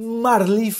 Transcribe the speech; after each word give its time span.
Marli 0.00 0.70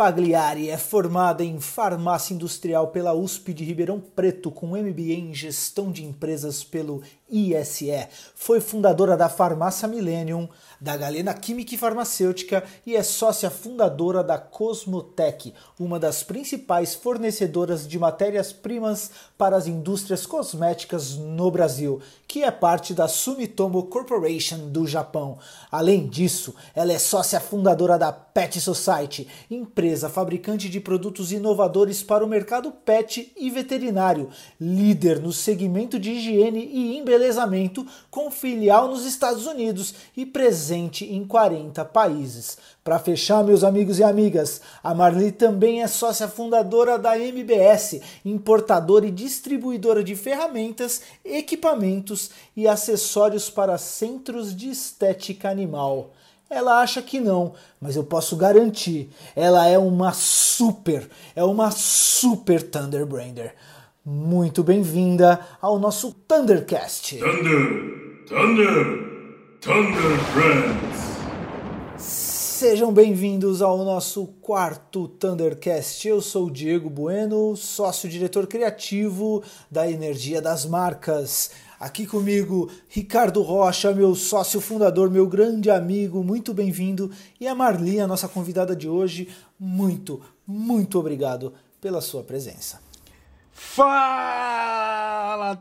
Fagliari 0.00 0.70
é 0.70 0.78
formada 0.78 1.44
em 1.44 1.60
farmácia 1.60 2.32
industrial 2.32 2.88
pela 2.88 3.12
USP 3.12 3.52
de 3.52 3.66
Ribeirão 3.66 4.00
Preto, 4.00 4.50
com 4.50 4.68
MBA 4.68 5.12
em 5.12 5.34
gestão 5.34 5.92
de 5.92 6.06
empresas 6.06 6.64
pelo 6.64 7.02
ISE. 7.30 8.08
Foi 8.34 8.62
fundadora 8.62 9.14
da 9.14 9.28
Farmácia 9.28 9.86
Millennium, 9.86 10.48
da 10.80 10.96
Galena 10.96 11.34
Química 11.34 11.74
e 11.74 11.78
Farmacêutica 11.78 12.64
e 12.86 12.96
é 12.96 13.02
sócia 13.02 13.50
fundadora 13.50 14.24
da 14.24 14.38
Cosmotec, 14.38 15.52
uma 15.78 16.00
das 16.00 16.22
principais 16.22 16.94
fornecedoras 16.94 17.86
de 17.86 17.98
matérias-primas 17.98 19.10
para 19.36 19.54
as 19.54 19.66
indústrias 19.66 20.24
cosméticas 20.24 21.16
no 21.16 21.50
Brasil, 21.50 22.00
que 22.26 22.42
é 22.42 22.50
parte 22.50 22.94
da 22.94 23.06
Sumitomo 23.06 23.82
Corporation 23.84 24.70
do 24.70 24.86
Japão. 24.86 25.38
Além 25.70 26.08
disso, 26.08 26.54
ela 26.74 26.92
é 26.92 26.98
sócia 26.98 27.38
fundadora 27.38 27.98
da 27.98 28.10
Pet 28.10 28.58
Society, 28.60 29.28
empresa 29.50 29.89
fabricante 30.08 30.68
de 30.68 30.78
produtos 30.78 31.32
inovadores 31.32 32.02
para 32.02 32.24
o 32.24 32.28
mercado 32.28 32.70
pet 32.70 33.32
e 33.36 33.50
veterinário, 33.50 34.28
líder 34.60 35.20
no 35.20 35.32
segmento 35.32 35.98
de 35.98 36.10
higiene 36.12 36.70
e 36.72 36.96
embelezamento, 36.96 37.86
com 38.10 38.30
filial 38.30 38.88
nos 38.88 39.04
Estados 39.04 39.46
Unidos 39.46 39.94
e 40.16 40.24
presente 40.24 41.04
em 41.04 41.24
40 41.24 41.84
países. 41.86 42.58
Para 42.84 42.98
fechar, 42.98 43.44
meus 43.44 43.64
amigos 43.64 43.98
e 43.98 44.04
amigas, 44.04 44.60
a 44.82 44.94
Marli 44.94 45.32
também 45.32 45.82
é 45.82 45.86
sócia 45.86 46.28
fundadora 46.28 46.98
da 46.98 47.18
MBS, 47.18 48.00
importadora 48.24 49.06
e 49.06 49.10
distribuidora 49.10 50.02
de 50.02 50.16
ferramentas, 50.16 51.02
equipamentos 51.24 52.30
e 52.56 52.66
acessórios 52.66 53.50
para 53.50 53.76
centros 53.78 54.54
de 54.54 54.70
estética 54.70 55.50
animal. 55.50 56.12
Ela 56.52 56.80
acha 56.80 57.00
que 57.00 57.20
não, 57.20 57.52
mas 57.80 57.94
eu 57.94 58.02
posso 58.02 58.34
garantir, 58.36 59.08
ela 59.36 59.68
é 59.68 59.78
uma 59.78 60.12
super, 60.12 61.08
é 61.36 61.44
uma 61.44 61.70
super 61.70 62.60
Thunderbrander. 62.60 63.54
Muito 64.04 64.64
bem-vinda 64.64 65.38
ao 65.62 65.78
nosso 65.78 66.12
Thundercast. 66.26 67.18
Thunder, 67.18 68.26
Thunder, 68.26 68.74
Thunderbrands. 69.60 71.10
Sejam 71.96 72.92
bem-vindos 72.92 73.62
ao 73.62 73.84
nosso 73.84 74.26
quarto 74.42 75.06
Thundercast. 75.06 76.08
Eu 76.08 76.20
sou 76.20 76.48
o 76.48 76.50
Diego 76.50 76.90
Bueno, 76.90 77.56
sócio-diretor 77.56 78.48
criativo 78.48 79.40
da 79.70 79.88
Energia 79.88 80.42
das 80.42 80.66
Marcas. 80.66 81.52
Aqui 81.80 82.06
comigo, 82.06 82.70
Ricardo 82.90 83.40
Rocha, 83.40 83.94
meu 83.94 84.14
sócio 84.14 84.60
fundador, 84.60 85.10
meu 85.10 85.26
grande 85.26 85.70
amigo, 85.70 86.22
muito 86.22 86.52
bem-vindo. 86.52 87.10
E 87.40 87.48
a 87.48 87.54
Marli, 87.54 87.98
a 87.98 88.06
nossa 88.06 88.28
convidada 88.28 88.76
de 88.76 88.86
hoje, 88.86 89.28
muito, 89.58 90.20
muito 90.46 90.98
obrigado 90.98 91.54
pela 91.80 92.02
sua 92.02 92.22
presença. 92.22 92.82
Fala, 93.50 94.76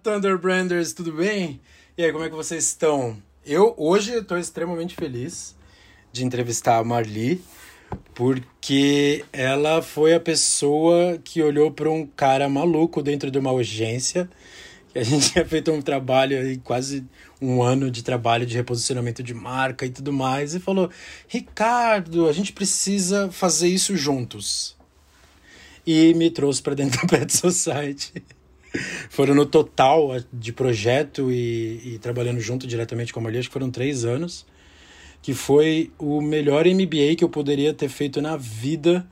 Thunderbranders, 0.03 0.91
tudo 0.91 1.13
bem? 1.13 1.61
E 1.97 2.03
aí, 2.03 2.11
como 2.11 2.25
é 2.25 2.29
que 2.29 2.35
vocês 2.35 2.65
estão? 2.65 3.15
Eu 3.45 3.73
hoje 3.77 4.13
estou 4.13 4.37
extremamente 4.37 4.97
feliz 4.97 5.55
de 6.11 6.25
entrevistar 6.25 6.79
a 6.79 6.83
Marli, 6.83 7.41
porque 8.13 9.23
ela 9.31 9.81
foi 9.81 10.13
a 10.13 10.19
pessoa 10.19 11.17
que 11.23 11.41
olhou 11.41 11.71
para 11.71 11.89
um 11.89 12.05
cara 12.05 12.49
maluco 12.49 13.01
dentro 13.01 13.31
de 13.31 13.39
uma 13.39 13.53
urgência 13.53 14.29
que 14.91 14.99
a 14.99 15.03
gente 15.03 15.29
tinha 15.31 15.45
feito 15.45 15.71
um 15.71 15.81
trabalho 15.81 16.37
aí, 16.37 16.57
quase 16.57 17.05
um 17.41 17.61
ano 17.61 17.89
de 17.89 18.03
trabalho 18.03 18.45
de 18.45 18.55
reposicionamento 18.55 19.23
de 19.23 19.33
marca 19.33 19.85
e 19.85 19.89
tudo 19.89 20.11
mais, 20.11 20.55
e 20.55 20.59
falou: 20.59 20.89
Ricardo, 21.27 22.27
a 22.27 22.33
gente 22.33 22.53
precisa 22.53 23.31
fazer 23.31 23.67
isso 23.67 23.95
juntos. 23.95 24.77
E 25.85 26.13
me 26.13 26.29
trouxe 26.29 26.61
para 26.61 26.75
dentro 26.75 27.01
da 27.07 27.07
Pet 27.07 27.31
Society. 27.31 28.23
foram 29.09 29.33
no 29.33 29.45
total 29.45 30.09
de 30.31 30.53
projeto 30.53 31.31
e, 31.31 31.95
e, 31.95 31.99
trabalhando 31.99 32.39
junto 32.39 32.67
diretamente 32.67 33.11
com 33.11 33.19
a 33.19 33.23
Marli, 33.23 33.39
acho 33.39 33.49
que 33.49 33.53
foram 33.53 33.71
três 33.71 34.05
anos, 34.05 34.45
que 35.21 35.33
foi 35.33 35.91
o 35.97 36.21
melhor 36.21 36.65
MBA 36.65 37.15
que 37.17 37.23
eu 37.23 37.29
poderia 37.29 37.73
ter 37.73 37.89
feito 37.89 38.21
na 38.21 38.37
vida, 38.37 39.07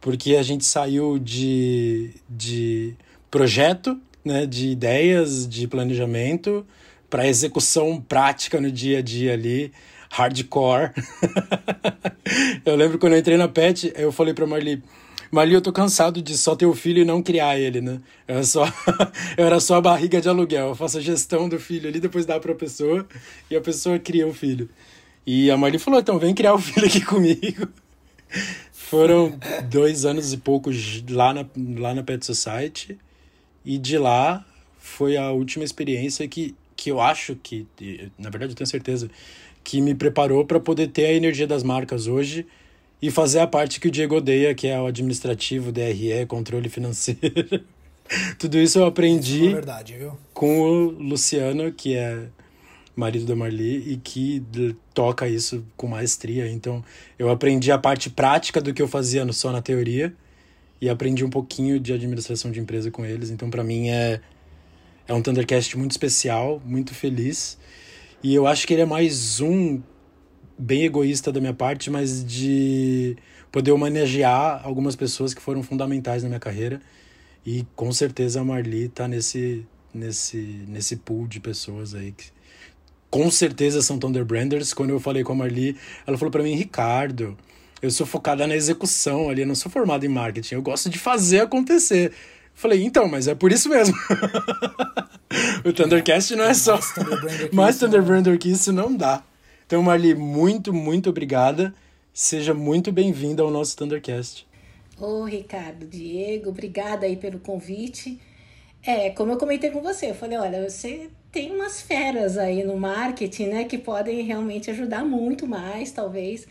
porque 0.00 0.36
a 0.36 0.42
gente 0.42 0.64
saiu 0.64 1.18
de, 1.18 2.14
de 2.28 2.94
projeto 3.28 4.00
né, 4.26 4.44
de 4.44 4.68
ideias, 4.68 5.48
de 5.48 5.68
planejamento, 5.68 6.66
para 7.08 7.28
execução 7.28 8.00
prática 8.00 8.60
no 8.60 8.70
dia 8.70 8.98
a 8.98 9.02
dia 9.02 9.32
ali, 9.32 9.72
hardcore. 10.10 10.90
eu 12.66 12.74
lembro 12.74 12.98
quando 12.98 13.12
eu 13.12 13.18
entrei 13.20 13.36
na 13.36 13.46
PET, 13.46 13.92
eu 13.96 14.10
falei 14.10 14.34
para 14.34 14.46
Marli, 14.46 14.82
Marli, 15.30 15.54
eu 15.54 15.60
tô 15.60 15.72
cansado 15.72 16.20
de 16.20 16.36
só 16.36 16.56
ter 16.56 16.66
o 16.66 16.74
filho 16.74 17.02
e 17.02 17.04
não 17.04 17.22
criar 17.22 17.58
ele, 17.58 17.80
né? 17.80 18.00
Eu 18.26 18.34
era 18.36 18.44
só, 18.44 18.64
eu 19.38 19.46
era 19.46 19.60
só 19.60 19.76
a 19.76 19.80
barriga 19.80 20.20
de 20.20 20.28
aluguel. 20.28 20.68
Eu 20.68 20.74
faço 20.74 20.98
a 20.98 21.00
gestão 21.00 21.48
do 21.48 21.58
filho 21.58 21.88
ali, 21.88 22.00
depois 22.00 22.26
dá 22.26 22.38
pra 22.40 22.54
pessoa 22.54 23.06
e 23.50 23.56
a 23.56 23.60
pessoa 23.60 23.98
cria 23.98 24.26
o 24.26 24.34
filho. 24.34 24.68
E 25.24 25.50
a 25.50 25.56
Marli 25.56 25.78
falou, 25.78 26.00
então 26.00 26.18
vem 26.18 26.34
criar 26.34 26.54
o 26.54 26.58
filho 26.60 26.86
aqui 26.86 27.00
comigo. 27.00 27.68
Foram 28.72 29.38
dois 29.68 30.04
anos 30.04 30.32
e 30.32 30.36
poucos 30.36 31.02
lá 31.10 31.34
na, 31.34 31.46
lá 31.78 31.94
na 31.94 32.02
Pet 32.02 32.24
Society. 32.24 32.98
E 33.66 33.78
de 33.78 33.98
lá 33.98 34.46
foi 34.78 35.16
a 35.16 35.32
última 35.32 35.64
experiência 35.64 36.26
que, 36.28 36.54
que 36.76 36.88
eu 36.88 37.00
acho 37.00 37.34
que, 37.34 37.66
na 38.16 38.30
verdade 38.30 38.52
eu 38.52 38.56
tenho 38.56 38.68
certeza, 38.68 39.10
que 39.64 39.80
me 39.80 39.92
preparou 39.92 40.46
para 40.46 40.60
poder 40.60 40.86
ter 40.86 41.06
a 41.06 41.12
energia 41.12 41.48
das 41.48 41.64
marcas 41.64 42.06
hoje 42.06 42.46
e 43.02 43.10
fazer 43.10 43.40
a 43.40 43.46
parte 43.46 43.80
que 43.80 43.88
o 43.88 43.90
Diego 43.90 44.14
odeia, 44.14 44.54
que 44.54 44.68
é 44.68 44.80
o 44.80 44.86
administrativo, 44.86 45.72
DRE, 45.72 46.24
controle 46.28 46.68
financeiro. 46.68 47.64
Tudo 48.38 48.56
isso 48.56 48.78
eu 48.78 48.86
aprendi 48.86 49.48
é 49.48 49.54
verdade, 49.54 49.96
com 50.32 50.60
o 50.60 50.90
Luciano, 50.90 51.72
que 51.72 51.96
é 51.96 52.28
marido 52.94 53.26
da 53.26 53.34
Marli 53.34 53.92
e 53.92 53.96
que 53.96 54.44
toca 54.94 55.28
isso 55.28 55.66
com 55.76 55.88
maestria. 55.88 56.48
Então, 56.48 56.84
eu 57.18 57.28
aprendi 57.28 57.72
a 57.72 57.78
parte 57.78 58.08
prática 58.08 58.60
do 58.60 58.72
que 58.72 58.80
eu 58.80 58.86
fazia 58.86 59.30
só 59.32 59.50
na 59.50 59.60
teoria 59.60 60.14
e 60.80 60.88
aprendi 60.88 61.24
um 61.24 61.30
pouquinho 61.30 61.80
de 61.80 61.92
administração 61.92 62.50
de 62.50 62.60
empresa 62.60 62.90
com 62.90 63.04
eles. 63.04 63.30
Então, 63.30 63.48
para 63.50 63.64
mim, 63.64 63.88
é, 63.88 64.20
é 65.08 65.14
um 65.14 65.22
Thundercast 65.22 65.76
muito 65.76 65.92
especial, 65.92 66.60
muito 66.64 66.94
feliz. 66.94 67.58
E 68.22 68.34
eu 68.34 68.46
acho 68.46 68.66
que 68.66 68.74
ele 68.74 68.82
é 68.82 68.86
mais 68.86 69.40
um 69.40 69.80
bem 70.58 70.84
egoísta 70.84 71.30
da 71.30 71.40
minha 71.40 71.54
parte, 71.54 71.90
mas 71.90 72.24
de 72.24 73.16
poder 73.52 73.72
homenagear 73.72 74.60
algumas 74.64 74.96
pessoas 74.96 75.32
que 75.32 75.40
foram 75.40 75.62
fundamentais 75.62 76.22
na 76.22 76.28
minha 76.28 76.40
carreira. 76.40 76.80
E 77.44 77.64
com 77.76 77.92
certeza 77.92 78.40
a 78.40 78.44
Marli 78.44 78.88
tá 78.88 79.06
nesse, 79.06 79.64
nesse, 79.94 80.64
nesse 80.68 80.96
pool 80.96 81.26
de 81.26 81.40
pessoas 81.40 81.94
aí 81.94 82.12
que 82.12 82.36
com 83.10 83.30
certeza 83.30 83.80
são 83.82 83.98
Thunderbranders. 83.98 84.74
Quando 84.74 84.90
eu 84.90 85.00
falei 85.00 85.22
com 85.22 85.32
a 85.32 85.36
Marli, 85.36 85.76
ela 86.06 86.18
falou 86.18 86.30
para 86.30 86.42
mim, 86.42 86.54
Ricardo, 86.54 87.36
eu 87.82 87.90
sou 87.90 88.06
focada 88.06 88.46
na 88.46 88.54
execução 88.54 89.28
ali, 89.28 89.42
eu 89.42 89.46
não 89.46 89.54
sou 89.54 89.70
formado 89.70 90.04
em 90.04 90.08
marketing, 90.08 90.54
eu 90.54 90.62
gosto 90.62 90.88
de 90.88 90.98
fazer 90.98 91.40
acontecer. 91.40 92.12
Falei, 92.54 92.82
então, 92.82 93.06
mas 93.06 93.28
é 93.28 93.34
por 93.34 93.52
isso 93.52 93.68
mesmo. 93.68 93.94
o 95.62 95.72
Thundercast 95.72 96.34
não 96.34 96.44
é 96.44 96.54
só. 96.54 96.80
Mais 97.52 97.78
Thunderbrander 97.78 98.38
que 98.38 98.50
isso 98.50 98.72
não 98.72 98.96
dá. 98.96 99.22
Então, 99.66 99.82
Marli, 99.82 100.14
muito, 100.14 100.72
muito 100.72 101.10
obrigada. 101.10 101.74
Seja 102.14 102.54
muito 102.54 102.90
bem-vinda 102.90 103.42
ao 103.42 103.50
nosso 103.50 103.76
Thundercast. 103.76 104.46
Ô, 104.98 105.24
Ricardo, 105.24 105.86
Diego, 105.86 106.48
obrigada 106.48 107.04
aí 107.04 107.16
pelo 107.16 107.38
convite. 107.38 108.18
É, 108.82 109.10
como 109.10 109.32
eu 109.32 109.36
comentei 109.36 109.70
com 109.70 109.82
você, 109.82 110.10
eu 110.10 110.14
falei, 110.14 110.38
olha, 110.38 110.66
você 110.66 111.10
tem 111.30 111.54
umas 111.54 111.82
feras 111.82 112.38
aí 112.38 112.64
no 112.64 112.78
marketing, 112.78 113.48
né, 113.48 113.64
que 113.64 113.76
podem 113.76 114.22
realmente 114.22 114.70
ajudar 114.70 115.04
muito 115.04 115.46
mais, 115.46 115.90
talvez 115.90 116.46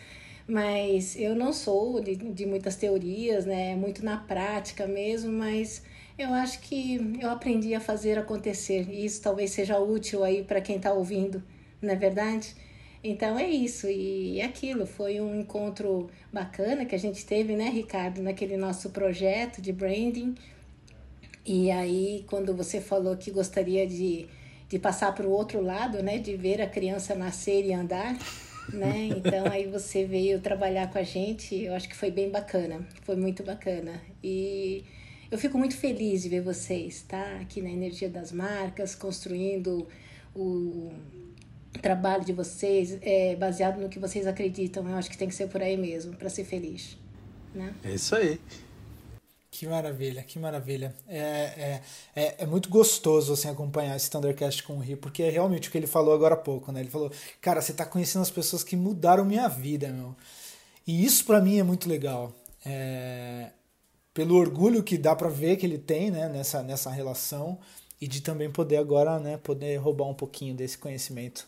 mas 0.47 1.16
eu 1.16 1.35
não 1.35 1.51
sou 1.51 2.00
de, 2.00 2.16
de 2.16 2.45
muitas 2.45 2.75
teorias, 2.75 3.45
né? 3.45 3.75
Muito 3.75 4.03
na 4.06 4.18
prática 4.18 4.86
mesmo, 4.86 5.31
mas 5.31 5.81
eu 6.18 6.33
acho 6.33 6.59
que 6.62 7.18
eu 7.19 7.30
aprendi 7.30 7.74
a 7.74 7.80
fazer 7.80 8.18
acontecer. 8.18 8.88
E 8.89 9.06
isso 9.06 9.21
talvez 9.21 9.51
seja 9.51 9.80
útil 9.80 10.24
aí 10.24 10.44
para 10.44 10.62
quem 10.62 10.77
está 10.77 10.94
ouvindo, 10.94 11.44
não 11.81 11.92
é 11.92 11.95
verdade? 11.95 12.56
Então 13.03 13.38
é 13.38 13.47
isso, 13.47 13.88
e 13.88 14.42
aquilo 14.42 14.88
foi 14.88 15.21
um 15.21 15.39
encontro 15.39 16.09
bacana 16.33 16.86
que 16.86 16.95
a 16.95 16.97
gente 16.97 17.24
teve, 17.24 17.56
né, 17.56 17.69
Ricardo, 17.69 18.19
naquele 18.19 18.57
nosso 18.57 18.89
projeto 18.89 19.62
de 19.62 19.71
branding. 19.71 20.33
E 21.45 21.69
aí, 21.69 22.25
quando 22.27 22.56
você 22.56 22.81
falou 22.81 23.15
que 23.15 23.30
gostaria 23.30 23.86
de, 23.86 24.27
de 24.68 24.80
passar 24.80 25.13
para 25.13 25.27
o 25.27 25.30
outro 25.30 25.62
lado, 25.62 26.01
né, 26.01 26.18
de 26.18 26.36
ver 26.36 26.59
a 26.59 26.68
criança 26.68 27.13
nascer 27.13 27.63
e 27.63 27.74
andar, 27.74 28.18
né? 28.73 29.09
Então 29.15 29.45
aí 29.51 29.67
você 29.67 30.06
veio 30.06 30.39
trabalhar 30.39 30.91
com 30.91 30.97
a 30.97 31.03
gente, 31.03 31.56
eu 31.56 31.73
acho 31.73 31.88
que 31.88 31.95
foi 31.95 32.12
bem 32.12 32.29
bacana, 32.29 32.88
foi 33.03 33.15
muito 33.15 33.44
bacana. 33.44 34.01
E 34.23 34.83
eu 35.29 35.38
fico 35.38 35.57
muito 35.57 35.75
feliz 35.75 36.23
de 36.23 36.29
ver 36.29 36.41
vocês, 36.41 37.03
tá? 37.07 37.38
Aqui 37.41 37.62
na 37.62 37.69
Energia 37.69 38.09
das 38.09 38.31
Marcas, 38.31 38.95
construindo 38.95 39.88
o, 40.35 40.91
trabalho 41.81 42.23
de 42.25 42.33
vocês 42.33 42.97
é 43.01 43.35
baseado 43.35 43.79
no 43.79 43.89
que 43.89 44.00
vocês 44.00 44.25
acreditam. 44.25 44.88
Eu 44.89 44.95
acho 44.95 45.09
que 45.09 45.18
tem 45.18 45.27
que 45.27 45.35
ser 45.35 45.47
por 45.47 45.61
aí 45.61 45.77
mesmo, 45.77 46.15
para 46.15 46.29
ser 46.29 46.44
feliz. 46.44 46.97
Né? 47.53 47.73
É 47.83 47.94
isso 47.94 48.15
aí. 48.15 48.39
Que 49.57 49.66
maravilha, 49.68 50.22
que 50.22 50.38
maravilha. 50.38 50.94
É, 51.07 51.18
é, 51.18 51.81
é, 52.13 52.36
é, 52.40 52.46
muito 52.46 52.68
gostoso 52.68 53.31
assim, 53.31 53.48
acompanhar 53.48 53.96
esse 53.96 54.10
Thundercast 54.10 54.62
com 54.63 54.74
o 54.74 54.80
Rio, 54.80 54.98
porque 54.98 55.24
é 55.24 55.30
realmente 55.30 55.69
o 55.69 55.72
que 55.72 55.78
ele 55.78 55.88
falou 55.88 56.13
agora 56.13 56.34
há 56.34 56.38
pouco, 56.38 56.74
né? 56.74 56.81
Ele 56.81 56.90
falou, 56.90 57.10
cara, 57.40 57.62
você 57.62 57.72
tá 57.72 57.86
conhecendo 57.86 58.22
as 58.22 58.30
pessoas 58.30 58.66
que 58.66 58.75
mudaram 58.75 59.24
minha 59.24 59.48
vida, 59.48 59.88
meu. 59.88 60.13
E 60.86 61.06
isso 61.06 61.24
para 61.24 61.40
mim 61.40 61.57
é 61.57 61.63
muito 61.63 61.88
legal. 61.88 62.34
É, 62.66 63.52
pelo 64.13 64.36
orgulho 64.36 64.84
que 64.84 64.98
dá 64.98 65.16
para 65.16 65.30
ver 65.30 65.56
que 65.56 65.66
ele 65.66 65.78
tem 65.78 66.12
né, 66.12 66.28
nessa, 66.28 66.62
nessa 66.62 66.90
relação 66.90 67.57
e 68.02 68.10
de 68.10 68.19
também 68.19 68.52
poder 68.52 68.75
agora 68.75 69.19
né, 69.22 69.38
poder 69.38 69.78
roubar 69.78 70.10
um 70.10 70.13
pouquinho 70.13 70.54
desse 70.54 70.78
conhecimento 70.78 71.48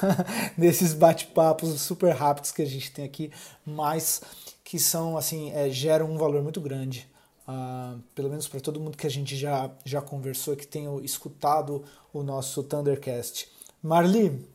desses 0.56 0.94
bate-papos 0.94 1.82
super 1.82 2.14
rápidos 2.14 2.50
que 2.50 2.62
a 2.62 2.66
gente 2.66 2.90
tem 2.90 3.04
aqui, 3.04 3.30
mas 3.62 4.22
que 4.64 4.78
são 4.78 5.18
assim 5.18 5.52
é, 5.52 5.68
geram 5.68 6.10
um 6.10 6.16
valor 6.16 6.42
muito 6.42 6.58
grande 6.58 7.11
Uh, 7.52 8.00
pelo 8.14 8.30
menos 8.30 8.48
para 8.48 8.60
todo 8.60 8.80
mundo 8.80 8.96
que 8.96 9.06
a 9.06 9.10
gente 9.10 9.36
já, 9.36 9.70
já 9.84 10.00
conversou, 10.00 10.56
que 10.56 10.66
tenha 10.66 10.88
escutado 11.02 11.84
o 12.10 12.22
nosso 12.22 12.62
Thundercast. 12.62 13.46
Marli, 13.82 14.48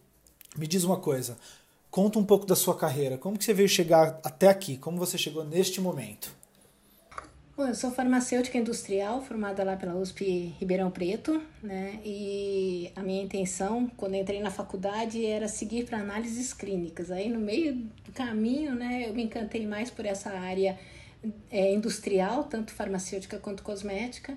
me 0.57 0.65
diz 0.65 0.83
uma 0.83 0.97
coisa, 0.97 1.37
conta 1.91 2.17
um 2.17 2.25
pouco 2.25 2.47
da 2.47 2.55
sua 2.55 2.75
carreira, 2.75 3.15
como 3.15 3.37
que 3.37 3.45
você 3.45 3.53
veio 3.53 3.69
chegar 3.69 4.19
até 4.23 4.47
aqui, 4.47 4.77
como 4.77 4.97
você 4.97 5.15
chegou 5.15 5.43
neste 5.43 5.79
momento? 5.79 6.35
Bom, 7.55 7.67
eu 7.67 7.75
sou 7.75 7.91
farmacêutica 7.91 8.57
industrial, 8.57 9.21
formada 9.21 9.63
lá 9.63 9.75
pela 9.75 9.95
USP 9.95 10.55
Ribeirão 10.59 10.89
Preto, 10.89 11.41
né? 11.61 11.99
E 12.05 12.91
a 12.95 13.01
minha 13.01 13.23
intenção, 13.23 13.91
quando 13.97 14.15
entrei 14.15 14.39
na 14.39 14.51
faculdade, 14.51 15.25
era 15.25 15.47
seguir 15.47 15.85
para 15.85 15.99
análises 15.99 16.53
clínicas. 16.53 17.11
Aí, 17.11 17.29
no 17.29 17.39
meio 17.39 17.75
do 18.05 18.11
caminho, 18.11 18.75
né, 18.75 19.05
eu 19.07 19.13
me 19.13 19.23
encantei 19.23 19.65
mais 19.65 19.89
por 19.89 20.05
essa 20.05 20.29
área 20.29 20.77
é, 21.49 21.73
industrial, 21.73 22.43
tanto 22.43 22.71
farmacêutica 22.71 23.37
quanto 23.37 23.63
cosmética. 23.63 24.35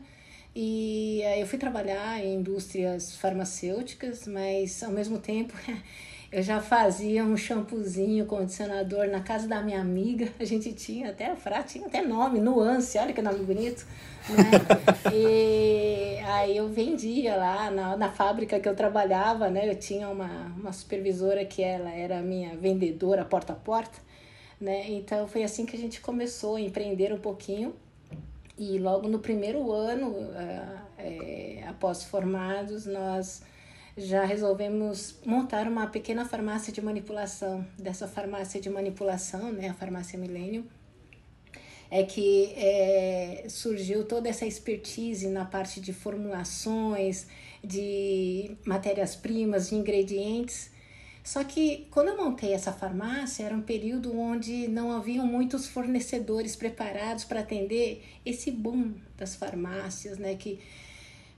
E 0.55 1.23
aí 1.25 1.41
eu 1.41 1.47
fui 1.47 1.59
trabalhar 1.59 2.19
em 2.25 2.37
indústrias 2.37 3.15
farmacêuticas, 3.17 4.27
mas 4.27 4.82
ao 4.82 4.91
mesmo 4.91 5.19
tempo 5.19 5.55
eu 6.32 6.43
já 6.43 6.61
fazia 6.61 7.25
um 7.25 7.37
shampoozinho, 7.37 8.27
condicionador 8.27 9.06
na 9.09 9.21
casa 9.21 9.47
da 9.47 9.62
minha 9.62 9.81
amiga. 9.81 10.29
A 10.41 10.44
gente 10.44 10.73
tinha 10.73 11.11
até, 11.11 11.27
a 11.31 11.62
tinha 11.62 11.87
até 11.87 12.03
nome, 12.03 12.41
Nuance, 12.41 12.99
olha 12.99 13.12
que 13.12 13.23
nome 13.23 13.44
bonito. 13.44 13.87
Né? 14.29 14.50
e 15.15 16.19
aí 16.26 16.56
eu 16.56 16.69
vendia 16.69 17.37
lá 17.37 17.71
na, 17.71 17.97
na 17.97 18.11
fábrica 18.11 18.59
que 18.59 18.69
eu 18.69 18.75
trabalhava, 18.75 19.49
né? 19.49 19.71
Eu 19.71 19.76
tinha 19.76 20.09
uma, 20.09 20.53
uma 20.59 20.73
supervisora 20.73 21.44
que 21.44 21.62
ela 21.62 21.91
era 21.91 22.21
minha 22.21 22.56
vendedora 22.56 23.25
porta 23.25 23.53
a 23.53 23.56
porta 23.56 24.10
né? 24.61 24.91
Então 24.91 25.27
foi 25.27 25.43
assim 25.43 25.65
que 25.65 25.77
a 25.77 25.79
gente 25.79 26.01
começou 26.01 26.57
a 26.57 26.61
empreender 26.61 27.12
um 27.12 27.19
pouquinho. 27.19 27.75
E 28.59 28.79
logo 28.79 29.09
no 29.09 29.19
primeiro 29.19 29.73
ano, 29.73 30.15
é, 30.99 31.65
após 31.67 32.05
formados, 32.05 32.85
nós 32.85 33.43
já 33.97 34.25
resolvemos 34.25 35.19
montar 35.25 35.67
uma 35.67 35.87
pequena 35.87 36.25
farmácia 36.25 36.73
de 36.73 36.83
manipulação. 36.83 37.67
Dessa 37.79 38.07
farmácia 38.07 38.61
de 38.61 38.69
manipulação, 38.69 39.51
né, 39.53 39.69
a 39.69 39.75
farmácia 39.75 40.19
Milênio, 40.19 40.67
é 41.91 42.03
que 42.05 42.53
é, 42.55 43.47
surgiu 43.49 44.05
toda 44.05 44.29
essa 44.29 44.47
expertise 44.47 45.29
na 45.29 45.45
parte 45.45 45.81
de 45.81 45.93
formulações, 45.93 47.27
de 47.65 48.57
matérias-primas, 48.65 49.71
de 49.71 49.75
ingredientes, 49.75 50.71
só 51.22 51.44
que 51.44 51.87
quando 51.90 52.08
eu 52.08 52.17
montei 52.17 52.52
essa 52.52 52.72
farmácia, 52.72 53.44
era 53.44 53.55
um 53.55 53.61
período 53.61 54.19
onde 54.19 54.67
não 54.69 54.90
haviam 54.90 55.26
muitos 55.26 55.67
fornecedores 55.67 56.56
preparados 56.56 57.25
para 57.25 57.40
atender 57.40 58.02
esse 58.25 58.50
boom 58.50 58.94
das 59.17 59.34
farmácias, 59.34 60.19
né? 60.19 60.34
Que, 60.34 60.58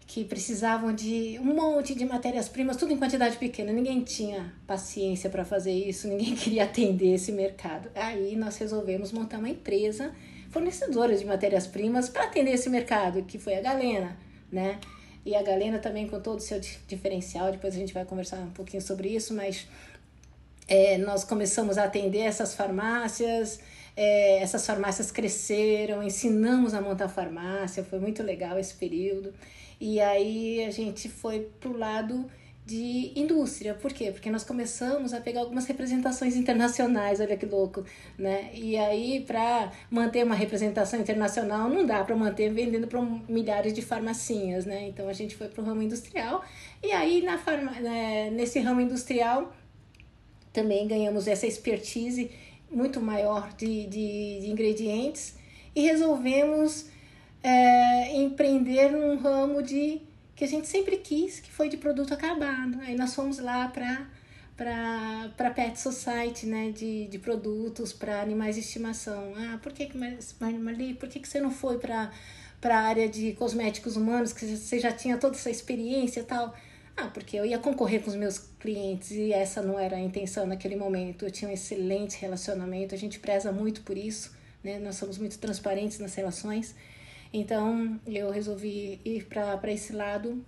que 0.07 0.25
precisavam 0.25 0.95
de 0.95 1.39
um 1.41 1.55
monte 1.55 1.95
de 1.95 2.05
matérias-primas, 2.05 2.77
tudo 2.77 2.93
em 2.93 2.97
quantidade 2.97 3.37
pequena. 3.39 3.73
Ninguém 3.73 4.03
tinha 4.03 4.55
paciência 4.67 5.29
para 5.29 5.45
fazer 5.45 5.73
isso, 5.73 6.07
ninguém 6.07 6.35
queria 6.37 6.65
atender 6.65 7.15
esse 7.15 7.33
mercado. 7.33 7.91
Aí 7.95 8.37
nós 8.37 8.57
resolvemos 8.59 9.11
montar 9.11 9.39
uma 9.39 9.49
empresa 9.49 10.15
fornecedora 10.51 11.17
de 11.17 11.25
matérias-primas 11.25 12.09
para 12.09 12.25
atender 12.25 12.53
esse 12.53 12.71
mercado, 12.71 13.25
que 13.25 13.39
foi 13.39 13.55
a 13.55 13.61
Galena, 13.61 14.17
né? 14.51 14.79
E 15.25 15.35
a 15.37 15.43
Galena 15.43 15.79
também 15.79 16.09
com 16.09 16.21
todo 16.21 16.39
o 16.39 16.43
seu 16.43 16.59
diferencial, 16.87 17.53
depois 17.53 17.75
a 17.75 17.79
gente 17.79 17.95
vai 17.95 18.05
conversar 18.05 18.39
um 18.39 18.51
pouquinho 18.51 18.83
sobre 18.83 19.09
isso, 19.09 19.33
mas 19.33 19.69
é, 20.67 20.99
nós 20.99 21.23
começamos 21.23 21.79
a 21.79 21.85
atender 21.85 22.21
essas 22.21 22.55
farmácias, 22.55 23.61
é, 23.97 24.39
essas 24.39 24.67
farmácias 24.67 25.11
cresceram, 25.11 26.03
ensinamos 26.03 26.75
a 26.75 26.81
montar 26.81 27.09
farmácia, 27.09 27.85
foi 27.85 28.01
muito 28.01 28.23
legal 28.23 28.59
esse 28.59 28.75
período. 28.75 29.33
E 29.81 30.01
aí 30.01 30.65
a 30.65 30.71
gente 30.71 31.09
foi 31.09 31.51
para 31.61 31.71
o 31.71 31.77
lado 31.77 32.29
de 32.73 33.13
indústria. 33.15 33.75
Por 33.75 33.93
quê? 33.93 34.11
Porque 34.11 34.31
nós 34.31 34.45
começamos 34.45 35.13
a 35.13 35.21
pegar 35.21 35.41
algumas 35.41 35.67
representações 35.67 36.37
internacionais, 36.37 37.21
olha 37.21 37.37
que 37.37 37.45
louco, 37.45 37.85
né? 38.19 38.51
E 38.55 38.79
aí 38.79 39.21
para 39.27 39.71
manter 39.91 40.25
uma 40.25 40.35
representação 40.35 40.99
internacional 40.99 41.69
não 41.69 41.85
dá 41.85 42.03
para 42.03 42.17
manter 42.17 42.51
vendendo 42.51 42.87
para 42.87 43.03
milhares 43.29 43.75
de 43.75 43.83
farmacinhas, 43.83 44.65
né? 44.65 44.89
Então 44.89 45.07
a 45.07 45.13
gente 45.13 45.37
foi 45.37 45.49
para 45.49 45.63
o 45.63 45.67
ramo 45.67 45.83
industrial 45.83 46.43
e 46.83 46.93
aí 46.93 47.21
na 47.23 47.37
farma, 47.37 47.73
né, 47.73 48.31
nesse 48.31 48.59
ramo 48.59 48.81
industrial 48.81 49.55
também 50.51 50.89
ganhamos 50.89 51.29
essa 51.29 51.47
expertise 51.47 52.31
muito 52.71 53.03
maior 53.03 53.53
de, 53.53 53.87
de, 53.87 54.41
de 54.41 54.51
ingredientes 54.51 55.37
e 55.77 55.83
resolvemos 55.83 56.87
é, 57.43 58.17
empreender 58.17 58.91
num 58.91 59.19
ramo 59.19 59.63
de 59.63 60.01
que 60.35 60.45
a 60.45 60.49
gente 60.49 60.67
sempre 60.67 60.97
quis, 60.99 61.41
que 61.41 61.51
foi 61.51 61.69
de 61.69 61.77
produto 61.77 62.15
acabado. 62.15 62.79
Aí 62.83 62.95
nós 62.97 63.15
fomos 63.15 63.39
lá 63.39 63.69
para 63.69 64.07
para 64.57 65.51
Pet 65.51 65.81
Society, 65.81 66.47
né, 66.47 66.71
de, 66.71 67.07
de 67.09 67.19
produtos 67.19 67.93
para 67.93 68.21
animais 68.21 68.55
de 68.55 68.61
estimação. 68.61 69.33
Ah, 69.37 69.59
por 69.63 69.73
que 69.73 69.87
que 69.87 69.99
Marli, 69.99 70.95
por 70.95 71.09
que 71.09 71.19
que 71.19 71.29
você 71.29 71.41
não 71.41 71.51
foi 71.51 71.79
para 71.79 72.13
a 72.65 72.77
área 72.77 73.09
de 73.09 73.33
cosméticos 73.33 73.97
humanos, 73.97 74.33
que 74.33 74.47
você 74.47 74.79
já 74.79 74.93
tinha 74.93 75.17
toda 75.17 75.37
essa 75.37 75.51
experiência 75.51 76.21
e 76.21 76.25
tal? 76.25 76.55
Ah, 76.97 77.09
porque 77.09 77.37
eu 77.37 77.47
ia 77.47 77.59
concorrer 77.59 78.03
com 78.03 78.11
os 78.11 78.17
meus 78.17 78.39
clientes 78.61 79.11
e 79.13 79.33
essa 79.33 79.63
não 79.63 79.79
era 79.79 79.97
a 79.97 80.01
intenção 80.01 80.47
naquele 80.47 80.77
momento. 80.77 81.25
Eu 81.25 81.31
tinha 81.31 81.51
um 81.51 81.55
excelente 81.55 82.21
relacionamento, 82.21 82.95
a 82.95 82.99
gente 82.99 83.19
preza 83.19 83.51
muito 83.51 83.81
por 83.81 83.97
isso, 83.97 84.33
né? 84.63 84.79
Nós 84.79 84.97
somos 84.97 85.17
muito 85.17 85.39
transparentes 85.39 85.99
nas 85.99 86.15
relações. 86.15 86.75
Então 87.33 87.99
eu 88.07 88.31
resolvi 88.31 89.01
ir 89.05 89.27
para 89.27 89.73
esse 89.73 89.93
lado 89.93 90.45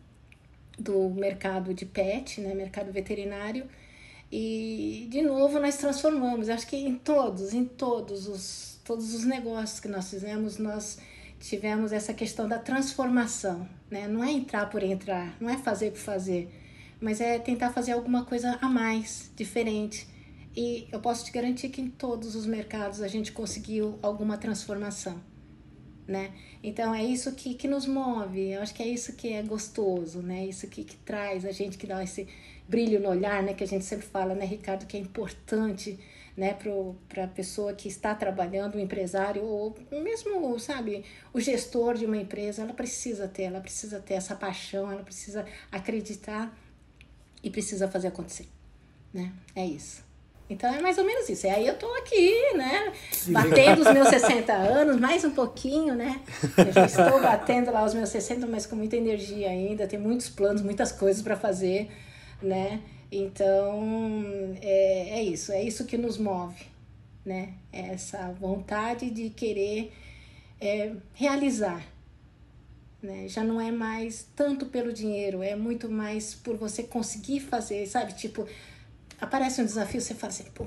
do 0.79 1.09
mercado 1.11 1.73
de 1.73 1.87
pet, 1.87 2.41
né, 2.41 2.55
mercado 2.55 2.93
veterinário. 2.93 3.67
E 4.31 5.07
de 5.11 5.23
novo 5.23 5.59
nós 5.61 5.77
transformamos. 5.77 6.49
Acho 6.49 6.67
que 6.67 6.77
em 6.77 6.97
todos, 6.97 7.55
em 7.55 7.65
todos 7.65 8.29
os 8.29 8.75
todos 8.85 9.15
os 9.15 9.25
negócios 9.25 9.81
que 9.81 9.89
nós 9.89 10.11
fizemos, 10.11 10.59
nós 10.59 10.99
tivemos 11.41 11.91
essa 11.91 12.13
questão 12.13 12.47
da 12.47 12.59
transformação, 12.59 13.67
né? 13.91 14.07
Não 14.07 14.23
é 14.23 14.31
entrar 14.31 14.69
por 14.69 14.83
entrar, 14.83 15.35
não 15.41 15.49
é 15.49 15.57
fazer 15.57 15.91
por 15.93 16.01
fazer, 16.01 16.51
mas 17.01 17.19
é 17.19 17.39
tentar 17.39 17.71
fazer 17.73 17.93
alguma 17.93 18.27
coisa 18.27 18.59
a 18.61 18.69
mais, 18.69 19.31
diferente. 19.35 20.07
E 20.55 20.87
eu 20.93 21.01
posso 21.01 21.25
te 21.25 21.33
garantir 21.33 21.71
que 21.71 21.81
em 21.81 21.89
todos 21.89 22.37
os 22.37 22.47
mercados 22.47 23.01
a 23.01 23.09
gente 23.09 23.33
conseguiu 23.33 23.99
alguma 24.03 24.37
transformação 24.37 25.19
né? 26.07 26.33
Então 26.63 26.95
é 26.95 27.03
isso 27.03 27.33
que, 27.33 27.55
que 27.55 27.67
nos 27.67 27.87
move, 27.87 28.53
eu 28.53 28.63
acho 28.63 28.75
que 28.75 28.83
é 28.83 28.87
isso 28.87 29.15
que 29.15 29.33
é 29.33 29.43
gostoso, 29.43 30.21
né? 30.21 30.47
Isso 30.47 30.67
que, 30.69 30.85
que 30.85 30.97
traz 30.97 31.45
a 31.45 31.53
gente, 31.53 31.79
que 31.79 31.87
dá 31.87 32.03
esse 32.03 32.29
brilho 32.69 33.01
no 33.01 33.09
olhar, 33.09 33.43
né? 33.43 33.55
Que 33.55 33.65
a 33.65 33.67
gente 33.67 33.85
sempre 33.85 34.07
fala, 34.07 34.35
né, 34.35 34.45
Ricardo, 34.45 34.87
que 34.87 34.97
é 34.97 35.01
importante, 35.01 35.99
né, 36.37 36.57
para 37.09 37.25
a 37.25 37.29
pessoa 37.29 37.73
que 37.75 37.89
está 37.89 38.15
trabalhando, 38.15 38.75
o 38.75 38.81
empresário, 38.81 39.45
ou 39.45 39.77
mesmo, 39.93 40.59
sabe, 40.59 41.05
o 41.33 41.41
gestor 41.41 41.95
de 41.95 42.07
uma 42.07 42.17
empresa, 42.17 42.63
ela 42.63 42.75
precisa 42.75 43.29
ter, 43.29 43.45
ela 43.45 43.61
precisa 43.61 44.01
ter 44.01 44.15
essa 44.15 44.35
paixão, 44.35 44.91
ela 44.91 45.03
precisa 45.03 45.47
acreditar 45.71 46.57
e 47.43 47.51
precisa 47.51 47.87
fazer 47.89 48.09
acontecer, 48.09 48.49
né? 49.13 49.33
É 49.55 49.65
isso. 49.65 50.03
Então 50.55 50.73
é 50.73 50.81
mais 50.81 50.97
ou 50.99 51.05
menos 51.05 51.29
isso. 51.29 51.47
E 51.47 51.51
aí 51.51 51.67
eu 51.67 51.77
tô 51.77 51.93
aqui, 51.95 52.33
né? 52.55 52.93
Batendo 53.27 53.83
os 53.83 53.93
meus 53.93 54.09
60 54.09 54.53
anos, 54.53 55.01
mais 55.01 55.25
um 55.25 55.33
pouquinho, 55.33 55.97
né? 55.97 56.21
Eu 56.57 56.73
já 56.73 56.87
estou 56.87 57.21
batendo 57.21 57.73
lá 57.73 57.85
os 57.85 57.93
meus 57.93 58.09
60, 58.11 58.47
mas 58.47 58.65
com 58.65 58.77
muita 58.77 58.97
energia 58.97 59.51
ainda. 59.51 59.89
Tem 59.89 59.99
muitos 59.99 60.29
planos, 60.29 60.63
muitas 60.63 60.93
coisas 60.93 61.23
para 61.23 61.37
fazer, 61.37 61.91
né? 62.41 62.81
Então 63.11 63.83
é, 64.63 65.19
é 65.19 65.23
isso, 65.25 65.51
é 65.51 65.61
isso 65.61 65.87
que 65.87 65.99
nos 65.99 66.19
move, 66.19 66.65
né? 67.27 67.55
É 67.73 67.89
essa 67.89 68.31
vontade 68.39 69.11
de 69.11 69.31
querer 69.31 69.93
é, 70.61 70.93
realizar. 71.15 71.85
Né? 73.03 73.27
Já 73.27 73.43
não 73.43 73.61
é 73.61 73.73
mais 73.73 74.27
tanto 74.37 74.67
pelo 74.67 74.93
dinheiro, 74.93 75.43
é 75.43 75.57
muito 75.57 75.91
mais 75.91 76.33
por 76.33 76.57
você 76.57 76.85
conseguir 76.85 77.41
fazer, 77.41 77.87
sabe? 77.87 78.15
Tipo, 78.15 78.47
aparece 79.25 79.61
um 79.61 79.65
desafio, 79.65 80.01
você 80.01 80.15
fala 80.15 80.33
assim, 80.33 80.45
pô, 80.55 80.67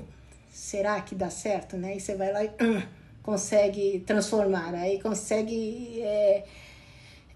será 0.50 1.00
que 1.00 1.14
dá 1.14 1.30
certo, 1.30 1.76
né? 1.76 1.96
E 1.96 2.00
você 2.00 2.14
vai 2.14 2.32
lá 2.32 2.44
e 2.44 2.48
uh, 2.48 2.82
consegue 3.22 4.02
transformar, 4.06 4.74
aí 4.74 5.00
consegue 5.00 6.00
é, 6.02 6.44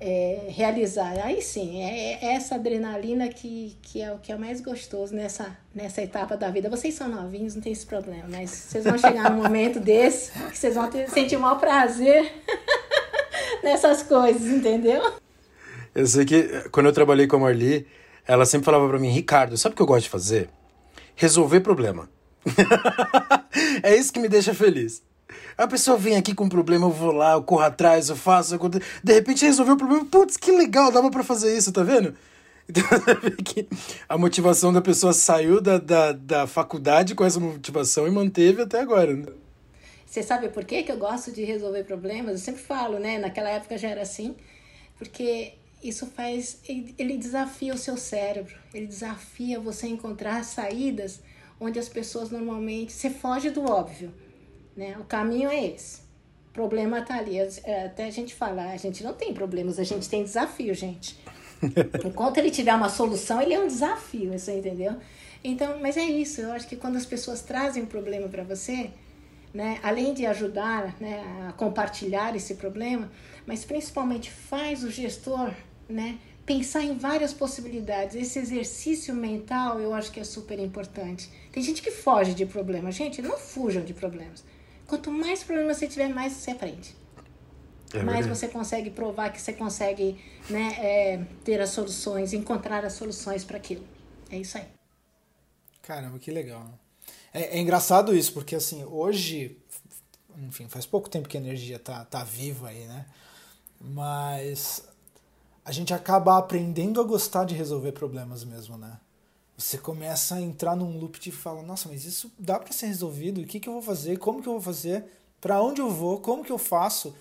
é, 0.00 0.46
realizar. 0.48 1.12
Aí 1.24 1.40
sim, 1.40 1.82
é, 1.82 2.14
é, 2.14 2.34
essa 2.34 2.56
adrenalina 2.56 3.28
que, 3.28 3.76
que 3.80 4.02
é 4.02 4.12
o 4.12 4.18
que 4.18 4.32
é 4.32 4.36
mais 4.36 4.60
gostoso 4.60 5.14
nessa, 5.14 5.56
nessa 5.74 6.02
etapa 6.02 6.36
da 6.36 6.50
vida. 6.50 6.68
Vocês 6.68 6.94
são 6.94 7.08
novinhos, 7.08 7.54
não 7.54 7.62
tem 7.62 7.72
esse 7.72 7.86
problema, 7.86 8.24
mas 8.28 8.50
vocês 8.50 8.84
vão 8.84 8.98
chegar 8.98 9.30
num 9.30 9.42
momento 9.42 9.78
desse 9.80 10.32
que 10.32 10.58
vocês 10.58 10.74
vão 10.74 10.90
ter, 10.90 11.08
sentir 11.08 11.36
o 11.36 11.40
maior 11.40 11.58
prazer 11.58 12.32
nessas 13.62 14.02
coisas, 14.02 14.42
entendeu? 14.42 15.14
Eu 15.94 16.06
sei 16.06 16.24
que 16.24 16.68
quando 16.70 16.86
eu 16.86 16.92
trabalhei 16.92 17.26
com 17.26 17.36
a 17.36 17.40
Marli, 17.40 17.86
ela 18.26 18.44
sempre 18.44 18.64
falava 18.64 18.88
para 18.88 18.98
mim, 18.98 19.10
Ricardo, 19.10 19.56
sabe 19.56 19.74
o 19.74 19.76
que 19.76 19.82
eu 19.82 19.86
gosto 19.86 20.04
de 20.04 20.10
fazer? 20.10 20.48
Resolver 21.16 21.60
problema. 21.60 22.08
é 23.82 23.96
isso 23.96 24.12
que 24.12 24.20
me 24.20 24.28
deixa 24.28 24.54
feliz. 24.54 25.02
A 25.56 25.66
pessoa 25.66 25.96
vem 25.96 26.16
aqui 26.16 26.34
com 26.34 26.44
um 26.44 26.48
problema, 26.48 26.86
eu 26.86 26.90
vou 26.90 27.12
lá, 27.12 27.32
eu 27.32 27.42
corro 27.42 27.62
atrás, 27.62 28.08
eu 28.08 28.16
faço, 28.16 28.54
eu... 28.54 28.68
de 29.02 29.12
repente 29.12 29.44
resolveu 29.44 29.74
o 29.74 29.78
problema, 29.78 30.04
putz, 30.04 30.36
que 30.36 30.50
legal, 30.50 30.90
dava 30.90 31.10
para 31.10 31.22
fazer 31.22 31.56
isso, 31.56 31.72
tá 31.72 31.82
vendo? 31.82 32.14
Então 32.68 32.84
a 34.08 34.16
motivação 34.16 34.72
da 34.72 34.80
pessoa 34.80 35.12
saiu 35.12 35.60
da, 35.60 35.78
da, 35.78 36.12
da 36.12 36.46
faculdade 36.46 37.14
com 37.14 37.24
essa 37.24 37.40
motivação 37.40 38.06
e 38.06 38.10
manteve 38.10 38.62
até 38.62 38.80
agora. 38.80 39.14
Né? 39.14 39.26
Você 40.06 40.22
sabe 40.22 40.48
por 40.48 40.64
que, 40.64 40.82
que 40.84 40.92
eu 40.92 40.96
gosto 40.96 41.32
de 41.32 41.42
resolver 41.42 41.84
problemas? 41.84 42.32
Eu 42.32 42.38
sempre 42.38 42.62
falo, 42.62 42.98
né? 42.98 43.18
Naquela 43.18 43.50
época 43.50 43.76
já 43.76 43.88
era 43.88 44.02
assim, 44.02 44.36
porque 44.96 45.54
isso 45.82 46.06
faz. 46.06 46.60
Ele 46.68 47.16
desafia 47.16 47.74
o 47.74 47.78
seu 47.78 47.96
cérebro, 47.96 48.54
ele 48.72 48.86
desafia 48.86 49.58
você 49.58 49.86
a 49.86 49.90
encontrar 49.90 50.44
saídas 50.44 51.20
onde 51.60 51.78
as 51.78 51.88
pessoas 51.88 52.30
normalmente. 52.30 52.92
Você 52.92 53.10
foge 53.10 53.50
do 53.50 53.62
óbvio, 53.64 54.12
né? 54.76 54.96
O 54.98 55.04
caminho 55.04 55.50
é 55.50 55.66
esse. 55.66 56.00
O 56.50 56.52
problema 56.52 57.02
tá 57.02 57.16
ali. 57.16 57.38
É, 57.38 57.86
até 57.86 58.04
a 58.04 58.10
gente 58.10 58.34
falar, 58.34 58.70
a 58.70 58.76
gente 58.76 59.02
não 59.02 59.14
tem 59.14 59.34
problemas, 59.34 59.78
a 59.78 59.84
gente 59.84 60.08
tem 60.08 60.22
desafio, 60.22 60.74
gente. 60.74 61.18
Enquanto 62.04 62.38
ele 62.38 62.50
tiver 62.50 62.74
uma 62.74 62.88
solução, 62.88 63.40
ele 63.40 63.54
é 63.54 63.60
um 63.60 63.66
desafio, 63.66 64.32
você 64.32 64.58
entendeu? 64.58 64.96
Então, 65.42 65.78
mas 65.80 65.96
é 65.96 66.04
isso. 66.04 66.40
Eu 66.40 66.52
acho 66.52 66.68
que 66.68 66.76
quando 66.76 66.96
as 66.96 67.06
pessoas 67.06 67.42
trazem 67.42 67.82
um 67.82 67.86
problema 67.86 68.28
para 68.28 68.44
você, 68.44 68.90
né, 69.52 69.78
além 69.82 70.14
de 70.14 70.26
ajudar 70.26 70.94
né, 71.00 71.22
a 71.48 71.52
compartilhar 71.52 72.34
esse 72.36 72.54
problema, 72.54 73.10
mas 73.46 73.64
principalmente 73.64 74.30
faz 74.30 74.84
o 74.84 74.90
gestor 74.90 75.52
né? 75.92 76.18
Pensar 76.44 76.82
em 76.82 76.96
várias 76.96 77.32
possibilidades. 77.32 78.16
Esse 78.16 78.38
exercício 78.38 79.14
mental 79.14 79.78
eu 79.80 79.94
acho 79.94 80.10
que 80.10 80.18
é 80.18 80.24
super 80.24 80.58
importante. 80.58 81.30
Tem 81.52 81.62
gente 81.62 81.80
que 81.80 81.90
foge 81.90 82.34
de 82.34 82.44
problemas. 82.46 82.94
Gente, 82.94 83.22
não 83.22 83.38
fujam 83.38 83.84
de 83.84 83.94
problemas. 83.94 84.44
Quanto 84.86 85.10
mais 85.10 85.44
problemas 85.44 85.76
você 85.76 85.86
tiver, 85.86 86.08
mais 86.08 86.32
você 86.32 86.50
aprende. 86.50 86.96
É 87.94 88.02
mais 88.02 88.26
você 88.26 88.48
consegue 88.48 88.90
provar 88.90 89.30
que 89.30 89.40
você 89.40 89.52
consegue 89.52 90.18
né, 90.48 90.74
é, 90.78 91.24
ter 91.44 91.60
as 91.60 91.70
soluções, 91.70 92.32
encontrar 92.32 92.84
as 92.84 92.94
soluções 92.94 93.44
para 93.44 93.58
aquilo. 93.58 93.84
É 94.30 94.38
isso 94.38 94.56
aí. 94.56 94.64
Caramba, 95.82 96.18
que 96.18 96.30
legal. 96.30 96.78
É, 97.34 97.58
é, 97.58 97.60
engraçado 97.60 98.14
isso, 98.14 98.32
porque 98.32 98.54
assim, 98.54 98.84
hoje, 98.84 99.58
enfim, 100.38 100.68
faz 100.68 100.86
pouco 100.86 101.10
tempo 101.10 101.28
que 101.28 101.36
a 101.36 101.40
energia 101.40 101.78
tá, 101.78 102.04
tá 102.04 102.24
viva 102.24 102.68
aí, 102.68 102.86
né? 102.86 103.04
Mas 103.80 104.84
a 105.64 105.72
gente 105.72 105.94
acaba 105.94 106.38
aprendendo 106.38 107.00
a 107.00 107.04
gostar 107.04 107.44
de 107.44 107.54
resolver 107.54 107.92
problemas 107.92 108.44
mesmo, 108.44 108.76
né? 108.76 108.98
Você 109.56 109.78
começa 109.78 110.36
a 110.36 110.40
entrar 110.40 110.74
num 110.74 110.98
loop 110.98 111.20
de 111.20 111.30
falar, 111.30 111.62
nossa, 111.62 111.88
mas 111.88 112.04
isso 112.04 112.32
dá 112.38 112.58
para 112.58 112.72
ser 112.72 112.86
resolvido? 112.86 113.40
O 113.40 113.46
que, 113.46 113.60
que 113.60 113.68
eu 113.68 113.72
vou 113.74 113.82
fazer? 113.82 114.18
Como 114.18 114.42
que 114.42 114.48
eu 114.48 114.54
vou 114.54 114.62
fazer? 114.62 115.04
Para 115.40 115.62
onde 115.62 115.80
eu 115.80 115.90
vou? 115.90 116.20
Como 116.20 116.44
que 116.44 116.50
eu 116.50 116.58
faço? 116.58 117.14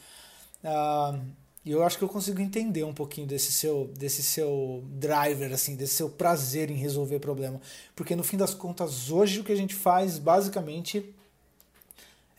Ah, 0.63 1.19
e 1.63 1.71
eu 1.71 1.83
acho 1.83 1.97
que 1.97 2.03
eu 2.03 2.09
consigo 2.09 2.41
entender 2.41 2.83
um 2.83 2.93
pouquinho 2.93 3.27
desse 3.27 3.51
seu, 3.51 3.91
desse 3.95 4.23
seu 4.23 4.83
driver, 4.87 5.53
assim, 5.53 5.75
desse 5.75 5.93
seu 5.93 6.09
prazer 6.09 6.71
em 6.71 6.75
resolver 6.75 7.19
problema. 7.19 7.61
Porque 7.95 8.15
no 8.15 8.23
fim 8.23 8.37
das 8.37 8.53
contas, 8.55 9.11
hoje 9.11 9.39
o 9.39 9.43
que 9.43 9.51
a 9.51 9.55
gente 9.55 9.75
faz, 9.75 10.17
basicamente, 10.17 11.13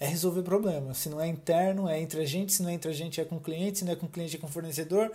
é 0.00 0.06
resolver 0.06 0.42
problema. 0.42 0.94
Se 0.94 1.08
não 1.08 1.20
é 1.20 1.28
interno, 1.28 1.88
é 1.88 2.00
entre 2.00 2.20
a 2.20 2.26
gente, 2.26 2.52
se 2.52 2.62
não 2.62 2.70
é 2.70 2.72
entre 2.72 2.90
a 2.90 2.94
gente, 2.94 3.20
é 3.20 3.24
com 3.24 3.36
o 3.36 3.40
cliente, 3.40 3.78
se 3.78 3.84
não 3.84 3.92
é 3.92 3.96
com 3.96 4.06
o 4.06 4.08
cliente, 4.08 4.34
é 4.34 4.38
com 4.40 4.48
o 4.48 4.50
fornecedor. 4.50 5.12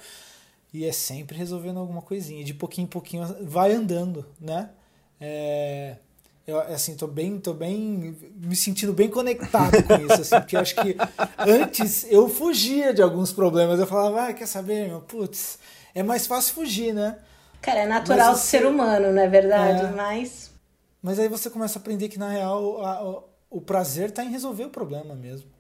E 0.73 0.85
é 0.85 0.91
sempre 0.91 1.37
resolvendo 1.37 1.79
alguma 1.79 2.01
coisinha. 2.01 2.43
De 2.43 2.53
pouquinho 2.53 2.85
em 2.85 2.89
pouquinho 2.89 3.25
vai 3.41 3.71
andando, 3.73 4.25
né? 4.39 4.69
É, 5.19 5.97
eu 6.45 6.59
assim 6.61 6.95
tô 6.95 7.07
bem 7.07 7.39
tô 7.39 7.53
bem 7.53 8.15
me 8.35 8.55
sentindo 8.55 8.93
bem 8.93 9.09
conectado 9.09 9.83
com 9.83 9.95
isso 9.95 10.21
assim 10.21 10.39
porque 10.39 10.55
eu 10.55 10.61
acho 10.61 10.75
que 10.75 10.95
antes 11.39 12.05
eu 12.09 12.29
fugia 12.29 12.93
de 12.93 13.01
alguns 13.01 13.33
problemas. 13.33 13.79
Eu 13.79 13.87
falava 13.87 14.27
ah, 14.27 14.33
quer 14.33 14.45
saber 14.45 14.87
meu? 14.87 15.01
Putz 15.01 15.59
é 15.93 16.01
mais 16.03 16.25
fácil 16.25 16.53
fugir 16.53 16.93
né? 16.93 17.17
Cara 17.61 17.79
é 17.79 17.87
natural 17.87 18.33
do 18.33 18.39
ser 18.39 18.65
humano 18.65 19.11
não 19.11 19.21
é 19.21 19.27
verdade? 19.27 19.85
É, 19.85 19.91
mas 19.91 20.51
mas 21.01 21.19
aí 21.19 21.27
você 21.27 21.49
começa 21.49 21.79
a 21.79 21.81
aprender 21.81 22.07
que 22.07 22.17
na 22.17 22.29
real 22.29 22.81
a, 22.81 22.91
a, 22.91 23.23
o 23.49 23.59
prazer 23.59 24.09
está 24.09 24.23
em 24.23 24.29
resolver 24.29 24.65
o 24.65 24.69
problema 24.69 25.15
mesmo 25.15 25.56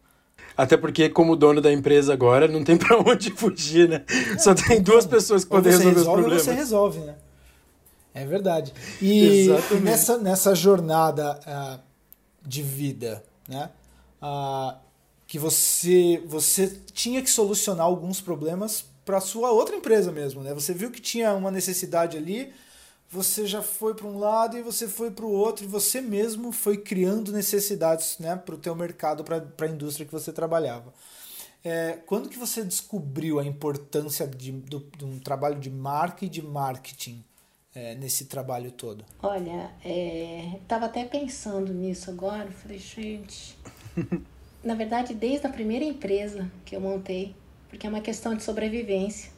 até 0.57 0.75
porque, 0.75 1.07
como 1.07 1.35
dono 1.35 1.61
da 1.61 1.71
empresa 1.71 2.11
agora, 2.11 2.47
não 2.47 2.63
tem 2.63 2.75
para 2.77 2.97
onde 2.97 3.29
fugir, 3.29 3.87
né? 3.87 4.03
Só 4.39 4.55
tem 4.55 4.81
duas 4.81 5.05
pessoas 5.05 5.43
que 5.43 5.51
podem 5.51 5.71
resolver 5.71 5.95
resolve, 5.99 6.09
os 6.09 6.23
problemas. 6.23 6.43
Você 6.43 6.53
resolve, 6.53 6.99
né? 7.01 7.15
É 8.13 8.25
verdade. 8.25 8.73
E 8.99 9.47
nessa, 9.83 10.17
nessa 10.17 10.55
jornada 10.55 11.39
uh, 11.45 11.79
de 12.41 12.63
vida, 12.63 13.23
né? 13.47 13.69
Uh, 14.19 14.75
que 15.27 15.37
você, 15.37 16.23
você 16.25 16.75
tinha 16.91 17.21
que 17.21 17.29
solucionar 17.29 17.85
alguns 17.85 18.19
problemas 18.19 18.85
para 19.05 19.21
sua 19.21 19.51
outra 19.51 19.75
empresa 19.75 20.11
mesmo, 20.11 20.41
né? 20.41 20.53
Você 20.55 20.73
viu 20.73 20.89
que 20.89 20.99
tinha 20.99 21.33
uma 21.33 21.51
necessidade 21.51 22.17
ali, 22.17 22.51
você 23.09 23.45
já 23.45 23.61
foi 23.61 23.93
para 23.93 24.07
um 24.07 24.17
lado 24.17 24.57
e 24.57 24.61
você 24.61 24.87
foi 24.87 25.11
para 25.11 25.25
o 25.25 25.31
outro 25.31 25.63
e 25.65 25.67
você 25.67 26.01
mesmo 26.01 26.51
foi 26.51 26.77
criando 26.77 27.31
necessidades 27.31 28.17
né, 28.19 28.35
para 28.35 28.55
o 28.55 28.57
teu 28.57 28.75
mercado, 28.75 29.23
para 29.23 29.65
a 29.65 29.69
indústria 29.69 30.05
que 30.05 30.11
você 30.11 30.31
trabalhava. 30.31 30.93
É, 31.63 31.99
quando 32.05 32.29
que 32.29 32.37
você 32.37 32.63
descobriu 32.63 33.39
a 33.39 33.45
importância 33.45 34.27
de, 34.27 34.51
do, 34.51 34.79
de 34.97 35.05
um 35.05 35.19
trabalho 35.19 35.59
de 35.59 35.69
marca 35.69 36.25
e 36.25 36.29
de 36.29 36.41
marketing 36.41 37.23
é, 37.73 37.95
nesse 37.95 38.25
trabalho 38.25 38.71
todo? 38.71 39.03
Olha, 39.21 39.71
estava 40.61 40.85
é, 40.85 40.89
até 40.89 41.05
pensando 41.05 41.73
nisso 41.73 42.09
agora, 42.09 42.49
falei, 42.51 42.77
gente... 42.77 43.57
Na 44.63 44.75
verdade, 44.75 45.13
desde 45.13 45.47
a 45.47 45.49
primeira 45.49 45.85
empresa 45.85 46.51
que 46.65 46.75
eu 46.75 46.81
montei, 46.81 47.35
porque 47.69 47.85
é 47.85 47.89
uma 47.89 48.01
questão 48.01 48.35
de 48.35 48.43
sobrevivência. 48.43 49.31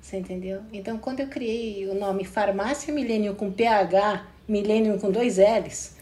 Você 0.00 0.16
entendeu? 0.16 0.62
Então, 0.72 0.98
quando 0.98 1.20
eu 1.20 1.28
criei 1.28 1.86
o 1.88 1.94
nome 1.94 2.24
Farmácia 2.24 2.92
Millennium 2.92 3.34
com 3.34 3.52
PH, 3.52 4.26
Millennium 4.48 4.98
com 4.98 5.10
dois 5.10 5.36
L's, 5.36 5.96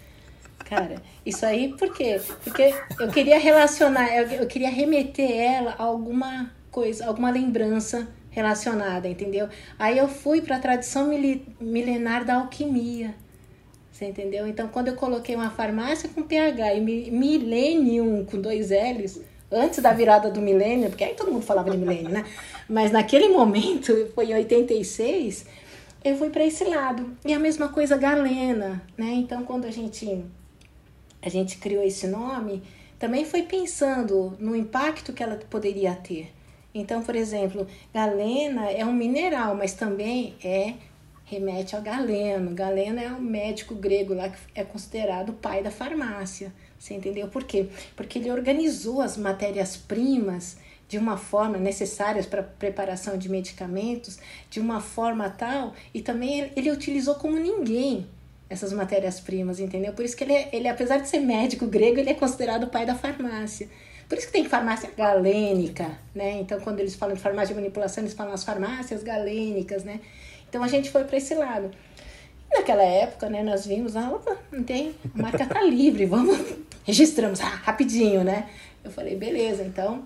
cara, 0.64 1.02
isso 1.26 1.44
aí 1.44 1.74
por 1.76 1.92
quê? 1.92 2.20
Porque 2.44 2.74
eu 2.98 3.08
queria 3.08 3.38
relacionar, 3.38 4.14
eu, 4.16 4.28
eu 4.28 4.46
queria 4.46 4.70
remeter 4.70 5.30
ela 5.30 5.74
a 5.78 5.82
alguma 5.82 6.50
coisa, 6.70 7.06
alguma 7.06 7.30
lembrança 7.30 8.08
relacionada, 8.30 9.08
entendeu? 9.08 9.48
Aí 9.78 9.98
eu 9.98 10.08
fui 10.08 10.40
para 10.40 10.56
a 10.56 10.60
tradição 10.60 11.08
milenar 11.60 12.24
da 12.24 12.36
alquimia. 12.36 13.14
Você 13.90 14.04
entendeu? 14.04 14.46
Então, 14.46 14.68
quando 14.68 14.88
eu 14.88 14.94
coloquei 14.94 15.34
uma 15.34 15.50
farmácia 15.50 16.08
com 16.08 16.22
PH 16.22 16.74
e 16.74 17.10
Millennium 17.10 18.24
com 18.24 18.40
dois 18.40 18.70
L's, 18.70 19.20
antes 19.50 19.80
da 19.80 19.92
virada 19.92 20.30
do 20.30 20.40
milênio, 20.40 20.88
porque 20.88 21.04
aí 21.04 21.14
todo 21.14 21.30
mundo 21.30 21.44
falava 21.44 21.70
de 21.70 21.76
milênio, 21.76 22.10
né? 22.10 22.24
Mas 22.68 22.90
naquele 22.90 23.28
momento, 23.28 23.92
foi 24.14 24.26
em 24.26 24.34
86, 24.34 25.46
eu 26.04 26.16
fui 26.16 26.30
para 26.30 26.44
esse 26.44 26.64
lado. 26.64 27.16
E 27.24 27.32
a 27.32 27.38
mesma 27.38 27.68
coisa 27.68 27.96
Galena, 27.96 28.82
né? 28.96 29.10
Então, 29.12 29.44
quando 29.44 29.64
a 29.64 29.70
gente 29.70 30.24
a 31.20 31.28
gente 31.28 31.58
criou 31.58 31.82
esse 31.82 32.06
nome, 32.06 32.62
também 32.98 33.24
foi 33.24 33.42
pensando 33.42 34.36
no 34.38 34.54
impacto 34.54 35.12
que 35.12 35.22
ela 35.22 35.36
poderia 35.50 35.94
ter. 35.94 36.32
Então, 36.74 37.02
por 37.02 37.16
exemplo, 37.16 37.66
galena 37.92 38.70
é 38.70 38.84
um 38.84 38.92
mineral, 38.92 39.54
mas 39.54 39.72
também 39.72 40.34
é 40.44 40.74
remete 41.24 41.74
ao 41.74 41.82
galeno. 41.82 42.54
Galeno 42.54 43.00
é 43.00 43.08
um 43.08 43.20
médico 43.20 43.74
grego 43.74 44.14
lá 44.14 44.28
que 44.28 44.38
é 44.54 44.64
considerado 44.64 45.30
o 45.30 45.34
pai 45.34 45.62
da 45.62 45.70
farmácia. 45.70 46.52
Você 46.78 46.94
entendeu 46.94 47.28
por 47.28 47.44
quê? 47.44 47.68
Porque 47.96 48.18
ele 48.18 48.30
organizou 48.30 49.00
as 49.00 49.16
matérias-primas 49.16 50.56
de 50.88 50.96
uma 50.96 51.16
forma 51.18 51.58
necessárias 51.58 52.24
para 52.24 52.42
preparação 52.42 53.18
de 53.18 53.28
medicamentos, 53.28 54.18
de 54.48 54.58
uma 54.58 54.80
forma 54.80 55.28
tal, 55.28 55.74
e 55.92 56.00
também 56.00 56.50
ele 56.56 56.70
utilizou 56.70 57.16
como 57.16 57.36
ninguém 57.36 58.06
essas 58.48 58.72
matérias-primas, 58.72 59.60
entendeu? 59.60 59.92
Por 59.92 60.04
isso 60.04 60.16
que 60.16 60.24
ele, 60.24 60.32
é, 60.32 60.48
ele, 60.52 60.68
apesar 60.68 60.98
de 60.98 61.08
ser 61.08 61.18
médico 61.18 61.66
grego, 61.66 62.00
ele 62.00 62.08
é 62.10 62.14
considerado 62.14 62.64
o 62.64 62.68
pai 62.68 62.86
da 62.86 62.94
farmácia. 62.94 63.68
Por 64.08 64.16
isso 64.16 64.28
que 64.28 64.32
tem 64.32 64.48
farmácia 64.48 64.90
galênica, 64.96 65.98
né? 66.14 66.40
Então, 66.40 66.58
quando 66.60 66.80
eles 66.80 66.94
falam 66.94 67.14
de 67.14 67.20
farmácia 67.20 67.54
de 67.54 67.60
manipulação, 67.60 68.02
eles 68.02 68.14
falam 68.14 68.32
as 68.32 68.42
farmácias 68.42 69.02
galênicas, 69.02 69.84
né? 69.84 70.00
Então, 70.48 70.62
a 70.62 70.68
gente 70.68 70.90
foi 70.90 71.04
para 71.04 71.18
esse 71.18 71.34
lado. 71.34 71.70
Naquela 72.50 72.82
época, 72.82 73.28
né, 73.28 73.42
nós 73.42 73.66
vimos, 73.66 73.96
ah, 73.96 74.10
opa, 74.10 74.36
não 74.50 74.62
tem, 74.62 74.94
a 75.14 75.22
marca 75.22 75.46
tá 75.46 75.62
livre, 75.62 76.06
vamos, 76.06 76.38
registramos, 76.84 77.40
ah, 77.40 77.60
rapidinho, 77.62 78.24
né? 78.24 78.48
Eu 78.82 78.90
falei, 78.90 79.16
beleza, 79.16 79.62
então 79.62 80.02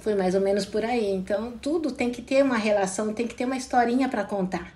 foi 0.00 0.14
mais 0.14 0.34
ou 0.34 0.40
menos 0.40 0.64
por 0.64 0.84
aí. 0.84 1.10
Então, 1.12 1.52
tudo 1.52 1.92
tem 1.92 2.10
que 2.10 2.22
ter 2.22 2.42
uma 2.42 2.56
relação, 2.56 3.12
tem 3.12 3.26
que 3.26 3.34
ter 3.34 3.44
uma 3.44 3.56
historinha 3.56 4.08
para 4.08 4.24
contar, 4.24 4.74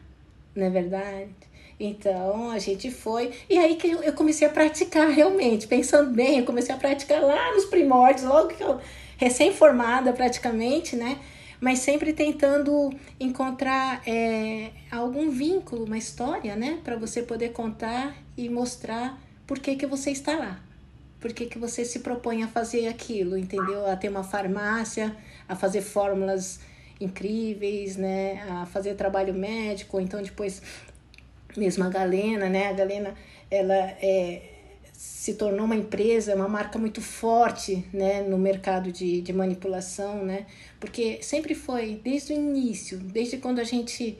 não 0.54 0.66
é 0.66 0.70
verdade? 0.70 1.30
Então 1.78 2.50
a 2.50 2.58
gente 2.58 2.90
foi. 2.90 3.32
E 3.48 3.58
aí 3.58 3.76
que 3.76 3.90
eu 3.90 4.12
comecei 4.12 4.46
a 4.46 4.50
praticar 4.50 5.08
realmente, 5.08 5.66
pensando 5.66 6.10
bem, 6.10 6.38
eu 6.38 6.44
comecei 6.44 6.74
a 6.74 6.78
praticar 6.78 7.20
lá 7.22 7.52
nos 7.54 7.64
primórdios, 7.64 8.24
logo 8.26 8.48
que 8.48 8.62
eu 8.62 8.80
recém-formada 9.16 10.12
praticamente, 10.12 10.96
né? 10.96 11.18
Mas 11.64 11.78
sempre 11.78 12.12
tentando 12.12 12.90
encontrar 13.18 14.02
é, 14.06 14.71
algum 14.90 15.30
vínculo, 15.30 15.87
uma 15.87 15.97
história, 15.97 16.54
né? 16.54 16.78
Para 16.85 16.94
você 16.94 17.23
poder 17.23 17.52
contar 17.52 18.14
e 18.37 18.50
mostrar 18.50 19.18
por 19.47 19.59
que, 19.59 19.75
que 19.75 19.87
você 19.87 20.11
está 20.11 20.37
lá. 20.37 20.61
Por 21.18 21.33
que, 21.33 21.47
que 21.47 21.59
você 21.59 21.83
se 21.83 22.00
propõe 22.00 22.42
a 22.42 22.49
fazer 22.49 22.87
aquilo, 22.87 23.35
entendeu? 23.35 23.87
A 23.87 23.97
ter 23.97 24.11
uma 24.11 24.23
farmácia, 24.23 25.16
a 25.49 25.56
fazer 25.56 25.80
fórmulas 25.80 26.61
incríveis, 27.00 27.97
né? 27.97 28.42
A 28.47 28.66
fazer 28.66 28.94
trabalho 28.94 29.33
médico, 29.33 29.99
então 29.99 30.23
depois 30.23 30.61
mesmo 31.56 31.83
a 31.83 31.88
Galena, 31.88 32.47
né? 32.50 32.68
A 32.68 32.73
Galena, 32.75 33.14
ela 33.50 33.75
é, 34.02 34.53
se 35.04 35.34
tornou 35.34 35.66
uma 35.66 35.76
empresa, 35.76 36.34
uma 36.34 36.49
marca 36.49 36.78
muito 36.78 37.02
forte, 37.02 37.87
né? 37.92 38.23
No 38.23 38.38
mercado 38.38 38.90
de, 38.90 39.20
de 39.20 39.32
manipulação, 39.34 40.25
né? 40.25 40.46
Porque 40.80 41.23
sempre 41.23 41.54
foi, 41.54 42.00
desde 42.02 42.32
o 42.32 42.37
início, 42.37 42.99
desde 42.99 43.37
quando 43.37 43.58
a 43.58 43.64
gente 43.64 44.18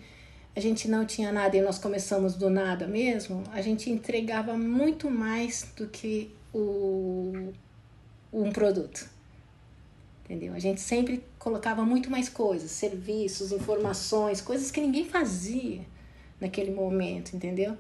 a 0.55 0.61
gente 0.61 0.87
não 0.87 1.05
tinha 1.05 1.33
nada 1.33 1.57
e 1.57 1.63
nós 1.63 1.79
começamos 1.79 2.37
do 2.37 2.49
nada 2.49 2.87
mesmo, 2.87 3.43
a 3.53 3.61
gente 3.61 3.91
entregava 3.91 4.57
muito 4.57 5.11
mais 5.11 5.67
do 5.75 5.89
que 5.89 6.31
o, 6.53 7.53
um 8.33 8.53
produto. 8.53 9.09
Entendeu? 10.25 10.55
A 10.55 10.59
gente 10.59 10.81
sempre 10.81 11.25
colocava 11.39 11.85
muito 11.85 12.11
mais 12.11 12.29
coisas, 12.29 12.71
serviços, 12.71 13.53
informações, 13.53 14.41
coisas 14.41 14.71
que 14.71 14.81
ninguém 14.81 15.07
fazia 15.07 15.81
naquele 16.41 16.71
momento, 16.71 17.35
entendeu? 17.35 17.77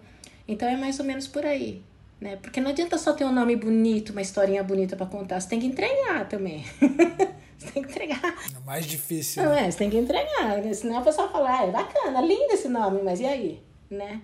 Então 0.49 0.66
é 0.66 0.76
mais 0.76 0.99
ou 0.99 1.04
menos 1.04 1.28
por 1.28 1.44
aí, 1.44 1.82
né? 2.25 2.37
Porque 2.37 2.59
não 2.59 2.71
adianta 2.71 2.97
só 2.97 3.12
ter 3.12 3.23
um 3.26 3.33
nome 3.33 3.54
bonito, 3.54 4.11
uma 4.11 4.23
historinha 4.23 4.64
bonita 4.64 4.97
para 4.97 5.04
contar, 5.04 5.38
você 5.38 5.47
tem 5.47 5.61
que 5.61 5.66
entregar 5.66 6.26
também. 6.26 6.64
você 7.59 7.71
tem 7.71 7.83
que 7.83 7.90
entregar. 7.90 8.35
É 8.57 8.64
mais 8.64 8.87
difícil. 8.87 9.43
Não 9.43 9.50
né? 9.50 9.66
é, 9.66 9.71
você 9.71 9.76
tem 9.76 9.90
que 9.90 9.99
entregar, 9.99 10.62
né? 10.62 10.73
senão 10.73 10.97
a 10.97 11.02
pessoa 11.02 11.28
fala, 11.28 11.61
ah, 11.61 11.66
é 11.66 11.71
bacana, 11.71 12.23
lindo 12.23 12.54
esse 12.54 12.66
nome, 12.66 13.02
mas 13.02 13.21
e 13.21 13.26
aí, 13.26 13.62
né? 13.90 14.23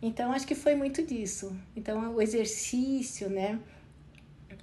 Então 0.00 0.30
acho 0.30 0.46
que 0.46 0.54
foi 0.54 0.76
muito 0.76 1.02
disso. 1.02 1.52
Então 1.74 2.14
o 2.14 2.22
exercício, 2.22 3.28
né? 3.28 3.58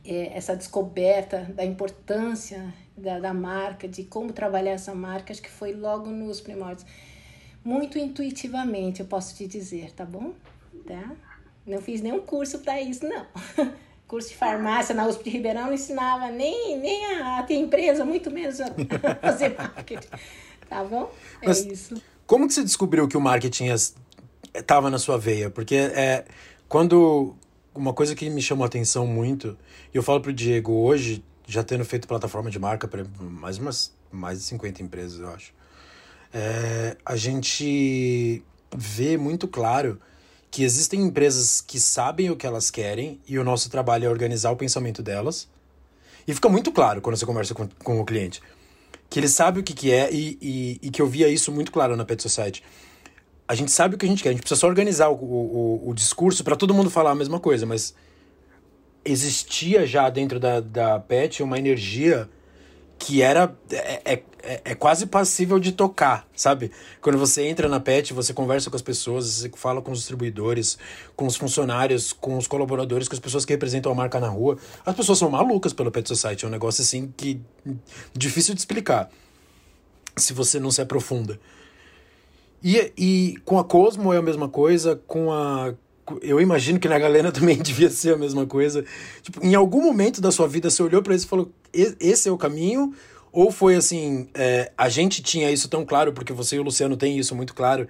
É, 0.05 0.37
essa 0.37 0.55
descoberta 0.55 1.39
da 1.53 1.65
importância 1.65 2.73
da, 2.95 3.19
da 3.19 3.33
marca, 3.33 3.89
de 3.89 4.05
como 4.05 4.31
trabalhar 4.31 4.71
essa 4.71 4.95
marca, 4.95 5.33
acho 5.33 5.41
que 5.41 5.49
foi 5.49 5.73
logo 5.73 6.09
nos 6.09 6.39
primórdios 6.39 6.85
muito 7.61 7.99
intuitivamente, 7.99 9.01
eu 9.01 9.05
posso 9.05 9.35
te 9.35 9.45
dizer, 9.45 9.91
tá 9.91 10.05
bom? 10.05 10.33
Tá? 10.87 11.13
Não 11.69 11.81
fiz 11.81 12.01
nenhum 12.01 12.19
curso 12.19 12.59
para 12.59 12.81
isso, 12.81 13.05
não. 13.05 13.25
curso 14.07 14.29
de 14.29 14.35
farmácia 14.35 14.95
na 14.95 15.07
USP 15.07 15.25
de 15.25 15.29
Ribeirão 15.29 15.67
não 15.67 15.73
ensinava 15.73 16.31
nem, 16.31 16.77
nem 16.79 17.05
a, 17.17 17.39
a 17.39 17.43
ter 17.43 17.55
empresa, 17.55 18.03
muito 18.03 18.31
menos 18.31 18.59
a, 18.59 18.65
fazer 19.21 19.55
marketing. 19.55 20.07
Tá 20.67 20.83
bom? 20.83 21.11
É 21.41 21.47
Mas 21.47 21.63
isso. 21.63 22.01
Como 22.25 22.47
que 22.47 22.53
você 22.53 22.63
descobriu 22.63 23.07
que 23.07 23.15
o 23.15 23.21
marketing 23.21 23.67
estava 24.53 24.89
na 24.89 24.97
sua 24.97 25.17
veia? 25.17 25.49
Porque 25.49 25.75
é, 25.75 26.25
quando 26.67 27.35
uma 27.73 27.93
coisa 27.93 28.15
que 28.15 28.29
me 28.29 28.41
chamou 28.41 28.63
a 28.63 28.67
atenção 28.67 29.05
muito, 29.05 29.57
e 29.93 29.97
eu 29.97 30.03
falo 30.03 30.21
pro 30.21 30.33
Diego 30.33 30.73
hoje, 30.73 31.23
já 31.47 31.63
tendo 31.63 31.85
feito 31.85 32.07
plataforma 32.07 32.49
de 32.49 32.57
marca 32.59 32.87
para 32.87 33.05
mais 33.19 33.57
umas 33.57 33.97
mais 34.11 34.39
de 34.39 34.45
50 34.45 34.81
empresas, 34.81 35.19
eu 35.19 35.29
acho 35.29 35.53
é, 36.33 36.97
a 37.05 37.15
gente 37.15 38.43
vê 38.75 39.17
muito 39.17 39.47
claro 39.47 39.99
que 40.51 40.63
existem 40.63 41.01
empresas 41.01 41.61
que 41.61 41.79
sabem 41.79 42.29
o 42.29 42.35
que 42.35 42.47
elas 42.47 42.71
querem 42.71 43.19
e 43.27 43.37
o 43.37 43.43
nosso 43.43 43.69
trabalho 43.69 44.05
é 44.05 44.09
organizar 44.09 44.51
o 44.51 44.55
pensamento 44.55 45.03
delas. 45.03 45.47
E 46.27 46.33
fica 46.33 46.49
muito 46.49 46.71
claro 46.71 47.01
quando 47.01 47.17
você 47.17 47.25
conversa 47.25 47.53
com, 47.53 47.67
com 47.83 47.99
o 47.99 48.05
cliente 48.05 48.41
que 49.09 49.19
ele 49.19 49.27
sabe 49.27 49.59
o 49.59 49.63
que, 49.63 49.73
que 49.73 49.91
é 49.91 50.13
e, 50.13 50.37
e, 50.41 50.79
e 50.83 50.89
que 50.91 51.01
eu 51.01 51.07
via 51.07 51.27
isso 51.27 51.51
muito 51.51 51.71
claro 51.71 51.95
na 51.95 52.05
Pet 52.05 52.21
Society. 52.21 52.63
A 53.47 53.55
gente 53.55 53.71
sabe 53.71 53.95
o 53.95 53.97
que 53.97 54.05
a 54.05 54.09
gente 54.09 54.21
quer, 54.21 54.29
a 54.29 54.31
gente 54.31 54.41
precisa 54.41 54.61
só 54.61 54.67
organizar 54.67 55.09
o, 55.09 55.15
o, 55.15 55.89
o 55.89 55.93
discurso 55.93 56.43
para 56.43 56.55
todo 56.55 56.73
mundo 56.73 56.89
falar 56.89 57.11
a 57.11 57.15
mesma 57.15 57.39
coisa, 57.39 57.65
mas 57.65 57.95
existia 59.03 59.87
já 59.87 60.07
dentro 60.09 60.39
da, 60.39 60.59
da 60.59 60.99
Pet 60.99 61.41
uma 61.41 61.57
energia 61.57 62.29
que 62.99 63.21
era 63.21 63.55
é, 63.71 64.13
é, 64.13 64.23
é, 64.43 64.61
é, 64.65 64.75
quase 64.75 65.07
passível 65.07 65.57
de 65.57 65.71
tocar, 65.71 66.27
sabe? 66.35 66.69
Quando 67.01 67.17
você 67.17 67.47
entra 67.47 67.69
na 67.69 67.79
PET, 67.79 68.13
você 68.13 68.33
conversa 68.33 68.69
com 68.69 68.75
as 68.75 68.81
pessoas, 68.81 69.25
você 69.25 69.49
fala 69.55 69.81
com 69.81 69.91
os 69.91 69.99
distribuidores, 69.99 70.77
com 71.15 71.25
os 71.25 71.37
funcionários, 71.37 72.11
com 72.11 72.37
os 72.37 72.45
colaboradores, 72.45 73.07
com 73.07 73.15
as 73.15 73.19
pessoas 73.19 73.45
que 73.45 73.53
representam 73.53 73.91
a 73.91 73.95
marca 73.95 74.19
na 74.19 74.27
rua. 74.27 74.57
As 74.85 74.95
pessoas 74.95 75.17
são 75.17 75.29
malucas 75.29 75.71
pelo 75.71 75.89
Pet 75.89 76.07
Society, 76.07 76.43
é 76.43 76.47
um 76.47 76.51
negócio 76.51 76.81
assim 76.81 77.11
que 77.15 77.41
difícil 78.13 78.53
de 78.53 78.59
explicar 78.59 79.09
se 80.17 80.33
você 80.33 80.59
não 80.59 80.69
se 80.69 80.81
aprofunda. 80.81 81.39
E, 82.61 82.91
e 82.97 83.37
com 83.45 83.57
a 83.57 83.63
Cosmo 83.63 84.13
é 84.13 84.17
a 84.17 84.21
mesma 84.21 84.49
coisa, 84.49 85.01
com 85.07 85.31
a 85.31 85.73
eu 86.21 86.39
imagino 86.39 86.79
que 86.79 86.87
na 86.87 86.97
Galena 86.97 87.31
também 87.33 87.57
devia 87.57 87.89
ser 87.89 88.13
a 88.13 88.17
mesma 88.17 88.45
coisa. 88.45 88.83
Tipo, 89.21 89.45
em 89.45 89.55
algum 89.55 89.81
momento 89.81 90.21
da 90.21 90.31
sua 90.31 90.47
vida 90.47 90.69
você 90.69 90.81
olhou 90.81 91.01
para 91.01 91.15
isso 91.15 91.25
e 91.25 91.29
falou: 91.29 91.51
esse 91.73 92.29
é 92.29 92.31
o 92.31 92.37
caminho? 92.37 92.93
Ou 93.31 93.51
foi 93.51 93.75
assim, 93.75 94.27
é, 94.33 94.71
a 94.77 94.89
gente 94.89 95.21
tinha 95.21 95.51
isso 95.51 95.67
tão 95.67 95.85
claro, 95.85 96.13
porque 96.13 96.33
você 96.33 96.55
e 96.55 96.59
o 96.59 96.63
Luciano 96.63 96.97
têm 96.97 97.19
isso 97.19 97.35
muito 97.35 97.53
claro, 97.53 97.87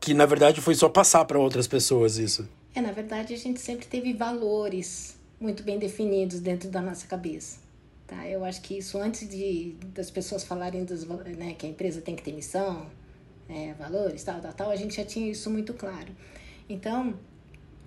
que 0.00 0.12
na 0.12 0.26
verdade 0.26 0.60
foi 0.60 0.74
só 0.74 0.88
passar 0.88 1.24
para 1.24 1.38
outras 1.38 1.68
pessoas 1.68 2.18
isso? 2.18 2.48
É, 2.74 2.80
na 2.80 2.90
verdade 2.90 3.32
a 3.32 3.38
gente 3.38 3.60
sempre 3.60 3.86
teve 3.86 4.12
valores 4.12 5.16
muito 5.40 5.62
bem 5.62 5.78
definidos 5.78 6.40
dentro 6.40 6.68
da 6.68 6.80
nossa 6.80 7.06
cabeça. 7.06 7.58
Tá? 8.06 8.28
Eu 8.28 8.44
acho 8.44 8.60
que 8.60 8.78
isso 8.78 8.98
antes 8.98 9.28
de 9.28 9.76
das 9.94 10.10
pessoas 10.10 10.42
falarem 10.42 10.84
dos, 10.84 11.04
né, 11.04 11.54
que 11.56 11.64
a 11.64 11.68
empresa 11.68 12.00
tem 12.00 12.16
que 12.16 12.22
ter 12.22 12.32
missão, 12.32 12.86
é, 13.48 13.74
valores, 13.74 14.22
tal, 14.24 14.40
tal, 14.40 14.52
tal, 14.52 14.70
a 14.70 14.76
gente 14.76 14.96
já 14.96 15.04
tinha 15.04 15.30
isso 15.30 15.48
muito 15.48 15.74
claro. 15.74 16.08
Então, 16.68 17.14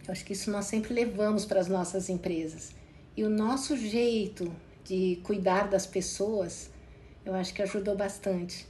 eu 0.08 0.12
acho 0.12 0.24
que 0.24 0.34
isso 0.34 0.52
nós 0.52 0.66
sempre 0.66 0.94
levamos 0.94 1.46
para 1.46 1.60
as 1.60 1.68
nossas 1.68 2.10
empresas. 2.10 2.74
E 3.18 3.24
o 3.24 3.30
nosso 3.30 3.76
jeito 3.76 4.52
de 4.84 5.20
cuidar 5.24 5.68
das 5.68 5.86
pessoas, 5.86 6.70
eu 7.26 7.34
acho 7.34 7.54
que 7.54 7.62
ajudou 7.62 7.96
bastante, 7.96 8.68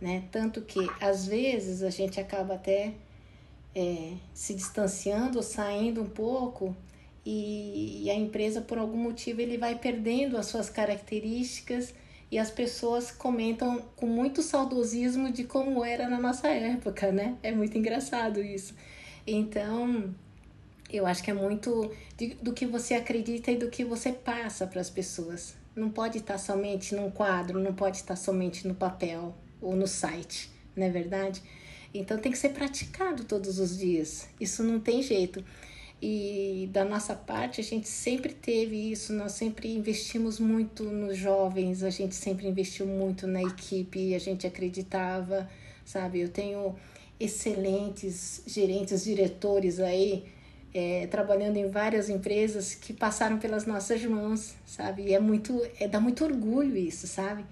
né? 0.00 0.24
Tanto 0.30 0.62
que 0.62 0.78
às 1.00 1.26
vezes 1.26 1.82
a 1.82 1.90
gente 1.90 2.20
acaba 2.20 2.54
até 2.54 2.94
é, 3.74 4.12
se 4.32 4.54
distanciando, 4.54 5.42
saindo 5.42 6.02
um 6.02 6.08
pouco 6.08 6.74
e, 7.24 8.04
e 8.04 8.10
a 8.10 8.14
empresa 8.14 8.60
por 8.60 8.78
algum 8.78 8.96
motivo 8.96 9.40
ele 9.40 9.58
vai 9.58 9.76
perdendo 9.76 10.38
as 10.38 10.46
suas 10.46 10.70
características 10.70 11.92
e 12.30 12.38
as 12.38 12.50
pessoas 12.50 13.10
comentam 13.10 13.82
com 13.96 14.06
muito 14.06 14.42
saudosismo 14.42 15.32
de 15.32 15.44
como 15.44 15.84
era 15.84 16.08
na 16.08 16.20
nossa 16.20 16.48
época, 16.48 17.10
né? 17.10 17.36
É 17.42 17.50
muito 17.52 17.76
engraçado 17.76 18.40
isso. 18.40 18.74
Então, 19.26 20.14
eu 20.90 21.06
acho 21.06 21.22
que 21.22 21.30
é 21.30 21.34
muito 21.34 21.90
de, 22.16 22.34
do 22.34 22.52
que 22.52 22.66
você 22.66 22.94
acredita 22.94 23.50
e 23.50 23.56
do 23.56 23.68
que 23.68 23.84
você 23.84 24.12
passa 24.12 24.66
para 24.66 24.80
as 24.80 24.90
pessoas. 24.90 25.54
Não 25.74 25.90
pode 25.90 26.18
estar 26.18 26.38
somente 26.38 26.94
num 26.94 27.10
quadro, 27.10 27.58
não 27.58 27.74
pode 27.74 27.98
estar 27.98 28.16
somente 28.16 28.66
no 28.66 28.74
papel 28.74 29.34
ou 29.60 29.74
no 29.74 29.86
site, 29.86 30.50
não 30.74 30.86
é 30.86 30.90
verdade? 30.90 31.42
Então 31.92 32.18
tem 32.18 32.30
que 32.30 32.38
ser 32.38 32.50
praticado 32.50 33.24
todos 33.24 33.58
os 33.58 33.76
dias. 33.76 34.28
Isso 34.40 34.62
não 34.62 34.78
tem 34.78 35.02
jeito. 35.02 35.44
E 36.00 36.68
da 36.72 36.84
nossa 36.84 37.14
parte, 37.14 37.60
a 37.60 37.64
gente 37.64 37.88
sempre 37.88 38.34
teve 38.34 38.92
isso, 38.92 39.14
nós 39.14 39.32
sempre 39.32 39.74
investimos 39.74 40.38
muito 40.38 40.84
nos 40.84 41.16
jovens, 41.16 41.82
a 41.82 41.88
gente 41.88 42.14
sempre 42.14 42.46
investiu 42.46 42.86
muito 42.86 43.26
na 43.26 43.42
equipe, 43.42 44.14
a 44.14 44.18
gente 44.18 44.46
acreditava, 44.46 45.48
sabe? 45.86 46.20
Eu 46.20 46.28
tenho 46.28 46.76
excelentes 47.18 48.42
gerentes, 48.46 49.04
diretores 49.04 49.80
aí 49.80 50.35
é, 50.76 51.06
trabalhando 51.06 51.56
em 51.56 51.70
várias 51.70 52.10
empresas 52.10 52.74
que 52.74 52.92
passaram 52.92 53.38
pelas 53.38 53.64
nossas 53.64 54.04
mãos, 54.04 54.54
sabe? 54.66 55.04
E 55.04 55.14
é 55.14 55.18
muito, 55.18 55.58
é, 55.80 55.88
dá 55.88 55.98
muito 55.98 56.22
orgulho 56.22 56.76
isso, 56.76 57.06
sabe? 57.06 57.46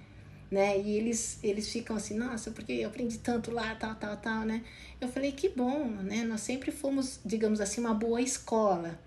Né? 0.51 0.79
E 0.79 0.99
eles, 0.99 1.39
eles 1.43 1.73
ficam 1.73 1.97
assim, 1.97 2.19
nossa, 2.19 2.51
porque 2.51 2.73
eu 2.73 2.89
aprendi 2.89 3.17
tanto 3.19 3.51
lá, 3.51 3.75
tal, 3.77 3.95
tal, 3.95 4.17
tal, 4.19 4.45
né? 4.45 4.63
Eu 5.01 5.09
falei, 5.09 5.33
que 5.33 5.49
bom, 5.49 5.87
né? 5.87 6.23
Nós 6.23 6.43
sempre 6.43 6.71
fomos, 6.71 7.19
digamos 7.25 7.63
assim, 7.63 7.81
uma 7.81 7.95
boa 7.95 8.21
escola, 8.21 9.01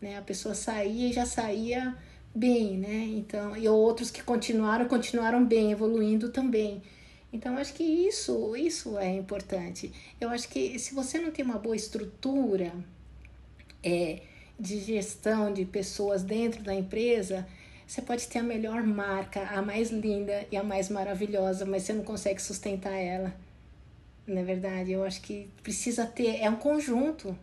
né? 0.00 0.18
A 0.18 0.22
pessoa 0.22 0.54
saía 0.54 1.10
e 1.10 1.12
já 1.12 1.26
saía 1.26 1.96
bem, 2.32 2.78
né? 2.78 3.06
Então, 3.08 3.56
e 3.56 3.68
outros 3.68 4.08
que 4.08 4.22
continuaram, 4.22 4.86
continuaram 4.86 5.44
bem, 5.44 5.72
evoluindo 5.72 6.28
também. 6.28 6.80
Então, 7.32 7.56
acho 7.56 7.74
que 7.74 7.82
isso, 7.82 8.54
isso 8.56 8.96
é 8.96 9.12
importante. 9.12 9.92
Eu 10.20 10.28
acho 10.28 10.48
que 10.48 10.78
se 10.78 10.94
você 10.94 11.18
não 11.18 11.32
tem 11.32 11.44
uma 11.44 11.58
boa 11.58 11.74
estrutura 11.74 12.72
é, 13.84 14.20
de 14.58 14.80
gestão 14.80 15.52
de 15.52 15.64
pessoas 15.64 16.22
dentro 16.22 16.62
da 16.62 16.74
empresa, 16.74 17.46
você 17.86 18.00
pode 18.00 18.26
ter 18.26 18.38
a 18.38 18.42
melhor 18.42 18.82
marca, 18.82 19.42
a 19.42 19.60
mais 19.60 19.90
linda 19.90 20.46
e 20.50 20.56
a 20.56 20.62
mais 20.62 20.88
maravilhosa, 20.88 21.66
mas 21.66 21.82
você 21.82 21.92
não 21.92 22.04
consegue 22.04 22.40
sustentar 22.40 22.94
ela. 22.94 23.34
Não 24.26 24.38
é 24.38 24.44
verdade? 24.44 24.92
Eu 24.92 25.04
acho 25.04 25.20
que 25.20 25.50
precisa 25.62 26.06
ter. 26.06 26.40
É 26.40 26.48
um 26.48 26.56
conjunto. 26.56 27.36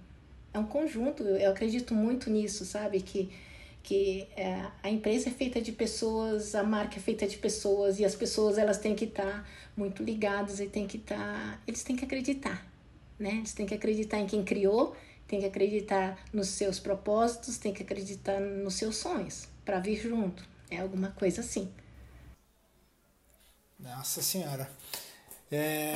É 0.54 0.58
um 0.58 0.66
conjunto. 0.66 1.24
Eu 1.24 1.52
acredito 1.52 1.94
muito 1.94 2.30
nisso, 2.30 2.66
sabe? 2.66 3.02
Que 3.02 3.30
que 3.84 4.28
é, 4.38 4.68
a 4.84 4.90
empresa 4.90 5.30
é 5.30 5.32
feita 5.32 5.60
de 5.60 5.72
pessoas, 5.72 6.54
a 6.54 6.64
marca 6.64 6.98
é 6.98 7.00
feita 7.00 7.28
de 7.28 7.38
pessoas 7.38 8.00
e 8.00 8.06
as 8.06 8.16
pessoas 8.16 8.58
elas 8.58 8.78
têm 8.78 8.96
que 8.96 9.06
estar 9.06 9.24
tá 9.24 9.46
muito 9.76 10.04
ligadas 10.04 10.60
e 10.60 10.68
têm 10.68 10.86
que 10.86 10.98
estar, 10.98 11.18
tá, 11.18 11.60
eles 11.68 11.84
têm 11.84 11.96
que 11.96 12.06
acreditar, 12.06 12.66
né? 13.18 13.38
Eles 13.38 13.54
têm 13.54 13.66
que 13.66 13.74
acreditar 13.74 14.20
em 14.20 14.28
quem 14.28 14.44
criou, 14.44 14.96
têm 15.32 15.40
que 15.40 15.46
acreditar 15.46 16.20
nos 16.34 16.50
seus 16.50 16.78
propósitos, 16.78 17.58
têm 17.58 17.74
que 17.74 17.82
acreditar 17.82 18.38
nos 18.42 18.74
seus 18.74 18.98
sonhos 18.98 19.48
para 19.64 19.80
vir 19.80 19.96
junto. 19.96 20.44
É 20.70 20.82
alguma 20.82 21.12
coisa 21.12 21.40
assim. 21.40 21.72
Nossa 23.80 24.22
senhora. 24.22 24.70
É... 25.50 25.94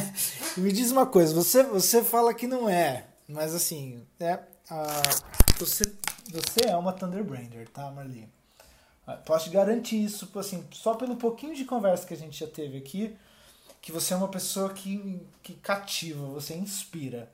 Me 0.56 0.72
diz 0.72 0.90
uma 0.90 1.04
coisa, 1.04 1.34
você 1.34 1.62
você 1.62 2.02
fala 2.02 2.32
que 2.32 2.46
não 2.46 2.68
é, 2.68 3.06
mas 3.28 3.54
assim, 3.54 4.06
é, 4.18 4.40
a, 4.68 5.02
você 5.58 5.84
você 6.30 6.68
é 6.68 6.76
uma 6.76 6.92
Thunderbrander, 6.92 7.68
tá, 7.68 7.90
Marli? 7.90 8.28
Ah, 9.06 9.16
posso 9.16 9.46
te 9.46 9.50
garantir 9.50 10.02
isso, 10.02 10.30
assim, 10.38 10.66
só 10.72 10.94
pelo 10.94 11.16
pouquinho 11.16 11.54
de 11.54 11.64
conversa 11.64 12.06
que 12.06 12.14
a 12.14 12.16
gente 12.16 12.38
já 12.38 12.46
teve 12.46 12.78
aqui, 12.78 13.16
que 13.82 13.90
você 13.90 14.14
é 14.14 14.16
uma 14.16 14.28
pessoa 14.28 14.72
que, 14.72 15.20
que 15.42 15.54
cativa, 15.54 16.24
você 16.26 16.54
inspira. 16.54 17.28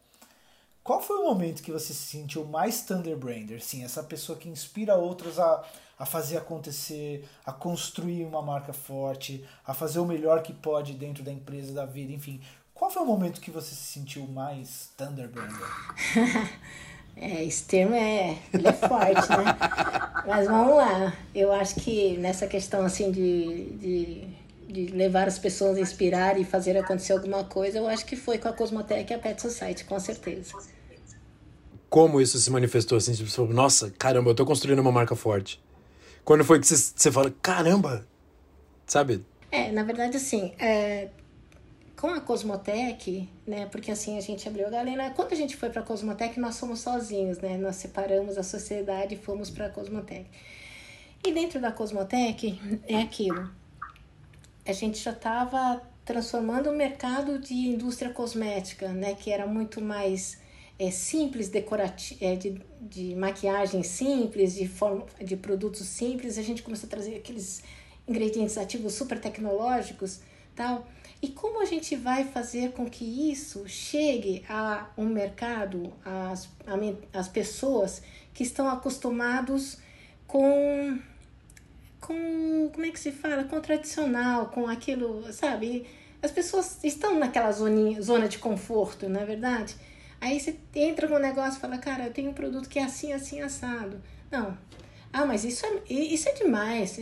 Qual 0.87 1.03
foi 1.03 1.17
o 1.17 1.25
momento 1.25 1.65
que 1.65 1.73
você 1.73 1.93
se 1.93 2.17
sentiu 2.17 2.45
mais 2.45 2.81
Thunderbrander? 2.83 3.61
Sim, 3.61 3.83
essa 3.83 4.05
pessoa 4.05 4.39
que 4.39 4.49
inspira 4.49 4.95
outros 4.95 5.37
a, 5.37 5.65
a 5.99 6.07
fazer 6.07 6.37
acontecer, 6.37 7.29
a 7.45 7.51
construir 7.53 8.25
uma 8.25 8.41
marca 8.41 8.73
forte, 8.73 9.45
a 9.67 9.75
fazer 9.75 9.99
o 9.99 10.05
melhor 10.05 10.45
que 10.45 10.53
pode 10.53 10.93
dentro 10.93 11.25
da 11.25 11.33
empresa, 11.33 11.73
da 11.73 11.85
vida, 11.85 12.13
enfim. 12.13 12.41
Qual 12.73 12.89
foi 12.89 13.03
o 13.03 13.05
momento 13.05 13.41
que 13.41 13.51
você 13.51 13.75
se 13.75 13.83
sentiu 13.83 14.29
mais 14.29 14.91
Thunderbrander? 14.97 15.59
É, 17.19 17.43
esse 17.43 17.65
termo 17.65 17.95
é, 17.95 18.37
ele 18.53 18.69
é 18.69 18.73
forte, 18.75 19.31
né? 19.31 19.57
Mas 20.27 20.47
vamos 20.47 20.77
lá. 20.77 21.17
Eu 21.35 21.51
acho 21.51 21.77
que 21.77 22.15
nessa 22.19 22.47
questão 22.47 22.85
assim 22.85 23.11
de, 23.11 23.71
de, 23.79 24.29
de 24.69 24.87
levar 24.95 25.27
as 25.27 25.39
pessoas 25.39 25.79
a 25.79 25.81
inspirar 25.81 26.39
e 26.39 26.45
fazer 26.45 26.77
acontecer 26.77 27.15
alguma 27.15 27.43
coisa, 27.43 27.79
eu 27.79 27.89
acho 27.89 28.05
que 28.05 28.17
foi 28.17 28.37
com 28.37 28.49
a 28.49 28.53
Cosmotec 28.53 29.11
e 29.11 29.15
a 29.15 29.19
Pet 29.19 29.41
Society, 29.41 29.87
com 29.87 29.99
certeza. 29.99 30.76
Como 31.97 32.21
isso 32.21 32.39
se 32.39 32.51
manifestou 32.51 32.99
assim? 32.99 33.15
Tipo, 33.15 33.31
você 33.31 33.37
falou, 33.37 33.55
nossa, 33.55 33.91
caramba, 33.91 34.29
eu 34.29 34.35
tô 34.35 34.45
construindo 34.45 34.81
uma 34.81 34.93
marca 34.93 35.17
forte. 35.17 35.59
Quando 36.27 36.45
foi 36.45 36.61
que 36.61 36.67
você, 36.67 37.11
fala, 37.11 37.35
caramba, 37.41 38.07
sabe? 38.87 39.25
É, 39.51 39.73
na 39.73 39.83
verdade, 39.83 40.19
assim, 40.19 40.53
é, 40.59 41.09
com 41.97 42.09
a 42.09 42.21
Cosmotec, 42.21 43.27
né? 43.47 43.65
Porque 43.73 43.91
assim 43.91 44.19
a 44.19 44.21
gente 44.21 44.47
abriu 44.47 44.67
a 44.67 44.71
galera. 44.71 45.09
Quando 45.13 45.33
a 45.33 45.35
gente 45.35 45.57
foi 45.57 45.71
para 45.71 45.81
a 45.81 45.85
Cosmotec, 45.87 46.39
nós 46.39 46.61
fomos 46.61 46.81
sozinhos, 46.81 47.39
né? 47.39 47.57
Nós 47.57 47.77
separamos 47.77 48.37
a 48.37 48.43
sociedade 48.43 49.15
e 49.15 49.17
fomos 49.17 49.49
para 49.49 49.65
a 49.65 49.71
Cosmotec. 49.71 50.27
E 51.27 51.33
dentro 51.33 51.63
da 51.63 51.73
Cosmotec 51.73 52.61
é 52.87 53.01
aquilo. 53.01 53.51
A 54.67 54.73
gente 54.75 55.03
já 55.03 55.13
estava 55.13 55.81
transformando 56.05 56.69
o 56.69 56.77
mercado 56.77 57.39
de 57.39 57.55
indústria 57.55 58.11
cosmética, 58.11 58.91
né? 58.91 59.15
Que 59.15 59.33
era 59.33 59.47
muito 59.47 59.81
mais 59.81 60.45
é, 60.79 60.91
simples, 60.91 61.49
decorativo, 61.49 62.25
é, 62.25 62.37
de, 62.37 62.61
de 62.81 63.15
maquiagem 63.15 63.83
simples, 63.83 64.55
de, 64.55 64.69
forma, 64.69 65.07
de 65.23 65.37
produtos 65.37 65.87
simples. 65.87 66.39
A 66.39 66.43
gente 66.43 66.63
começou 66.63 66.87
a 66.87 66.91
trazer 66.91 67.17
aqueles 67.17 67.63
ingredientes 68.07 68.57
ativos 68.59 68.95
super 68.95 69.19
tecnológicos, 69.21 70.21
tal. 70.55 70.87
E 71.23 71.29
como 71.29 71.63
a 71.63 71.65
gente 71.65 71.97
vai 71.97 72.25
fazer 72.25 72.73
com 72.73 72.89
que 72.89 73.33
isso 73.33 73.67
chegue 73.67 74.45
a 74.49 74.91
um 74.99 75.07
mercado, 75.07 75.93
às, 76.05 76.49
às 77.13 77.29
pessoas 77.29 78.03
que 78.35 78.43
estão 78.43 78.69
acostumados 78.69 79.79
com, 80.27 80.99
com, 82.01 82.71
como 82.73 82.85
é 82.85 82.91
que 82.91 83.01
se 83.01 83.13
fala? 83.13 83.45
Com 83.45 83.61
tradicional, 83.61 84.51
com 84.51 84.67
aquilo, 84.67 85.33
sabe? 85.33 85.87
As 86.23 86.31
pessoas 86.31 86.85
estão 86.85 87.19
naquela 87.19 87.51
zoninha, 87.51 88.01
zona 88.03 88.29
de 88.29 88.39
conforto, 88.39 89.09
não 89.09 89.21
é 89.21 89.25
verdade? 89.25 89.75
Aí 90.27 90.41
você 90.41 90.57
entra 90.75 91.07
no 91.07 91.21
negócio 91.21 91.59
e 91.59 91.61
fala, 91.61 91.79
cara, 91.79 92.07
eu 92.07 92.13
tenho 92.13 92.31
um 92.31 92.35
produto 92.35 92.69
que 92.69 92.81
é 92.81 92.83
assim, 92.83 93.13
assim, 93.13 93.41
assado. 93.41 94.03
Não, 94.29 94.59
ah, 95.13 95.25
mas 95.25 95.45
isso 95.45 95.65
é, 95.65 95.93
isso 95.93 96.29
é 96.29 96.33
demais. 96.33 96.99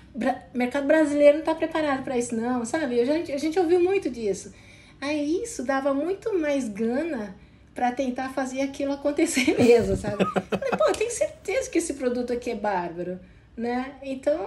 mercado 0.52 0.86
brasileiro 0.86 1.38
não 1.38 1.40
está 1.40 1.54
preparado 1.54 2.04
para 2.04 2.18
isso, 2.18 2.36
não, 2.36 2.66
sabe? 2.66 3.02
Gente, 3.06 3.32
a 3.32 3.38
gente 3.38 3.58
ouviu 3.58 3.80
muito 3.80 4.10
disso. 4.10 4.52
Aí 5.00 5.42
isso 5.42 5.62
dava 5.62 5.94
muito 5.94 6.38
mais 6.38 6.68
gana 6.68 7.34
para 7.74 7.90
tentar 7.90 8.34
fazer 8.34 8.60
aquilo 8.60 8.92
acontecer 8.92 9.56
mesmo, 9.58 9.96
sabe? 9.96 10.22
Falei, 10.26 10.70
pô, 10.76 10.92
tenho 10.92 11.10
certeza 11.10 11.70
que 11.70 11.78
esse 11.78 11.94
produto 11.94 12.34
aqui 12.34 12.50
é 12.50 12.54
bárbaro, 12.54 13.18
né? 13.56 13.94
Então 14.02 14.38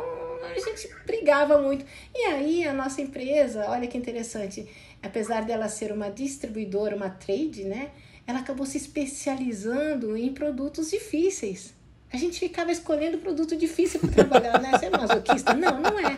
a 0.44 0.60
gente 0.60 0.94
brigava 1.08 1.58
muito. 1.58 1.84
E 2.14 2.26
aí 2.26 2.68
a 2.68 2.74
nossa 2.74 3.02
empresa, 3.02 3.66
olha 3.68 3.88
que 3.88 3.98
interessante, 3.98 4.70
apesar 5.02 5.44
dela 5.44 5.68
ser 5.68 5.92
uma 5.92 6.12
distribuidora, 6.12 6.96
uma 6.96 7.10
trade, 7.10 7.64
né? 7.64 7.90
Ela 8.26 8.40
acabou 8.40 8.66
se 8.66 8.78
especializando 8.78 10.16
em 10.16 10.34
produtos 10.34 10.90
difíceis. 10.90 11.74
A 12.14 12.18
gente 12.18 12.40
ficava 12.40 12.72
escolhendo 12.72 13.18
produto 13.20 13.56
difícil 13.56 14.00
para 14.00 14.10
trabalhar, 14.10 14.60
né? 14.62 14.72
Você 14.72 14.86
é 14.86 14.90
masoquista? 14.90 15.54
Não, 15.54 15.80
não 15.80 15.98
é. 16.00 16.18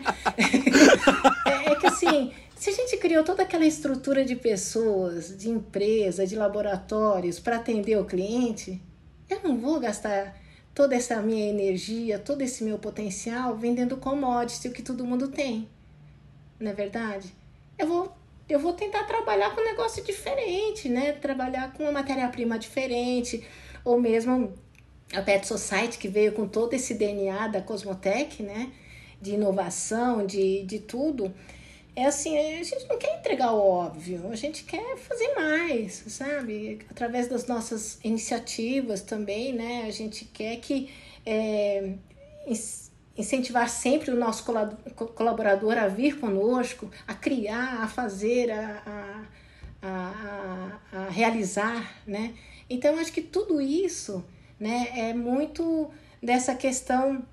é. 1.68 1.72
É 1.72 1.74
que 1.76 1.86
assim, 1.86 2.32
se 2.56 2.70
a 2.70 2.72
gente 2.72 2.96
criou 2.96 3.22
toda 3.22 3.42
aquela 3.42 3.64
estrutura 3.64 4.24
de 4.24 4.34
pessoas, 4.34 5.36
de 5.36 5.48
empresa, 5.48 6.26
de 6.26 6.34
laboratórios 6.34 7.38
para 7.38 7.56
atender 7.56 7.96
o 7.96 8.04
cliente, 8.04 8.82
eu 9.28 9.40
não 9.44 9.56
vou 9.56 9.78
gastar 9.78 10.36
toda 10.74 10.96
essa 10.96 11.22
minha 11.22 11.48
energia, 11.48 12.18
todo 12.18 12.42
esse 12.42 12.64
meu 12.64 12.78
potencial 12.78 13.56
vendendo 13.56 13.96
commodity, 13.96 14.68
o 14.68 14.72
que 14.72 14.82
todo 14.82 15.04
mundo 15.04 15.28
tem. 15.28 15.68
Não 16.58 16.70
é 16.70 16.74
verdade? 16.74 17.32
Eu 17.78 17.86
vou, 17.86 18.16
eu 18.48 18.58
vou 18.58 18.72
tentar 18.72 19.04
trabalhar 19.04 19.54
com 19.54 19.60
um 19.60 19.64
negócio 19.64 20.02
diferente, 20.04 20.88
né? 20.88 21.12
Trabalhar 21.12 21.72
com 21.72 21.84
uma 21.84 21.92
matéria-prima 21.92 22.58
diferente, 22.58 23.46
ou 23.84 24.00
mesmo 24.00 24.52
a 25.12 25.22
Pet 25.22 25.46
Society, 25.46 25.98
que 25.98 26.08
veio 26.08 26.32
com 26.32 26.46
todo 26.46 26.74
esse 26.74 26.94
DNA 26.94 27.48
da 27.48 27.60
Cosmotec, 27.60 28.42
né? 28.42 28.70
De 29.20 29.32
inovação, 29.34 30.26
de, 30.26 30.62
de 30.64 30.78
tudo. 30.78 31.34
É 31.96 32.06
assim, 32.06 32.36
a 32.36 32.62
gente 32.62 32.88
não 32.88 32.98
quer 32.98 33.18
entregar 33.20 33.52
o 33.52 33.60
óbvio, 33.60 34.28
a 34.28 34.34
gente 34.34 34.64
quer 34.64 34.96
fazer 34.96 35.32
mais, 35.36 36.04
sabe? 36.08 36.80
Através 36.90 37.28
das 37.28 37.46
nossas 37.46 38.00
iniciativas 38.02 39.00
também, 39.00 39.52
né? 39.52 39.84
A 39.86 39.90
gente 39.90 40.24
quer 40.24 40.56
que 40.56 40.90
é, 41.24 41.94
incentivar 43.16 43.68
sempre 43.68 44.10
o 44.10 44.16
nosso 44.16 44.44
colaborador 45.14 45.76
a 45.78 45.88
vir 45.88 46.18
conosco, 46.18 46.90
a 47.06 47.14
criar, 47.14 47.82
a 47.82 47.88
fazer, 47.88 48.50
a, 48.50 48.82
a, 49.82 49.88
a, 50.92 50.98
a 50.98 51.08
realizar, 51.10 52.02
né? 52.06 52.34
Então, 52.68 52.98
acho 52.98 53.12
que 53.12 53.22
tudo 53.22 53.60
isso 53.60 54.24
né? 54.58 54.88
É 55.10 55.14
muito 55.14 55.90
dessa 56.22 56.54
questão 56.54 57.24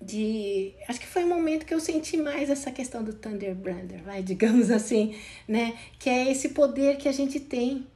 de 0.00 0.74
acho 0.88 1.00
que 1.00 1.06
foi 1.06 1.24
o 1.24 1.28
momento 1.28 1.66
que 1.66 1.74
eu 1.74 1.80
senti 1.80 2.16
mais 2.16 2.48
essa 2.48 2.70
questão 2.70 3.02
do 3.02 3.12
Thunder 3.12 3.54
Brander, 3.54 4.02
vai, 4.02 4.22
digamos 4.24 4.70
assim, 4.70 5.16
né, 5.46 5.76
que 5.98 6.08
é 6.08 6.30
esse 6.30 6.50
poder 6.50 6.98
que 6.98 7.08
a 7.08 7.12
gente 7.12 7.40
tem, 7.40 7.86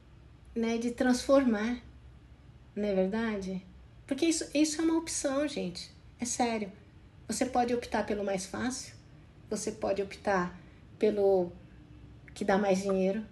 né, 0.55 0.77
de 0.77 0.91
transformar. 0.91 1.81
Não 2.75 2.87
é 2.87 2.93
verdade? 2.93 3.61
Porque 4.07 4.25
isso, 4.25 4.49
isso 4.53 4.81
é 4.81 4.83
uma 4.83 4.97
opção, 4.97 5.47
gente. 5.47 5.91
É 6.19 6.25
sério. 6.25 6.71
Você 7.33 7.45
pode 7.47 7.73
optar 7.73 8.05
pelo 8.05 8.23
mais 8.23 8.45
fácil, 8.45 8.93
você 9.49 9.71
pode 9.71 10.01
optar 10.01 10.55
pelo 10.99 11.51
que 12.33 12.45
dá 12.45 12.57
mais 12.57 12.81
dinheiro, 12.81 13.25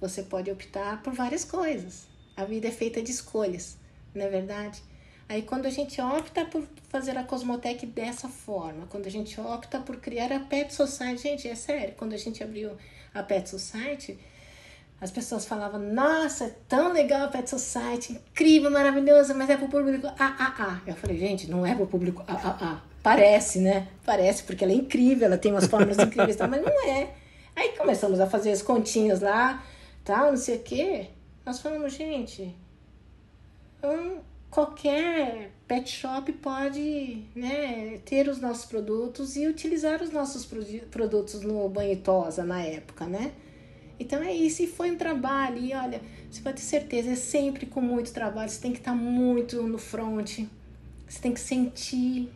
você 0.00 0.24
pode 0.24 0.50
optar 0.50 1.02
por 1.02 1.12
várias 1.12 1.44
coisas. 1.44 2.08
A 2.36 2.44
vida 2.44 2.66
é 2.66 2.72
feita 2.72 3.00
de 3.00 3.12
escolhas 3.12 3.78
não 4.14 4.26
é 4.26 4.28
verdade? 4.28 4.82
Aí 5.28 5.42
quando 5.42 5.66
a 5.66 5.70
gente 5.70 6.00
opta 6.00 6.44
por 6.44 6.64
fazer 6.88 7.16
a 7.16 7.22
Cosmotec 7.22 7.86
dessa 7.86 8.28
forma, 8.28 8.86
quando 8.88 9.06
a 9.06 9.10
gente 9.10 9.40
opta 9.40 9.78
por 9.78 9.96
criar 9.98 10.32
a 10.32 10.40
Pet 10.40 10.74
Society, 10.74 11.22
gente, 11.22 11.48
é 11.48 11.54
sério, 11.54 11.94
quando 11.96 12.14
a 12.14 12.16
gente 12.16 12.42
abriu 12.42 12.72
a 13.14 13.22
Pet 13.22 13.48
Society, 13.48 14.18
as 15.00 15.10
pessoas 15.10 15.44
falavam, 15.44 15.78
nossa, 15.80 16.46
é 16.46 16.54
tão 16.66 16.92
legal 16.92 17.26
a 17.26 17.28
Pet 17.28 17.48
Society, 17.48 18.12
incrível, 18.12 18.70
maravilhosa, 18.70 19.34
mas 19.34 19.48
é 19.48 19.56
pro 19.56 19.68
público 19.68 20.06
ah, 20.06 20.14
ah, 20.18 20.54
ah. 20.58 20.80
Eu 20.86 20.96
falei, 20.96 21.18
gente, 21.18 21.48
não 21.48 21.64
é 21.64 21.74
pro 21.74 21.86
público 21.86 22.24
ah, 22.26 22.40
ah, 22.42 22.58
ah. 22.60 22.82
Parece, 23.02 23.60
né? 23.60 23.88
Parece, 24.04 24.42
porque 24.42 24.64
ela 24.64 24.72
é 24.72 24.76
incrível, 24.76 25.26
ela 25.26 25.38
tem 25.38 25.52
umas 25.52 25.66
formas 25.66 25.98
incríveis, 25.98 26.36
mas 26.36 26.62
não 26.62 26.88
é. 26.88 27.14
Aí 27.54 27.70
começamos 27.76 28.20
a 28.20 28.26
fazer 28.26 28.50
as 28.50 28.62
continhas 28.62 29.20
lá, 29.20 29.64
tal, 30.04 30.30
não 30.30 30.36
sei 30.36 30.56
o 30.56 30.60
quê. 30.60 31.06
Nós 31.44 31.60
falamos, 31.60 31.92
gente, 31.92 32.54
um, 33.82 34.18
qualquer 34.50 35.50
pet 35.66 35.88
shop 35.88 36.32
pode 36.34 37.24
né, 37.34 38.00
ter 38.04 38.28
os 38.28 38.40
nossos 38.40 38.64
produtos 38.64 39.36
e 39.36 39.46
utilizar 39.46 40.02
os 40.02 40.10
nossos 40.10 40.46
produtos 40.90 41.42
no 41.42 41.68
banho 41.68 41.96
tosa 41.98 42.44
na 42.44 42.62
época, 42.62 43.06
né? 43.06 43.32
Então 44.00 44.22
é 44.22 44.32
isso, 44.32 44.62
e 44.62 44.66
foi 44.66 44.92
um 44.92 44.96
trabalho, 44.96 45.58
e 45.58 45.74
olha, 45.74 46.00
você 46.30 46.40
pode 46.40 46.56
ter 46.56 46.62
certeza, 46.62 47.10
é 47.10 47.16
sempre 47.16 47.66
com 47.66 47.80
muito 47.80 48.12
trabalho, 48.12 48.48
você 48.48 48.60
tem 48.60 48.72
que 48.72 48.78
estar 48.78 48.94
muito 48.94 49.62
no 49.64 49.76
front, 49.76 50.40
você 51.08 51.20
tem 51.20 51.32
que 51.32 51.40
sentir, 51.40 52.30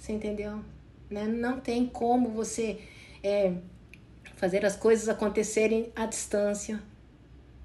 você 0.00 0.12
entendeu? 0.12 0.64
Né? 1.10 1.24
Não 1.26 1.60
tem 1.60 1.86
como 1.86 2.30
você 2.30 2.80
é, 3.22 3.52
fazer 4.36 4.64
as 4.64 4.74
coisas 4.74 5.08
acontecerem 5.08 5.92
à 5.94 6.06
distância, 6.06 6.82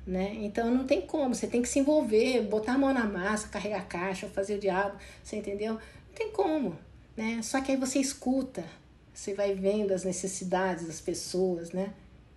né? 0.06 0.36
Então 0.41 0.69
não 0.69 0.86
tem 0.86 1.02
como, 1.02 1.34
você 1.34 1.48
tem 1.48 1.62
que 1.62 1.69
se 1.69 1.80
envolver, 1.80 2.41
botar 2.41 2.74
a 2.74 2.78
mão 2.78 2.93
na 2.93 3.06
massa, 3.06 3.48
carregar 3.48 3.80
a 3.80 3.86
caixa, 3.86 4.28
fazer 4.28 4.56
o 4.56 4.60
diabo, 4.60 4.98
você 5.24 5.38
entendeu? 5.38 5.76
Não 5.76 6.13
tem 6.13 6.32
como, 6.32 6.78
né? 7.15 7.39
Só 7.41 7.62
que 7.62 7.71
aí 7.71 7.78
você 7.78 8.00
escuta, 8.00 8.65
você 9.13 9.34
vai 9.34 9.56
vendo 9.56 9.93
as 9.93 10.04
necessidades 10.04 10.86
das 10.86 11.00
pessoas, 11.00 11.71
né? 11.71 11.93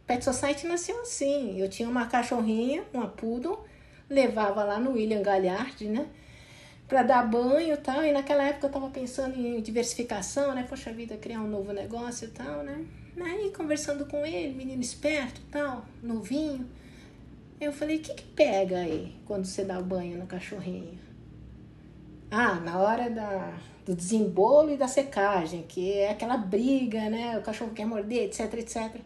Pet 0.06 0.24
Society 0.24 0.66
nasceu 0.66 1.02
assim. 1.02 1.60
Eu 1.60 1.68
tinha 1.68 1.88
uma 1.88 2.06
cachorrinha, 2.06 2.84
uma 2.94 3.08
poodle, 3.08 3.58
levava 4.08 4.64
lá 4.64 4.78
no 4.78 4.92
William 4.92 5.20
Galhardi, 5.20 5.88
né? 5.88 6.06
Pra 6.88 7.02
dar 7.02 7.22
banho 7.28 7.74
e 7.74 7.76
tal. 7.76 8.02
E 8.04 8.12
naquela 8.12 8.42
época 8.44 8.66
eu 8.66 8.72
tava 8.72 8.88
pensando 8.90 9.38
em 9.38 9.60
diversificação, 9.60 10.54
né? 10.54 10.66
Poxa 10.68 10.92
vida, 10.92 11.16
criar 11.16 11.40
um 11.40 11.48
novo 11.48 11.72
negócio 11.72 12.26
e 12.26 12.30
tal, 12.30 12.62
né? 12.62 12.84
Aí 13.20 13.50
conversando 13.50 14.06
com 14.06 14.24
ele, 14.24 14.54
menino 14.54 14.80
esperto 14.80 15.40
e 15.40 15.50
tal, 15.50 15.84
novinho. 16.02 16.68
Eu 17.60 17.72
falei, 17.72 17.96
o 17.96 18.00
que 18.00 18.14
que 18.14 18.24
pega 18.24 18.78
aí 18.78 19.16
quando 19.26 19.44
você 19.44 19.64
dá 19.64 19.80
banho 19.80 20.16
no 20.16 20.26
cachorrinho? 20.26 20.98
Ah, 22.30 22.54
na 22.60 22.78
hora 22.78 23.10
da, 23.10 23.58
do 23.84 23.96
desembolo 23.96 24.70
e 24.70 24.76
da 24.76 24.86
secagem, 24.86 25.62
que 25.62 25.92
é 25.92 26.10
aquela 26.10 26.36
briga, 26.36 27.10
né? 27.10 27.36
O 27.38 27.42
cachorro 27.42 27.72
quer 27.72 27.86
morder, 27.86 28.24
etc, 28.24 28.54
etc. 28.54 29.00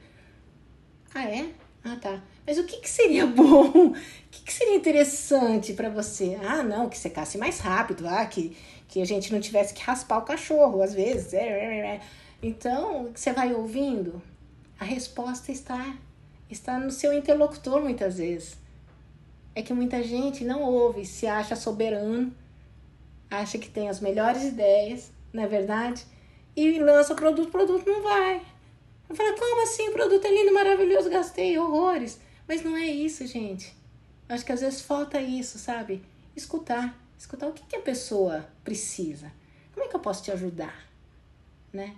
Ah, 1.14 1.24
é? 1.24 1.50
Ah, 1.84 1.96
tá. 1.96 2.22
Mas 2.46 2.58
o 2.58 2.64
que, 2.64 2.78
que 2.78 2.88
seria 2.88 3.26
bom? 3.28 3.88
O 3.88 3.94
que, 4.30 4.42
que 4.44 4.52
seria 4.52 4.76
interessante 4.76 5.72
para 5.74 5.88
você? 5.88 6.38
Ah, 6.42 6.62
não, 6.62 6.88
que 6.88 6.98
secasse 6.98 7.38
mais 7.38 7.58
rápido, 7.60 8.06
ah, 8.08 8.24
que, 8.26 8.56
que 8.88 9.00
a 9.00 9.04
gente 9.04 9.32
não 9.32 9.40
tivesse 9.40 9.74
que 9.74 9.82
raspar 9.82 10.18
o 10.18 10.22
cachorro, 10.22 10.82
às 10.82 10.94
vezes. 10.94 11.34
É, 11.34 11.46
é, 11.46 11.78
é. 11.94 12.00
Então, 12.42 13.10
você 13.14 13.32
vai 13.32 13.52
ouvindo, 13.54 14.20
a 14.78 14.84
resposta 14.84 15.52
está 15.52 15.96
está 16.52 16.78
no 16.78 16.90
seu 16.90 17.12
interlocutor 17.12 17.80
muitas 17.80 18.18
vezes. 18.18 18.56
É 19.54 19.62
que 19.62 19.72
muita 19.72 20.02
gente 20.02 20.44
não 20.44 20.62
ouve, 20.62 21.04
se 21.04 21.26
acha 21.26 21.56
soberano, 21.56 22.32
acha 23.30 23.58
que 23.58 23.68
tem 23.68 23.88
as 23.88 24.00
melhores 24.00 24.44
ideias, 24.44 25.10
não 25.32 25.42
é 25.42 25.46
verdade? 25.46 26.04
E 26.54 26.78
lança 26.78 27.12
o 27.12 27.16
produto, 27.16 27.48
o 27.48 27.50
produto 27.50 27.86
não 27.86 28.02
vai. 28.02 28.42
Eu 29.08 29.16
falo, 29.16 29.34
como 29.38 29.62
assim? 29.62 29.88
O 29.88 29.92
produto 29.92 30.24
é 30.24 30.30
lindo, 30.30 30.54
maravilhoso, 30.54 31.10
gastei 31.10 31.58
horrores. 31.58 32.20
Mas 32.46 32.62
não 32.62 32.76
é 32.76 32.86
isso, 32.86 33.26
gente. 33.26 33.74
Acho 34.28 34.44
que 34.44 34.52
às 34.52 34.60
vezes 34.60 34.80
falta 34.80 35.20
isso, 35.20 35.58
sabe? 35.58 36.02
Escutar. 36.36 36.98
Escutar 37.18 37.48
o 37.48 37.52
que, 37.52 37.64
que 37.64 37.76
a 37.76 37.82
pessoa 37.82 38.48
precisa. 38.64 39.32
Como 39.72 39.86
é 39.86 39.88
que 39.88 39.96
eu 39.96 40.00
posso 40.00 40.22
te 40.22 40.30
ajudar? 40.30 40.88
Né? 41.72 41.96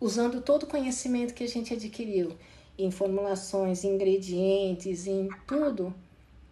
Usando 0.00 0.40
todo 0.40 0.64
o 0.64 0.66
conhecimento 0.66 1.34
que 1.34 1.44
a 1.44 1.48
gente 1.48 1.72
adquiriu 1.72 2.36
em 2.76 2.90
formulações, 2.90 3.84
em 3.84 3.94
ingredientes, 3.94 5.06
em 5.06 5.28
tudo, 5.46 5.94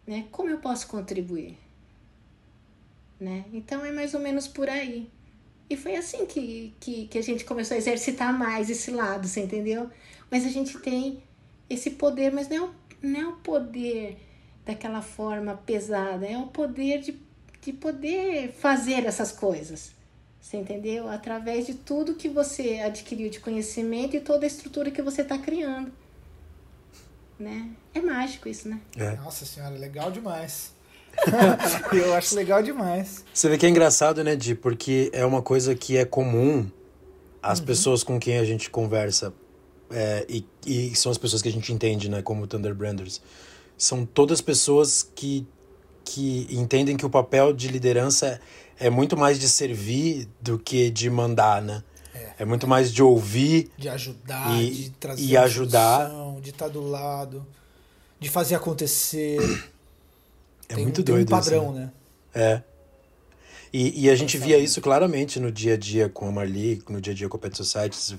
né? 0.06 0.26
Como 0.30 0.48
eu 0.48 0.58
posso 0.58 0.86
contribuir? 0.86 1.58
Né? 3.18 3.44
Então 3.52 3.84
é 3.84 3.92
mais 3.92 4.14
ou 4.14 4.20
menos 4.20 4.46
por 4.46 4.68
aí. 4.68 5.08
E 5.68 5.76
foi 5.76 5.96
assim 5.96 6.26
que, 6.26 6.74
que, 6.78 7.06
que 7.06 7.18
a 7.18 7.22
gente 7.22 7.44
começou 7.44 7.74
a 7.74 7.78
exercitar 7.78 8.36
mais 8.36 8.68
esse 8.68 8.90
lado, 8.90 9.26
você 9.26 9.40
entendeu? 9.40 9.90
Mas 10.30 10.44
a 10.44 10.48
gente 10.48 10.78
tem 10.78 11.22
esse 11.68 11.90
poder, 11.90 12.30
mas 12.32 12.48
não 12.48 12.56
é 12.56 12.60
o, 12.60 12.74
não 13.02 13.20
é 13.20 13.26
o 13.28 13.32
poder 13.32 14.18
daquela 14.64 15.02
forma 15.02 15.54
pesada, 15.66 16.26
é 16.26 16.38
o 16.38 16.46
poder 16.46 17.00
de, 17.00 17.20
de 17.60 17.72
poder 17.72 18.52
fazer 18.52 19.04
essas 19.04 19.32
coisas. 19.32 19.92
Você 20.40 20.56
entendeu? 20.56 21.08
Através 21.08 21.66
de 21.66 21.74
tudo 21.74 22.14
que 22.14 22.28
você 22.28 22.80
adquiriu 22.80 23.30
de 23.30 23.40
conhecimento 23.40 24.16
e 24.16 24.20
toda 24.20 24.44
a 24.44 24.46
estrutura 24.46 24.90
que 24.90 25.02
você 25.02 25.22
está 25.22 25.38
criando 25.38 25.92
né? 27.42 27.68
É 27.92 28.00
mágico 28.00 28.48
isso, 28.48 28.68
né? 28.68 28.80
É. 28.96 29.16
Nossa 29.16 29.44
senhora, 29.44 29.74
legal 29.76 30.10
demais. 30.10 30.72
eu 31.92 32.14
acho 32.14 32.34
legal 32.34 32.62
demais. 32.62 33.24
Você 33.34 33.48
vê 33.48 33.58
que 33.58 33.66
é 33.66 33.68
engraçado, 33.68 34.24
né, 34.24 34.34
Di? 34.34 34.54
Porque 34.54 35.10
é 35.12 35.26
uma 35.26 35.42
coisa 35.42 35.74
que 35.74 35.96
é 35.96 36.04
comum 36.04 36.70
as 37.42 37.58
uhum. 37.58 37.66
pessoas 37.66 38.02
com 38.02 38.18
quem 38.18 38.38
a 38.38 38.44
gente 38.44 38.70
conversa 38.70 39.34
é, 39.92 40.26
e, 40.28 40.44
e 40.66 40.96
são 40.96 41.12
as 41.12 41.18
pessoas 41.18 41.42
que 41.42 41.48
a 41.48 41.52
gente 41.52 41.72
entende, 41.72 42.08
né, 42.08 42.22
como 42.22 42.46
Thunder 42.46 42.74
Branders. 42.74 43.20
São 43.76 44.06
todas 44.06 44.40
pessoas 44.40 45.02
que, 45.14 45.46
que 46.04 46.46
entendem 46.50 46.96
que 46.96 47.06
o 47.06 47.10
papel 47.10 47.52
de 47.52 47.68
liderança 47.68 48.40
é 48.78 48.90
muito 48.90 49.16
mais 49.16 49.38
de 49.38 49.48
servir 49.48 50.28
do 50.40 50.58
que 50.58 50.90
de 50.90 51.10
mandar, 51.10 51.62
né? 51.62 51.82
É 52.38 52.44
muito 52.44 52.66
mais 52.66 52.92
de 52.92 53.02
ouvir. 53.02 53.70
De 53.78 53.88
ajudar, 53.88 54.60
e, 54.60 54.70
de 54.70 54.90
trazer 54.90 55.22
e 55.22 55.36
ajudar. 55.36 56.10
Solução, 56.10 56.40
de 56.40 56.50
estar 56.50 56.68
do 56.68 56.80
lado, 56.80 57.46
de 58.18 58.28
fazer 58.28 58.54
acontecer. 58.54 59.40
É 60.68 60.74
tem, 60.74 60.84
muito 60.84 61.02
doido. 61.02 61.28
Tem 61.28 61.36
um 61.36 61.40
padrão, 61.40 61.64
isso, 61.66 61.72
né? 61.72 61.80
né? 61.80 61.92
É. 62.34 62.62
E, 63.72 64.04
e 64.04 64.10
a 64.10 64.14
gente 64.14 64.36
via 64.36 64.58
isso 64.58 64.80
claramente 64.80 65.40
no 65.40 65.50
dia 65.50 65.74
a 65.74 65.76
dia 65.76 66.08
com 66.08 66.28
a 66.28 66.32
Marli, 66.32 66.82
no 66.88 67.00
dia 67.00 67.12
a 67.12 67.16
dia 67.16 67.28
com 67.28 67.36
a 67.36 67.40
Pet 67.40 67.56
Society. 67.56 67.96
Se 67.96 68.16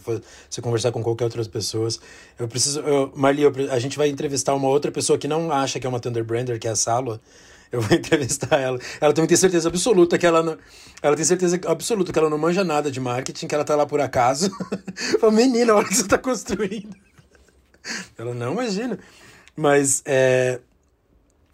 você 0.50 0.62
conversar 0.62 0.92
com 0.92 1.04
qualquer 1.04 1.26
outras 1.26 1.48
pessoas. 1.48 2.00
Eu 2.40 2.48
preciso. 2.48 2.80
Eu, 2.80 3.12
Marli, 3.16 3.44
eu, 3.44 3.54
a 3.72 3.78
gente 3.78 3.98
vai 3.98 4.10
entrevistar 4.10 4.56
uma 4.56 4.68
outra 4.68 4.92
pessoa 4.92 5.18
que 5.18 5.28
não 5.28 5.52
acha 5.52 5.80
que 5.80 5.86
é 5.86 5.90
uma 5.90 6.00
Thunderbrander, 6.00 6.60
que 6.60 6.68
é 6.68 6.72
a 6.72 6.76
Salwa 6.76 7.22
eu 7.74 7.82
vou 7.82 7.92
entrevistar 7.98 8.60
ela. 8.60 8.80
Ela 9.02 9.12
também 9.14 9.28
tem 9.28 9.36
certeza 9.36 9.68
absoluta 9.68 10.18
que 10.18 10.26
ela 10.26 10.44
não. 10.44 10.58
Ela 11.02 11.16
tem 11.16 11.26
certeza 11.26 11.60
absoluta 11.66 12.14
que 12.14 12.20
ela 12.20 12.30
não 12.30 12.38
manja 12.38 12.64
nada 12.64 12.92
de 12.92 13.00
marketing, 13.00 13.48
que 13.48 13.56
ela 13.56 13.66
tá 13.66 13.76
lá 13.76 13.86
por 13.86 14.00
acaso. 14.00 14.52
Fala, 15.20 15.34
menina, 15.34 15.74
olha 15.74 15.84
o 15.84 15.90
que 15.90 15.96
você 15.96 16.08
tá 16.08 16.18
construindo. 16.20 16.96
Ela 18.16 18.34
não 18.34 18.54
imagina. 18.54 19.00
Mas 19.56 20.04
é, 20.06 20.60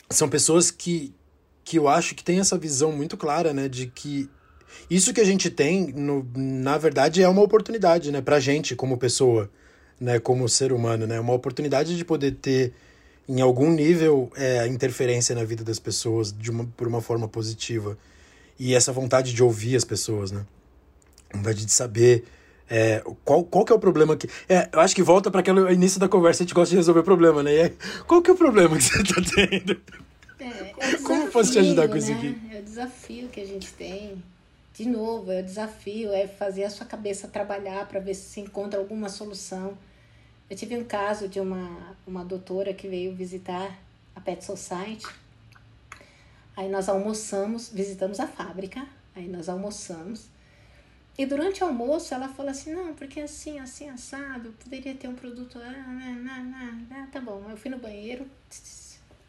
são 0.09 0.27
pessoas 0.27 0.69
que, 0.69 1.15
que 1.69 1.77
eu 1.77 1.87
acho 1.87 2.15
que 2.15 2.23
têm 2.23 2.39
essa 2.39 2.57
visão 2.57 2.91
muito 2.91 3.15
clara, 3.15 3.53
né? 3.53 3.69
De 3.69 3.85
que 3.85 4.27
isso 4.89 5.13
que 5.13 5.21
a 5.21 5.23
gente 5.23 5.51
tem, 5.51 5.93
no, 5.93 6.27
na 6.35 6.79
verdade, 6.79 7.21
é 7.21 7.29
uma 7.29 7.43
oportunidade, 7.43 8.11
né? 8.11 8.21
Pra 8.21 8.39
gente 8.39 8.75
como 8.75 8.97
pessoa, 8.97 9.51
né? 10.01 10.17
Como 10.17 10.49
ser 10.49 10.73
humano, 10.73 11.05
né? 11.05 11.19
Uma 11.19 11.33
oportunidade 11.33 11.95
de 11.95 12.03
poder 12.03 12.31
ter 12.41 12.73
em 13.27 13.39
algum 13.39 13.69
nível, 13.69 14.31
é, 14.35 14.65
interferência 14.65 15.35
na 15.35 15.43
vida 15.43 15.63
das 15.63 15.77
pessoas 15.77 16.35
de 16.35 16.49
uma, 16.49 16.65
por 16.75 16.87
uma 16.87 17.01
forma 17.01 17.27
positiva. 17.27 17.95
E 18.57 18.73
essa 18.73 18.91
vontade 18.91 19.31
de 19.31 19.43
ouvir 19.43 19.75
as 19.75 19.85
pessoas, 19.85 20.31
né? 20.31 20.43
Vontade 21.31 21.63
de 21.63 21.71
saber 21.71 22.23
é, 22.67 23.03
qual, 23.23 23.43
qual 23.43 23.63
que 23.63 23.71
é 23.71 23.75
o 23.75 23.79
problema 23.79 24.17
que... 24.17 24.27
É, 24.49 24.67
eu 24.73 24.79
acho 24.79 24.95
que 24.95 25.03
volta 25.03 25.29
para 25.29 25.41
aquele 25.41 25.71
início 25.71 25.99
da 25.99 26.09
conversa, 26.09 26.41
a 26.41 26.45
gente 26.47 26.55
gosta 26.55 26.71
de 26.71 26.77
resolver 26.77 27.03
problema, 27.03 27.43
né? 27.43 27.53
E 27.53 27.59
é, 27.59 27.73
qual 28.07 28.23
que 28.23 28.31
é 28.31 28.33
o 28.33 28.37
problema 28.37 28.75
que 28.75 28.83
você 28.85 29.03
está 29.03 29.21
tendo? 29.21 29.79
É, 30.39 30.73
é 30.77 30.97
Como 30.97 31.29
posso 31.29 31.51
te 31.51 31.59
ajudar 31.59 31.87
com 31.87 31.93
né? 31.93 31.99
isso 31.99 32.11
aqui? 32.11 32.41
É 32.51 32.59
o 32.59 32.63
desafio 32.63 33.27
que 33.29 33.41
a 33.41 33.45
gente 33.45 33.73
tem. 33.73 34.23
De 34.73 34.85
novo, 34.87 35.31
é 35.31 35.41
o 35.41 35.43
desafio, 35.43 36.13
é 36.13 36.27
fazer 36.27 36.63
a 36.63 36.69
sua 36.69 36.85
cabeça 36.85 37.27
trabalhar 37.27 37.85
para 37.87 37.99
ver 37.99 38.13
se 38.13 38.29
se 38.29 38.39
encontra 38.39 38.79
alguma 38.79 39.09
solução. 39.09 39.77
Eu 40.49 40.55
tive 40.55 40.77
um 40.77 40.85
caso 40.85 41.27
de 41.27 41.39
uma, 41.39 41.95
uma 42.07 42.23
doutora 42.23 42.73
que 42.73 42.87
veio 42.87 43.13
visitar 43.13 43.77
a 44.15 44.21
Pet 44.21 44.43
Society. 44.43 45.05
Aí 46.55 46.69
nós 46.69 46.89
almoçamos, 46.89 47.69
visitamos 47.69 48.19
a 48.19 48.27
fábrica, 48.27 48.87
aí 49.15 49.27
nós 49.27 49.49
almoçamos. 49.49 50.27
E 51.17 51.25
durante 51.25 51.61
o 51.61 51.67
almoço 51.67 52.13
ela 52.13 52.29
falou 52.29 52.51
assim: 52.51 52.73
não, 52.73 52.93
porque 52.93 53.19
assim, 53.19 53.59
assim, 53.59 53.89
assado, 53.89 54.53
poderia 54.63 54.95
ter 54.95 55.09
um 55.09 55.15
produto. 55.15 55.59
Ah, 55.61 55.85
não, 55.87 56.43
não, 56.43 56.71
não, 56.89 57.07
tá 57.07 57.19
bom. 57.19 57.45
Eu 57.49 57.57
fui 57.57 57.69
no 57.69 57.77
banheiro, 57.77 58.25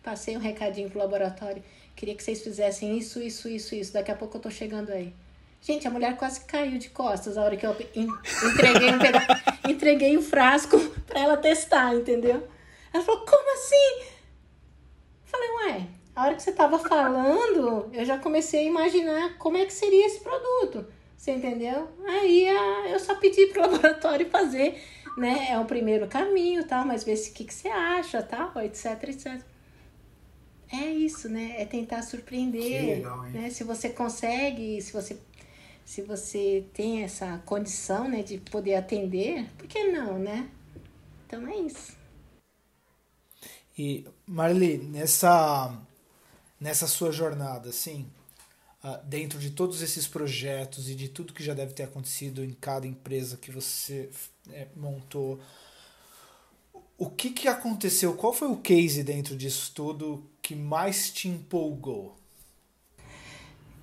passei 0.02 0.36
um 0.36 0.40
recadinho 0.40 0.90
pro 0.90 0.98
laboratório. 0.98 1.62
Queria 1.94 2.14
que 2.14 2.22
vocês 2.22 2.42
fizessem 2.42 2.96
isso, 2.96 3.20
isso, 3.20 3.48
isso, 3.48 3.74
isso. 3.74 3.92
Daqui 3.92 4.10
a 4.10 4.16
pouco 4.16 4.36
eu 4.36 4.40
tô 4.40 4.50
chegando 4.50 4.90
aí. 4.90 5.14
Gente, 5.60 5.86
a 5.86 5.90
mulher 5.90 6.16
quase 6.16 6.40
caiu 6.46 6.78
de 6.78 6.88
costas 6.88 7.36
a 7.36 7.42
hora 7.42 7.56
que 7.56 7.66
eu 7.66 7.72
entreguei, 7.72 8.90
um 8.90 8.98
peda... 8.98 9.20
entreguei 9.68 10.16
o 10.16 10.22
frasco 10.22 10.78
para 11.06 11.20
ela 11.20 11.36
testar, 11.36 11.94
entendeu? 11.94 12.48
Ela 12.92 13.04
falou, 13.04 13.26
como 13.26 13.52
assim? 13.52 14.06
Falei, 15.24 15.48
ué, 15.50 15.86
a 16.16 16.24
hora 16.24 16.34
que 16.34 16.42
você 16.42 16.52
tava 16.52 16.78
falando, 16.78 17.90
eu 17.92 18.04
já 18.06 18.16
comecei 18.16 18.60
a 18.60 18.68
imaginar 18.68 19.36
como 19.36 19.58
é 19.58 19.66
que 19.66 19.72
seria 19.72 20.06
esse 20.06 20.20
produto. 20.20 20.86
Você 21.14 21.32
entendeu? 21.32 21.88
Aí 22.06 22.48
a, 22.48 22.88
eu 22.88 22.98
só 22.98 23.14
pedi 23.16 23.46
pro 23.48 23.60
laboratório 23.70 24.30
fazer, 24.30 24.82
né? 25.18 25.48
É 25.50 25.58
o 25.58 25.66
primeiro 25.66 26.06
caminho, 26.06 26.66
tal, 26.66 26.86
mas 26.86 27.04
vê 27.04 27.14
se 27.14 27.30
o 27.30 27.34
que, 27.34 27.44
que 27.44 27.52
você 27.52 27.68
acha, 27.68 28.22
tal, 28.22 28.52
etc, 28.62 29.02
etc. 29.04 29.49
É 30.72 30.86
isso, 30.86 31.28
né? 31.28 31.60
É 31.60 31.64
tentar 31.64 32.02
surpreender, 32.02 32.62
Que 32.62 32.94
legal, 32.94 33.26
hein? 33.26 33.32
né? 33.32 33.50
Se 33.50 33.64
você 33.64 33.90
consegue, 33.90 34.80
se 34.80 34.92
você 34.92 35.18
se 35.84 36.02
você 36.02 36.64
tem 36.72 37.02
essa 37.02 37.38
condição, 37.38 38.08
né, 38.08 38.22
de 38.22 38.38
poder 38.38 38.76
atender, 38.76 39.50
por 39.58 39.66
que 39.66 39.88
não, 39.88 40.20
né? 40.20 40.48
Então 41.26 41.44
é 41.48 41.56
isso. 41.56 41.96
E 43.76 44.06
Marli, 44.24 44.78
nessa 44.78 45.76
nessa 46.60 46.86
sua 46.86 47.10
jornada, 47.10 47.70
assim, 47.70 48.06
ah, 48.84 49.00
dentro 49.04 49.38
de 49.38 49.50
todos 49.50 49.82
esses 49.82 50.06
projetos 50.06 50.88
e 50.88 50.94
de 50.94 51.08
tudo 51.08 51.32
que 51.32 51.42
já 51.42 51.54
deve 51.54 51.72
ter 51.72 51.82
acontecido 51.84 52.44
em 52.44 52.52
cada 52.52 52.86
empresa 52.86 53.36
que 53.36 53.50
você 53.50 54.10
eh, 54.50 54.68
montou, 54.76 55.40
o 56.96 57.08
que 57.10 57.30
que 57.30 57.48
aconteceu? 57.48 58.14
Qual 58.14 58.32
foi 58.32 58.48
o 58.48 58.56
case 58.58 59.02
dentro 59.02 59.36
disso 59.36 59.72
tudo 59.74 60.22
que 60.50 60.56
mais 60.56 61.10
te 61.10 61.28
empolgou? 61.28 62.16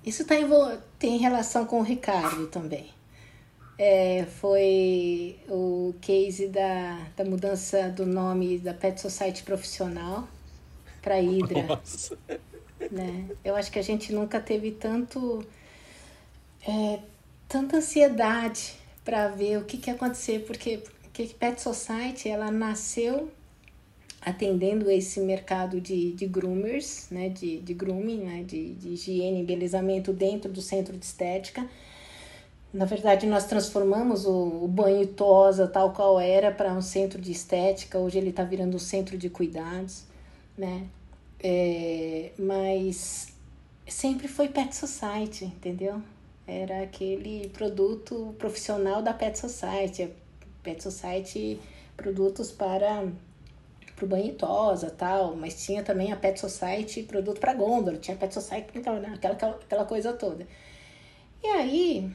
Isso 0.04 0.22
tá 0.26 0.36
envol- 0.36 0.76
tem 0.98 1.16
relação 1.16 1.64
com 1.64 1.80
o 1.80 1.82
Ricardo 1.82 2.46
também. 2.48 2.90
É, 3.78 4.26
foi 4.38 5.38
o 5.48 5.94
case 5.98 6.48
da, 6.48 7.06
da 7.16 7.24
mudança 7.24 7.88
do 7.88 8.04
nome 8.04 8.58
da 8.58 8.74
Pet 8.74 9.00
Society 9.00 9.44
profissional 9.44 10.28
para 11.00 11.14
Hydra. 11.14 11.62
Nossa. 11.62 12.18
né? 12.90 13.30
Eu 13.42 13.56
acho 13.56 13.72
que 13.72 13.78
a 13.78 13.82
gente 13.82 14.12
nunca 14.12 14.38
teve 14.38 14.72
tanto 14.72 15.42
é, 16.66 16.98
tanta 17.48 17.78
ansiedade 17.78 18.74
para 19.02 19.28
ver 19.28 19.56
o 19.56 19.64
que, 19.64 19.78
que 19.78 19.88
ia 19.88 19.94
acontecer, 19.96 20.40
porque, 20.46 20.82
porque 21.02 21.28
Pet 21.28 21.62
Society 21.62 22.28
ela 22.28 22.50
nasceu 22.50 23.32
atendendo 24.20 24.90
esse 24.90 25.20
mercado 25.20 25.80
de, 25.80 26.12
de 26.12 26.26
groomers, 26.26 27.08
né? 27.10 27.28
de, 27.28 27.60
de 27.60 27.74
grooming, 27.74 28.24
né? 28.24 28.42
de, 28.42 28.74
de 28.74 28.88
higiene 28.90 29.38
e 29.38 29.40
embelezamento 29.42 30.12
dentro 30.12 30.50
do 30.50 30.60
centro 30.60 30.96
de 30.96 31.04
estética. 31.04 31.68
Na 32.72 32.84
verdade, 32.84 33.26
nós 33.26 33.46
transformamos 33.46 34.26
o, 34.26 34.64
o 34.64 34.68
banho 34.68 35.06
tosa, 35.06 35.66
tal 35.66 35.92
qual 35.92 36.20
era, 36.20 36.50
para 36.50 36.72
um 36.72 36.82
centro 36.82 37.20
de 37.20 37.32
estética. 37.32 37.98
Hoje 37.98 38.18
ele 38.18 38.30
está 38.30 38.44
virando 38.44 38.76
um 38.76 38.80
centro 38.80 39.16
de 39.16 39.30
cuidados, 39.30 40.04
né? 40.56 40.86
É, 41.40 42.32
mas 42.38 43.28
sempre 43.86 44.28
foi 44.28 44.48
Pet 44.48 44.74
Society, 44.74 45.46
entendeu? 45.46 46.02
Era 46.46 46.82
aquele 46.82 47.48
produto 47.50 48.34
profissional 48.38 49.00
da 49.00 49.14
Pet 49.14 49.38
Society. 49.38 50.10
Pet 50.62 50.82
Society, 50.82 51.58
produtos 51.96 52.50
para 52.52 53.06
pro 53.98 54.06
banho 54.06 54.32
tosa, 54.34 54.90
tal, 54.90 55.34
mas 55.34 55.64
tinha 55.64 55.82
também 55.82 56.12
a 56.12 56.16
Pet 56.16 56.38
Society, 56.38 57.02
produto 57.02 57.40
para 57.40 57.52
gôndola, 57.52 57.98
tinha 57.98 58.16
Pet 58.16 58.32
Society, 58.32 58.78
aquela, 58.78 59.14
aquela, 59.14 59.34
aquela 59.34 59.84
coisa 59.84 60.12
toda. 60.12 60.46
E 61.42 61.46
aí, 61.48 62.10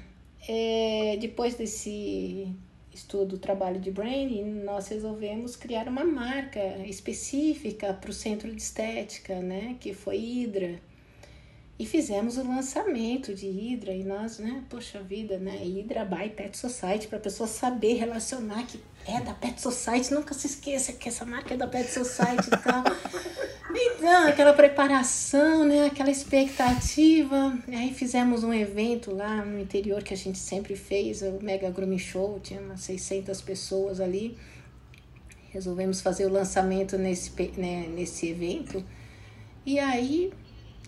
é, 0.47 1.17
depois 1.19 1.55
desse 1.55 2.55
estudo, 2.93 3.37
trabalho 3.37 3.81
de 3.81 3.91
branding, 3.91 4.43
nós 4.63 4.87
resolvemos 4.87 5.55
criar 5.55 5.87
uma 5.87 6.05
marca 6.05 6.59
específica 6.85 7.93
para 7.93 8.09
o 8.09 8.13
centro 8.13 8.49
de 8.49 8.61
estética, 8.61 9.39
né, 9.41 9.75
que 9.79 9.93
foi 9.93 10.17
Hydra. 10.17 10.79
E 11.77 11.85
fizemos 11.85 12.37
o 12.37 12.47
lançamento 12.47 13.33
de 13.33 13.47
Hydra 13.47 13.93
e 13.93 14.03
nós, 14.03 14.39
né, 14.39 14.63
poxa 14.69 15.01
vida, 15.01 15.37
né, 15.37 15.57
Hydra 15.57 16.05
by 16.05 16.29
Pet 16.29 16.55
Society, 16.55 17.07
para 17.07 17.17
a 17.17 17.21
pessoa 17.21 17.47
saber 17.47 17.95
relacionar 17.95 18.65
que 18.67 18.79
é 19.05 19.21
da 19.21 19.33
Pet 19.33 19.61
Society, 19.61 20.13
nunca 20.13 20.33
se 20.33 20.47
esqueça 20.47 20.93
que 20.93 21.09
essa 21.09 21.25
marca 21.25 21.53
é 21.53 21.57
da 21.57 21.67
Pet 21.67 21.89
Society 21.91 22.47
e 22.47 22.57
tal. 22.57 22.83
Então, 23.75 24.27
aquela 24.27 24.53
preparação, 24.53 25.65
né, 25.65 25.87
aquela 25.87 26.11
expectativa. 26.11 27.57
Aí 27.69 27.93
fizemos 27.93 28.43
um 28.43 28.53
evento 28.53 29.13
lá 29.13 29.43
no 29.43 29.59
interior 29.59 30.03
que 30.03 30.13
a 30.13 30.17
gente 30.17 30.37
sempre 30.37 30.75
fez, 30.75 31.21
o 31.21 31.39
Mega 31.41 31.69
Grooming 31.71 31.97
Show, 31.97 32.39
tinha 32.39 32.61
umas 32.61 32.81
600 32.81 33.41
pessoas 33.41 33.99
ali. 33.99 34.37
Resolvemos 35.49 36.01
fazer 36.01 36.25
o 36.25 36.29
lançamento 36.31 36.97
nesse, 36.97 37.31
né, 37.57 37.87
nesse 37.87 38.29
evento. 38.29 38.83
E 39.65 39.79
aí 39.79 40.31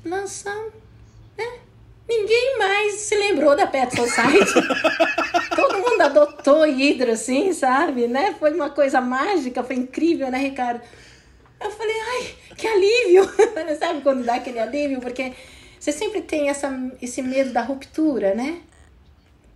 lançamos? 0.03 0.84
Ninguém 2.07 2.57
mais 2.59 2.93
se 2.93 3.15
lembrou 3.15 3.55
da 3.55 3.65
Pet 3.65 3.95
Society. 3.95 4.53
Todo 5.55 5.79
mundo 5.79 6.01
adotou 6.01 6.63
Hydra, 6.63 7.13
assim, 7.13 7.51
sabe? 7.51 8.07
Né? 8.07 8.35
Foi 8.37 8.53
uma 8.53 8.69
coisa 8.69 9.01
mágica, 9.01 9.63
foi 9.63 9.75
incrível, 9.75 10.29
né, 10.29 10.37
Ricardo? 10.37 10.81
Eu 11.59 11.71
falei, 11.71 11.95
ai, 11.95 12.35
que 12.55 12.67
alívio! 12.67 13.29
sabe 13.79 14.01
quando 14.01 14.23
dá 14.23 14.35
aquele 14.35 14.59
alívio? 14.59 15.01
Porque 15.01 15.33
você 15.79 15.91
sempre 15.91 16.21
tem 16.21 16.49
essa, 16.49 16.71
esse 17.01 17.21
medo 17.21 17.51
da 17.51 17.61
ruptura, 17.61 18.35
né? 18.35 18.61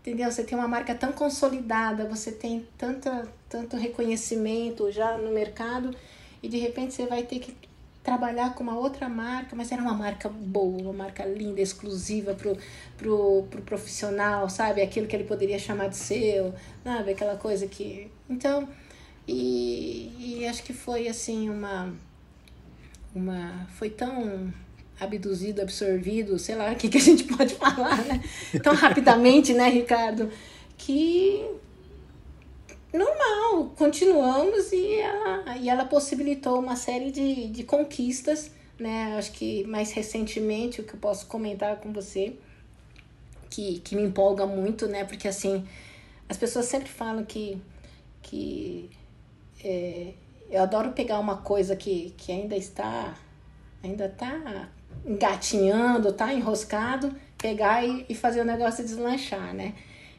Entendeu? 0.02 0.32
Você 0.32 0.44
tem 0.44 0.58
uma 0.58 0.68
marca 0.68 0.96
tão 0.96 1.12
consolidada, 1.12 2.06
você 2.06 2.32
tem 2.32 2.68
tanta, 2.78 3.28
tanto 3.48 3.78
reconhecimento 3.78 4.92
já 4.92 5.18
no 5.18 5.32
mercado 5.32 5.96
e 6.42 6.48
de 6.48 6.58
repente 6.58 6.94
você 6.94 7.06
vai 7.06 7.24
ter 7.24 7.40
que 7.40 7.56
trabalhar 8.04 8.54
com 8.54 8.64
uma 8.64 8.78
outra 8.78 9.10
marca, 9.10 9.56
mas 9.56 9.72
era 9.72 9.82
uma 9.82 9.94
marca 9.94 10.30
boa, 10.30 10.82
uma 10.82 10.94
marca 10.94 11.26
linda, 11.26 11.62
exclusiva 11.62 12.34
pro, 12.34 12.58
pro, 12.98 13.44
pro 13.50 13.62
profissional, 13.62 14.50
sabe? 14.50 14.82
Aquilo 14.82 15.08
que 15.08 15.16
ele 15.16 15.26
poderia 15.26 15.60
chamar 15.60 15.90
de 15.90 15.98
seu, 15.98 16.54
sabe? 16.84 17.12
Aquela 17.12 17.36
coisa 17.36 17.68
que. 17.68 18.10
Então, 18.30 18.68
e, 19.28 20.40
e 20.40 20.48
acho 20.48 20.64
que 20.64 20.74
foi 20.74 21.08
assim 21.08 21.50
uma. 21.50 21.94
uma 23.14 23.68
foi 23.78 23.90
tão 23.90 24.52
abduzido, 25.00 25.62
absorvido, 25.62 26.38
sei 26.38 26.56
lá 26.56 26.72
o 26.72 26.76
que, 26.76 26.90
que 26.90 26.98
a 26.98 27.02
gente 27.02 27.24
pode 27.36 27.56
falar, 27.56 27.98
né? 28.06 28.24
Tão 28.64 28.74
rapidamente, 28.74 29.54
né, 29.54 29.70
Ricardo? 29.70 30.30
Que 30.78 31.46
normal, 32.98 33.72
continuamos 33.78 34.72
e 34.72 34.96
ela, 34.96 35.58
e 35.58 35.70
ela 35.70 35.86
possibilitou 35.86 36.60
uma 36.60 36.76
série 36.76 37.12
de, 37.12 37.48
de 37.48 37.64
conquistas, 37.64 38.52
né? 38.80 39.16
Acho 39.18 39.32
que 39.32 39.64
mais 39.66 39.92
recentemente 39.92 40.82
o 40.82 40.84
que 40.84 40.94
eu 40.94 41.00
posso 41.00 41.28
comentar 41.28 41.78
com 41.78 41.94
você, 41.94 42.36
que, 43.50 43.80
que 43.80 43.96
me 43.96 44.04
empolga 44.04 44.46
muito, 44.46 44.88
né? 44.88 45.04
Porque 45.04 45.28
assim, 45.28 45.68
as 46.28 46.38
pessoas 46.38 46.66
sempre 46.66 46.90
falam 46.90 47.24
que, 47.24 47.62
que 48.22 48.90
é, 49.64 50.14
eu 50.50 50.62
adoro 50.62 50.92
pegar 50.92 51.20
uma 51.20 51.38
coisa 51.38 51.76
que, 51.76 52.14
que 52.18 52.32
ainda 52.32 52.56
está 52.56 53.16
ainda 53.84 54.06
está 54.06 54.70
engatinhando, 55.06 56.12
tá 56.12 56.34
enroscado, 56.34 57.16
pegar 57.38 57.86
e, 57.86 58.06
e 58.10 58.16
fazer 58.16 58.42
o 58.42 58.46
negócio 58.46 58.84
deslanchar, 58.84 59.54
né? 59.54 59.74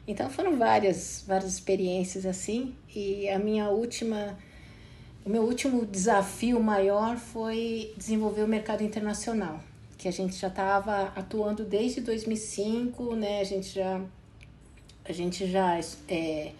Então 0.07 0.29
foram 0.29 0.57
várias, 0.57 1.23
várias 1.27 1.53
experiências 1.53 2.25
assim, 2.25 2.73
e 2.93 3.29
a 3.29 3.37
minha 3.37 3.69
última, 3.69 4.37
o 5.23 5.29
meu 5.29 5.43
último 5.43 5.85
desafio 5.85 6.61
maior 6.61 7.17
foi 7.17 7.93
desenvolver 7.95 8.43
o 8.43 8.47
mercado 8.47 8.83
internacional, 8.83 9.61
que 9.97 10.07
a 10.07 10.11
gente 10.11 10.35
já 10.35 10.47
estava 10.47 11.13
atuando 11.15 11.63
desde 11.63 12.01
2005, 12.01 13.15
né? 13.15 13.41
A 13.41 13.43
gente 13.43 13.75
já, 13.75 14.01
a 15.05 15.11
gente 15.11 15.45
já 15.45 15.79
é, 16.09 16.51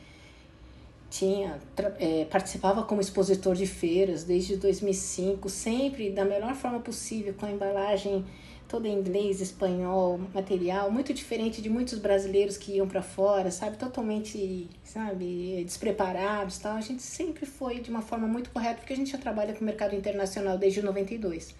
tinha 1.09 1.59
é, 1.99 2.25
participava 2.25 2.83
como 2.83 3.01
expositor 3.01 3.55
de 3.55 3.65
feiras 3.65 4.23
desde 4.23 4.55
2005, 4.55 5.49
sempre 5.49 6.11
da 6.11 6.23
melhor 6.23 6.53
forma 6.53 6.79
possível, 6.79 7.33
com 7.33 7.47
a 7.47 7.51
embalagem 7.51 8.23
toda 8.71 8.87
em 8.87 8.97
inglês, 8.97 9.41
espanhol, 9.41 10.17
material 10.33 10.89
muito 10.89 11.13
diferente 11.13 11.61
de 11.61 11.69
muitos 11.69 11.99
brasileiros 11.99 12.55
que 12.55 12.77
iam 12.77 12.87
para 12.87 13.01
fora, 13.01 13.51
sabe, 13.51 13.75
totalmente, 13.75 14.69
sabe, 14.81 15.61
despreparados, 15.65 16.57
tal. 16.57 16.77
A 16.77 16.81
gente 16.81 17.01
sempre 17.03 17.45
foi 17.45 17.81
de 17.81 17.89
uma 17.89 18.01
forma 18.01 18.25
muito 18.25 18.49
correta, 18.49 18.75
porque 18.75 18.93
a 18.93 18.95
gente 18.95 19.11
já 19.11 19.17
trabalha 19.17 19.53
com 19.53 19.59
o 19.59 19.65
mercado 19.65 19.93
internacional 19.93 20.57
desde 20.57 20.81
92. 20.81 21.53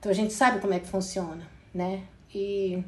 Então 0.00 0.10
a 0.10 0.14
gente 0.14 0.32
sabe 0.32 0.60
como 0.62 0.72
é 0.72 0.80
que 0.80 0.86
funciona, 0.86 1.46
né? 1.74 2.02
E 2.34 2.82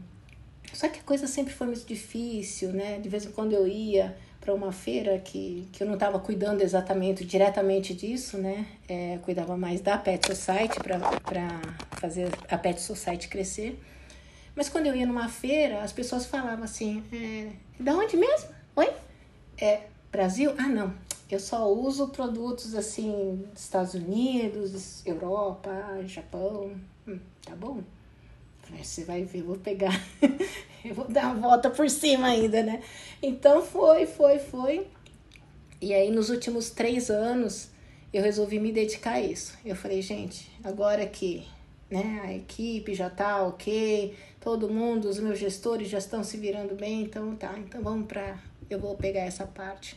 só 0.72 0.88
que 0.88 1.00
a 1.00 1.02
coisa 1.02 1.26
sempre 1.26 1.52
foi 1.52 1.66
muito 1.66 1.84
difícil, 1.84 2.72
né? 2.72 2.98
De 2.98 3.08
vez 3.10 3.26
em 3.26 3.32
quando 3.32 3.52
eu 3.52 3.68
ia 3.68 4.16
para 4.40 4.54
uma 4.54 4.72
feira 4.72 5.18
que, 5.18 5.68
que 5.70 5.82
eu 5.82 5.86
não 5.86 5.94
estava 5.94 6.18
cuidando 6.18 6.62
exatamente 6.62 7.24
diretamente 7.24 7.94
disso, 7.94 8.38
né? 8.38 8.66
É, 8.88 9.18
cuidava 9.22 9.56
mais 9.56 9.80
da 9.80 9.98
Pet 9.98 10.26
Society 10.26 10.78
para 10.80 11.60
fazer 11.92 12.30
a 12.48 12.56
Pet 12.56 12.80
Society 12.80 13.28
crescer. 13.28 13.78
Mas 14.56 14.68
quando 14.68 14.86
eu 14.86 14.96
ia 14.96 15.06
numa 15.06 15.28
feira, 15.28 15.82
as 15.82 15.92
pessoas 15.92 16.26
falavam 16.26 16.64
assim: 16.64 17.04
é, 17.12 17.50
da 17.78 17.94
onde 17.94 18.16
mesmo? 18.16 18.48
Oi? 18.76 18.90
É 19.60 19.82
Brasil? 20.10 20.54
Ah, 20.58 20.68
não. 20.68 20.92
Eu 21.30 21.38
só 21.38 21.70
uso 21.72 22.08
produtos 22.08 22.74
assim 22.74 23.46
dos 23.52 23.62
Estados 23.62 23.94
Unidos, 23.94 25.06
Europa, 25.06 25.70
Japão. 26.06 26.72
Hum, 27.06 27.20
tá 27.44 27.54
bom? 27.54 27.82
Você 28.78 29.04
vai 29.04 29.24
ver, 29.24 29.42
vou 29.42 29.56
pegar. 29.56 30.00
eu 30.84 30.94
vou 30.94 31.08
dar 31.08 31.26
uma 31.34 31.48
volta 31.48 31.70
por 31.70 31.88
cima 31.88 32.28
ainda, 32.28 32.62
né? 32.62 32.82
Então 33.22 33.62
foi, 33.62 34.06
foi, 34.06 34.38
foi. 34.38 34.86
E 35.80 35.94
aí 35.94 36.10
nos 36.10 36.30
últimos 36.30 36.70
três 36.70 37.10
anos 37.10 37.70
eu 38.12 38.22
resolvi 38.22 38.58
me 38.58 38.72
dedicar 38.72 39.12
a 39.12 39.20
isso. 39.20 39.56
Eu 39.64 39.76
falei, 39.76 40.02
gente, 40.02 40.50
agora 40.64 41.06
que 41.06 41.46
né, 41.90 42.20
a 42.24 42.34
equipe 42.34 42.94
já 42.94 43.10
tá 43.10 43.42
ok, 43.42 44.14
todo 44.40 44.70
mundo, 44.70 45.08
os 45.08 45.18
meus 45.18 45.38
gestores 45.38 45.88
já 45.88 45.98
estão 45.98 46.22
se 46.22 46.36
virando 46.36 46.74
bem, 46.74 47.02
então 47.02 47.34
tá, 47.34 47.58
então 47.58 47.82
vamos 47.82 48.06
para 48.06 48.38
eu 48.70 48.78
vou 48.78 48.96
pegar 48.96 49.22
essa 49.22 49.46
parte. 49.46 49.96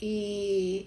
E, 0.00 0.86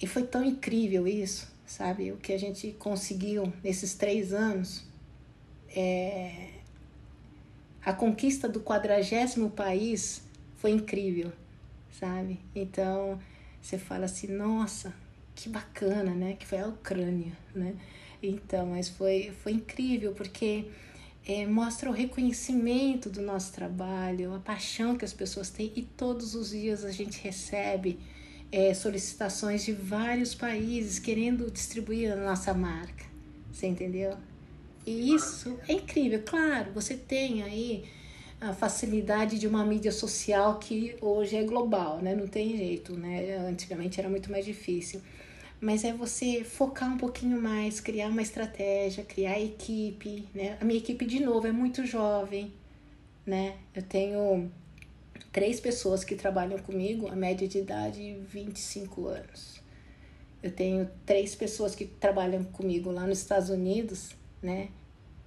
e 0.00 0.06
foi 0.06 0.22
tão 0.22 0.42
incrível 0.42 1.06
isso, 1.06 1.46
sabe? 1.66 2.10
O 2.10 2.16
que 2.16 2.32
a 2.32 2.38
gente 2.38 2.72
conseguiu 2.78 3.52
nesses 3.62 3.94
três 3.94 4.32
anos. 4.32 4.84
É, 5.74 6.50
a 7.84 7.92
conquista 7.92 8.48
do 8.48 8.60
quadragésimo 8.60 9.50
país 9.50 10.22
foi 10.56 10.70
incrível, 10.70 11.32
sabe? 11.90 12.38
Então 12.54 13.18
você 13.60 13.78
fala 13.78 14.04
assim, 14.04 14.28
nossa, 14.28 14.94
que 15.34 15.48
bacana, 15.48 16.12
né? 16.14 16.34
Que 16.38 16.46
foi 16.46 16.58
a 16.58 16.68
Ucrânia, 16.68 17.32
né? 17.54 17.74
Então, 18.22 18.66
mas 18.66 18.88
foi, 18.88 19.32
foi 19.42 19.52
incrível 19.52 20.12
porque 20.12 20.66
é, 21.26 21.46
mostra 21.46 21.90
o 21.90 21.92
reconhecimento 21.92 23.10
do 23.10 23.20
nosso 23.20 23.52
trabalho, 23.52 24.34
a 24.34 24.38
paixão 24.38 24.96
que 24.96 25.04
as 25.04 25.12
pessoas 25.12 25.50
têm 25.50 25.72
e 25.74 25.82
todos 25.82 26.34
os 26.34 26.50
dias 26.50 26.84
a 26.84 26.90
gente 26.90 27.20
recebe 27.22 27.98
é, 28.50 28.74
solicitações 28.74 29.64
de 29.64 29.72
vários 29.72 30.34
países 30.34 30.98
querendo 30.98 31.50
distribuir 31.50 32.12
a 32.12 32.16
nossa 32.16 32.52
marca. 32.52 33.04
Você 33.52 33.66
entendeu? 33.66 34.16
E 34.86 35.14
isso 35.14 35.58
é 35.68 35.74
incrível. 35.74 36.22
Claro, 36.24 36.72
você 36.72 36.96
tem 36.96 37.42
aí 37.42 37.84
a 38.40 38.52
facilidade 38.52 39.38
de 39.38 39.46
uma 39.46 39.64
mídia 39.64 39.92
social 39.92 40.58
que 40.58 40.96
hoje 41.00 41.36
é 41.36 41.44
global, 41.44 41.98
né? 42.02 42.14
Não 42.14 42.26
tem 42.26 42.56
jeito, 42.56 42.96
né? 42.96 43.36
Antigamente 43.48 44.00
era 44.00 44.08
muito 44.08 44.30
mais 44.30 44.44
difícil. 44.44 45.00
Mas 45.60 45.84
é 45.84 45.92
você 45.92 46.42
focar 46.42 46.92
um 46.92 46.98
pouquinho 46.98 47.40
mais, 47.40 47.78
criar 47.78 48.08
uma 48.08 48.20
estratégia, 48.20 49.04
criar 49.04 49.40
equipe, 49.40 50.28
né? 50.34 50.58
A 50.60 50.64
minha 50.64 50.78
equipe, 50.78 51.06
de 51.06 51.20
novo, 51.20 51.46
é 51.46 51.52
muito 51.52 51.86
jovem, 51.86 52.52
né? 53.24 53.58
Eu 53.72 53.82
tenho 53.82 54.50
três 55.30 55.60
pessoas 55.60 56.02
que 56.02 56.16
trabalham 56.16 56.58
comigo, 56.58 57.06
a 57.06 57.14
média 57.14 57.46
de 57.46 57.58
idade 57.58 58.18
25 58.28 59.06
anos. 59.06 59.62
Eu 60.42 60.50
tenho 60.50 60.90
três 61.06 61.36
pessoas 61.36 61.76
que 61.76 61.84
trabalham 61.84 62.42
comigo 62.42 62.90
lá 62.90 63.06
nos 63.06 63.18
Estados 63.18 63.48
Unidos, 63.48 64.16
né? 64.42 64.68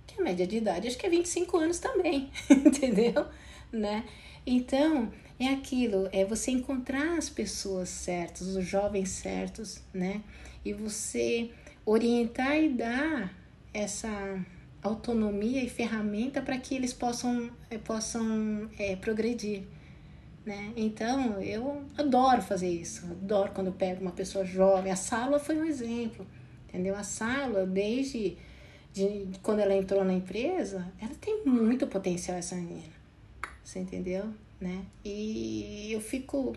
Que 0.05 0.19
a 0.19 0.23
média 0.23 0.45
de 0.45 0.57
idade 0.57 0.87
acho 0.87 0.97
que 0.97 1.05
é 1.05 1.09
25 1.09 1.57
anos 1.57 1.79
também, 1.79 2.29
entendeu? 2.49 3.25
Né? 3.71 4.05
Então, 4.45 5.11
é 5.39 5.47
aquilo, 5.47 6.07
é 6.11 6.23
você 6.23 6.51
encontrar 6.51 7.17
as 7.17 7.29
pessoas 7.29 7.89
certas, 7.89 8.47
os 8.47 8.65
jovens 8.65 9.09
certos, 9.09 9.81
né? 9.93 10.21
E 10.63 10.71
você 10.71 11.51
orientar 11.85 12.57
e 12.57 12.69
dar 12.69 13.33
essa 13.73 14.43
autonomia 14.81 15.63
e 15.63 15.69
ferramenta 15.69 16.41
para 16.41 16.57
que 16.57 16.75
eles 16.75 16.93
possam, 16.93 17.49
eh, 17.69 17.77
possam 17.77 18.69
é, 18.77 18.95
progredir. 18.95 19.63
Né? 20.45 20.73
Então, 20.77 21.41
eu 21.41 21.83
adoro 21.97 22.41
fazer 22.41 22.69
isso, 22.69 23.05
adoro 23.07 23.51
quando 23.51 23.67
eu 23.67 23.73
pego 23.73 24.01
uma 24.01 24.11
pessoa 24.11 24.45
jovem. 24.45 24.91
A 24.91 24.95
Sala 24.95 25.39
foi 25.39 25.57
um 25.57 25.65
exemplo, 25.65 26.25
entendeu? 26.69 26.95
A 26.95 27.03
Sala, 27.03 27.65
desde 27.65 28.37
de, 28.95 29.25
de 29.25 29.39
quando 29.39 29.59
ela 29.59 29.75
entrou 29.75 30.05
na 30.05 30.13
empresa, 30.13 30.87
ela 31.01 31.13
tem 31.19 31.43
muito 31.45 31.85
potencial, 31.85 32.37
essa 32.37 32.55
menina, 32.55 32.93
você 33.61 33.79
entendeu? 33.79 34.33
Né? 34.59 34.85
E 35.03 35.91
eu 35.91 35.99
fico, 35.99 36.55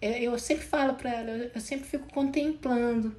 eu, 0.00 0.12
eu 0.12 0.38
sempre 0.38 0.64
falo 0.64 0.94
para 0.94 1.12
ela, 1.12 1.50
eu 1.52 1.60
sempre 1.60 1.84
fico 1.84 2.06
contemplando 2.14 3.12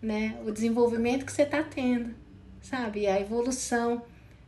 né? 0.00 0.40
o 0.46 0.50
desenvolvimento 0.50 1.26
que 1.26 1.32
você 1.32 1.42
está 1.42 1.62
tendo, 1.62 2.14
sabe? 2.62 3.06
A 3.06 3.20
evolução, 3.20 4.02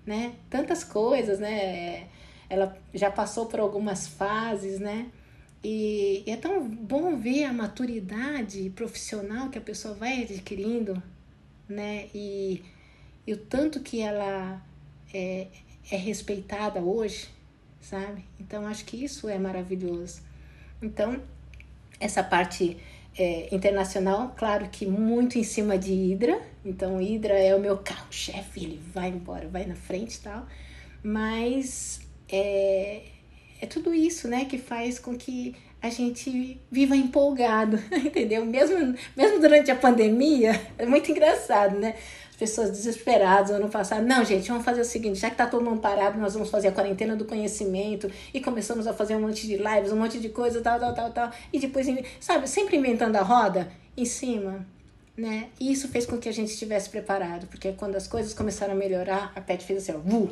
né? 0.07 0.35
Tantas 0.49 0.83
coisas, 0.83 1.39
né? 1.39 2.09
ela 2.49 2.75
já 2.95 3.11
passou 3.11 3.45
por 3.47 3.61
algumas 3.61 4.09
fases, 4.09 4.81
né? 4.81 5.11
E, 5.63 6.23
e 6.27 6.31
é 6.31 6.37
tão 6.37 6.67
bom 6.67 7.17
ver 7.19 7.45
a 7.45 7.53
maturidade 7.53 8.71
profissional 8.71 9.51
que 9.51 9.59
a 9.59 9.61
pessoa 9.61 9.93
vai 9.93 10.23
adquirindo, 10.23 11.03
né? 11.69 12.09
E, 12.15 12.63
e 13.29 13.33
o 13.35 13.37
tanto 13.37 13.81
que 13.81 14.01
ela 14.01 14.59
é, 15.13 15.49
é 15.91 15.97
respeitada 15.99 16.81
hoje, 16.81 17.29
sabe? 17.79 18.25
Então 18.41 18.67
acho 18.67 18.87
que 18.87 19.05
isso 19.05 19.29
é 19.29 19.39
maravilhoso. 19.39 20.23
Então, 20.81 21.21
essa 22.01 22.23
parte 22.23 22.79
é, 23.19 23.55
internacional, 23.55 24.35
claro 24.35 24.71
que 24.71 24.87
muito 24.87 25.37
em 25.37 25.43
cima 25.43 25.77
de 25.77 25.93
Hydra. 25.93 26.41
Então, 26.65 26.97
Hydra 26.97 27.35
é 27.35 27.55
o 27.55 27.61
meu 27.61 27.77
carro-chefe, 27.77 28.65
ele 28.65 28.81
vai 28.95 29.11
embora, 29.11 29.47
vai 29.47 29.67
na 29.67 29.75
frente 29.75 30.15
e 30.15 30.21
tal. 30.21 30.47
Mas 31.03 32.01
é, 32.31 33.03
é 33.61 33.67
tudo 33.67 33.93
isso, 33.93 34.27
né, 34.27 34.47
que 34.47 34.57
faz 34.57 34.99
com 34.99 35.19
que 35.19 35.55
a 35.83 35.91
gente 35.91 36.59
viva 36.71 36.97
empolgado, 36.97 37.79
entendeu? 37.93 38.47
Mesmo, 38.47 38.97
mesmo 39.15 39.39
durante 39.39 39.71
a 39.71 39.77
pandemia, 39.77 40.59
é 40.79 40.87
muito 40.87 41.11
engraçado, 41.11 41.79
né? 41.79 41.95
As 42.39 42.51
pessoas 42.51 42.71
desesperadas 42.71 43.51
ano 43.51 43.69
passado, 43.69 44.07
não, 44.07 44.25
gente, 44.25 44.47
vamos 44.47 44.65
fazer 44.65 44.83
o 44.83 44.85
seguinte, 44.85 45.19
já 45.19 45.29
que 45.29 45.35
tá 45.35 45.45
todo 45.45 45.65
mundo 45.65 45.81
parado, 45.81 46.21
nós 46.21 46.35
vamos 46.35 46.49
fazer 46.51 46.69
a 46.69 46.73
quarentena 46.73 47.17
do 47.17 47.25
conhecimento 47.25 48.09
e 48.33 48.41
começamos 48.41 48.87
a 48.87 48.95
fazer 48.95 49.17
um 49.17 49.23
monte 49.23 49.45
de 49.45 49.57
lives, 49.57 49.91
um 49.91 49.97
monte 49.97 50.21
de 50.21 50.29
coisa, 50.29 50.61
tal, 50.61 50.79
tal, 50.79 50.95
tal, 50.95 51.11
tal, 51.11 51.33
e 51.53 51.59
depois, 51.59 51.89
sabe, 52.21 52.49
sempre 52.49 52.77
inventando 52.77 53.17
a 53.17 53.23
roda 53.23 53.73
em 53.97 54.05
cima, 54.05 54.65
né? 55.17 55.49
E 55.59 55.73
isso 55.73 55.89
fez 55.89 56.07
com 56.07 56.17
que 56.17 56.29
a 56.29 56.33
gente 56.33 56.53
estivesse 56.53 56.89
preparado, 56.89 57.49
porque 57.49 57.73
quando 57.73 57.97
as 57.97 58.07
coisas 58.07 58.33
começaram 58.33 58.75
a 58.75 58.77
melhorar, 58.77 59.33
a 59.35 59.41
Pet 59.41 59.65
fez 59.65 59.83
assim, 59.83 59.99
ó, 59.99 60.01
vu, 60.01 60.31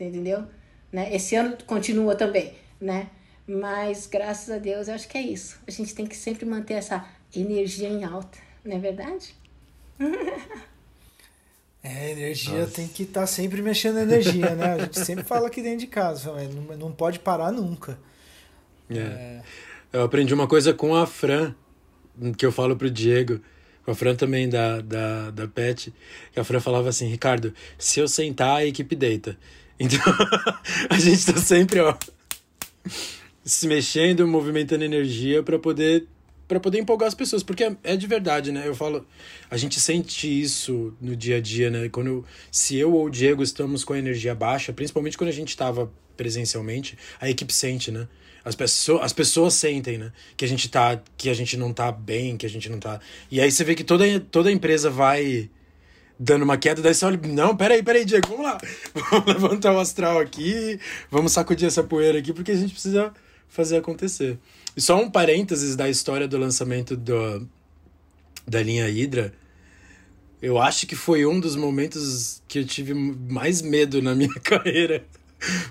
entendeu? 0.00 0.42
Né? 0.90 1.14
Esse 1.14 1.36
ano 1.36 1.56
continua 1.64 2.16
também, 2.16 2.54
né? 2.80 3.08
Mas 3.46 4.08
graças 4.08 4.50
a 4.50 4.58
Deus, 4.58 4.88
eu 4.88 4.94
acho 4.96 5.06
que 5.06 5.16
é 5.16 5.22
isso. 5.22 5.60
A 5.64 5.70
gente 5.70 5.94
tem 5.94 6.06
que 6.06 6.16
sempre 6.16 6.44
manter 6.44 6.74
essa 6.74 7.06
energia 7.32 7.88
em 7.88 8.02
alta, 8.02 8.36
não 8.64 8.74
é 8.74 8.80
verdade? 8.80 9.32
É, 11.88 12.10
energia 12.10 12.62
Nossa. 12.62 12.72
tem 12.72 12.88
que 12.88 13.04
estar 13.04 13.20
tá 13.20 13.26
sempre 13.28 13.62
mexendo 13.62 13.98
energia, 14.00 14.56
né? 14.56 14.74
A 14.74 14.78
gente 14.78 14.98
sempre 14.98 15.22
fala 15.22 15.46
aqui 15.46 15.62
dentro 15.62 15.78
de 15.78 15.86
casa, 15.86 16.32
não, 16.48 16.76
não 16.76 16.92
pode 16.92 17.20
parar 17.20 17.52
nunca. 17.52 17.96
É. 18.90 18.98
É... 18.98 19.42
Eu 19.92 20.02
aprendi 20.02 20.34
uma 20.34 20.48
coisa 20.48 20.74
com 20.74 20.96
a 20.96 21.06
Fran, 21.06 21.54
que 22.36 22.44
eu 22.44 22.50
falo 22.50 22.74
pro 22.74 22.90
Diego, 22.90 23.40
com 23.84 23.92
a 23.92 23.94
Fran 23.94 24.16
também 24.16 24.48
da, 24.48 24.80
da, 24.80 25.30
da 25.30 25.46
PET, 25.46 25.94
que 26.32 26.40
a 26.40 26.44
Fran 26.44 26.58
falava 26.58 26.88
assim, 26.88 27.06
Ricardo, 27.06 27.54
se 27.78 28.00
eu 28.00 28.08
sentar, 28.08 28.56
a 28.56 28.66
equipe 28.66 28.96
deita. 28.96 29.38
Então, 29.78 30.00
a 30.88 30.98
gente 30.98 31.26
tá 31.26 31.38
sempre, 31.38 31.80
ó, 31.80 31.94
se 33.44 33.68
mexendo, 33.68 34.26
movimentando 34.26 34.84
energia 34.84 35.42
para 35.42 35.58
poder 35.58 36.06
para 36.48 36.60
poder 36.60 36.78
empolgar 36.78 37.08
as 37.08 37.14
pessoas, 37.14 37.42
porque 37.42 37.64
é, 37.64 37.76
é, 37.82 37.96
de 37.96 38.06
verdade, 38.06 38.52
né? 38.52 38.66
Eu 38.66 38.74
falo, 38.74 39.06
a 39.50 39.56
gente 39.56 39.80
sente 39.80 40.28
isso 40.28 40.94
no 41.00 41.16
dia 41.16 41.38
a 41.38 41.40
dia, 41.40 41.70
né? 41.70 41.88
Quando 41.88 42.06
eu, 42.06 42.24
se 42.50 42.76
eu 42.76 42.92
ou 42.92 43.06
o 43.06 43.10
Diego 43.10 43.42
estamos 43.42 43.84
com 43.84 43.92
a 43.92 43.98
energia 43.98 44.34
baixa, 44.34 44.72
principalmente 44.72 45.18
quando 45.18 45.30
a 45.30 45.32
gente 45.32 45.48
estava 45.48 45.90
presencialmente, 46.16 46.96
a 47.20 47.28
equipe 47.28 47.52
sente, 47.52 47.90
né? 47.90 48.08
As 48.44 48.54
pessoas, 48.54 49.02
as 49.02 49.12
pessoas 49.12 49.54
sentem, 49.54 49.98
né? 49.98 50.12
Que 50.36 50.44
a 50.44 50.48
gente 50.48 50.68
tá, 50.68 51.02
que 51.16 51.28
a 51.28 51.34
gente 51.34 51.56
não 51.56 51.72
tá 51.72 51.90
bem, 51.90 52.36
que 52.36 52.46
a 52.46 52.48
gente 52.48 52.68
não 52.68 52.78
tá. 52.78 53.00
E 53.28 53.40
aí 53.40 53.50
você 53.50 53.64
vê 53.64 53.74
que 53.74 53.82
toda, 53.82 54.20
toda 54.20 54.52
empresa 54.52 54.88
vai 54.88 55.50
dando 56.18 56.44
uma 56.44 56.56
queda, 56.56 56.80
daí 56.80 56.94
você 56.94 57.04
olha, 57.04 57.20
não, 57.24 57.56
peraí, 57.56 57.82
peraí, 57.82 58.04
Diego, 58.04 58.28
vamos 58.28 58.44
lá. 58.44 58.58
Vamos 59.10 59.26
levantar 59.26 59.72
o 59.72 59.78
astral 59.78 60.18
aqui, 60.18 60.80
vamos 61.10 61.32
sacudir 61.32 61.66
essa 61.66 61.82
poeira 61.82 62.18
aqui, 62.18 62.32
porque 62.32 62.52
a 62.52 62.56
gente 62.56 62.72
precisa 62.72 63.12
fazer 63.48 63.76
acontecer. 63.76 64.38
E 64.76 64.80
só 64.80 65.00
um 65.00 65.10
parênteses 65.10 65.74
da 65.74 65.88
história 65.88 66.28
do 66.28 66.36
lançamento 66.36 66.94
do, 66.94 67.48
da 68.46 68.62
linha 68.62 68.86
Hydra. 68.86 69.32
Eu 70.40 70.58
acho 70.58 70.86
que 70.86 70.94
foi 70.94 71.24
um 71.24 71.40
dos 71.40 71.56
momentos 71.56 72.42
que 72.46 72.58
eu 72.58 72.66
tive 72.66 72.92
mais 72.92 73.62
medo 73.62 74.02
na 74.02 74.14
minha 74.14 74.34
carreira. 74.40 75.04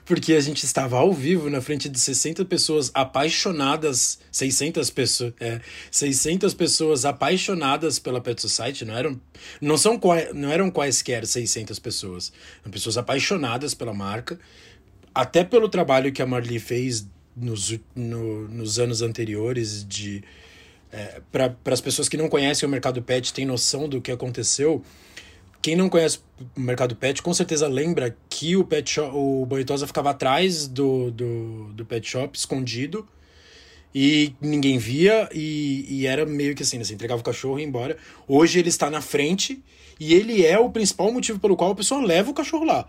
Porque 0.05 0.33
a 0.33 0.39
gente 0.39 0.63
estava 0.63 0.97
ao 0.97 1.11
vivo 1.11 1.49
na 1.49 1.59
frente 1.59 1.89
de 1.89 1.99
60 1.99 2.45
pessoas 2.45 2.91
apaixonadas, 2.93 4.19
600 4.31 4.89
pessoas, 4.91 5.33
é, 5.39 5.59
600 5.89 6.53
pessoas 6.53 7.03
apaixonadas 7.03 7.97
pela 7.97 8.21
Pet 8.21 8.39
Society, 8.39 8.85
não 8.85 8.95
eram 8.95 9.21
não 9.59 9.75
são 9.75 9.99
não 10.35 10.51
eram 10.51 10.69
quaisquer 10.69 11.25
600 11.25 11.79
pessoas, 11.79 12.31
eram 12.61 12.71
pessoas 12.71 12.95
apaixonadas 12.95 13.73
pela 13.73 13.93
marca, 13.93 14.39
até 15.13 15.43
pelo 15.43 15.67
trabalho 15.67 16.13
que 16.13 16.21
a 16.21 16.27
Marli 16.27 16.59
fez 16.59 17.07
nos, 17.35 17.77
no, 17.95 18.47
nos 18.47 18.79
anos 18.79 19.01
anteriores 19.01 19.85
de 19.87 20.23
é, 20.91 21.21
para 21.31 21.55
as 21.65 21.81
pessoas 21.81 22.07
que 22.07 22.15
não 22.15 22.29
conhecem 22.29 22.67
o 22.67 22.69
mercado 22.69 23.01
pet 23.01 23.33
tem 23.33 23.45
noção 23.45 23.89
do 23.89 23.99
que 23.99 24.11
aconteceu 24.11 24.83
quem 25.61 25.75
não 25.75 25.89
conhece 25.89 26.19
o 26.55 26.59
mercado 26.59 26.95
pet 26.95 27.21
com 27.23 27.33
certeza 27.33 27.67
lembra 27.67 28.15
que 28.29 28.55
o 28.55 28.63
pet 28.63 28.87
shop, 28.87 29.11
o 29.15 29.45
Boitosa 29.47 29.87
ficava 29.87 30.11
atrás 30.11 30.67
do, 30.67 31.09
do, 31.09 31.73
do 31.73 31.85
pet 31.85 32.07
shop, 32.07 32.37
escondido, 32.37 33.07
e 33.93 34.35
ninguém 34.41 34.77
via, 34.77 35.27
e, 35.33 35.85
e 35.89 36.05
era 36.05 36.25
meio 36.25 36.53
que 36.53 36.61
assim, 36.61 36.77
né? 36.77 36.83
Você 36.83 36.93
entregava 36.93 37.21
o 37.21 37.23
cachorro 37.23 37.57
e 37.57 37.61
ia 37.61 37.67
embora. 37.67 37.97
Hoje 38.27 38.59
ele 38.59 38.67
está 38.67 38.91
na 38.91 39.01
frente, 39.01 39.63
e 39.99 40.13
ele 40.13 40.45
é 40.45 40.59
o 40.59 40.69
principal 40.69 41.11
motivo 41.11 41.39
pelo 41.39 41.55
qual 41.55 41.71
a 41.71 41.75
pessoa 41.75 42.05
leva 42.05 42.29
o 42.29 42.33
cachorro 42.33 42.65
lá. 42.65 42.87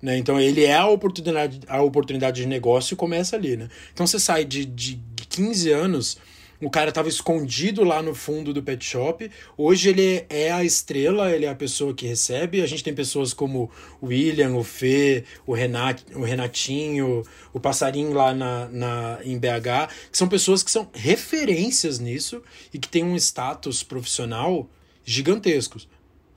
Né? 0.00 0.18
Então 0.18 0.40
ele 0.40 0.64
é 0.64 0.74
a 0.74 0.86
oportunidade, 0.86 1.60
a 1.66 1.82
oportunidade 1.82 2.42
de 2.42 2.48
negócio 2.48 2.94
e 2.94 2.96
começa 2.96 3.36
ali. 3.36 3.56
Né? 3.56 3.68
Então 3.92 4.06
você 4.06 4.18
sai 4.18 4.44
de, 4.44 4.64
de 4.64 5.00
15 5.28 5.70
anos 5.70 6.18
o 6.60 6.70
cara 6.70 6.88
estava 6.88 7.08
escondido 7.08 7.84
lá 7.84 8.02
no 8.02 8.14
fundo 8.14 8.52
do 8.52 8.62
pet 8.62 8.82
shop. 8.82 9.30
Hoje 9.56 9.90
ele 9.90 10.24
é 10.28 10.50
a 10.50 10.64
estrela, 10.64 11.30
ele 11.30 11.44
é 11.44 11.48
a 11.48 11.54
pessoa 11.54 11.92
que 11.92 12.06
recebe. 12.06 12.62
A 12.62 12.66
gente 12.66 12.82
tem 12.82 12.94
pessoas 12.94 13.34
como 13.34 13.70
o 14.00 14.06
William, 14.06 14.54
o 14.54 14.64
Fê, 14.64 15.24
o, 15.46 15.52
Renat, 15.52 16.02
o 16.14 16.22
Renatinho, 16.22 17.22
o 17.52 17.60
Passarinho 17.60 18.12
lá 18.12 18.32
na, 18.32 18.68
na, 18.68 19.18
em 19.22 19.38
BH, 19.38 19.92
que 20.10 20.16
são 20.16 20.28
pessoas 20.28 20.62
que 20.62 20.70
são 20.70 20.88
referências 20.94 21.98
nisso 21.98 22.42
e 22.72 22.78
que 22.78 22.88
têm 22.88 23.04
um 23.04 23.16
status 23.16 23.82
profissional 23.82 24.68
gigantescos. 25.04 25.86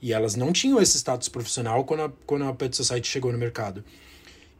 E 0.02 0.12
elas 0.12 0.34
não 0.34 0.52
tinham 0.52 0.80
esse 0.80 0.96
status 0.96 1.28
profissional 1.28 1.84
quando 1.84 2.02
a, 2.04 2.12
quando 2.26 2.44
a 2.44 2.54
Pet 2.54 2.74
Society 2.74 3.08
chegou 3.08 3.32
no 3.32 3.38
mercado. 3.38 3.84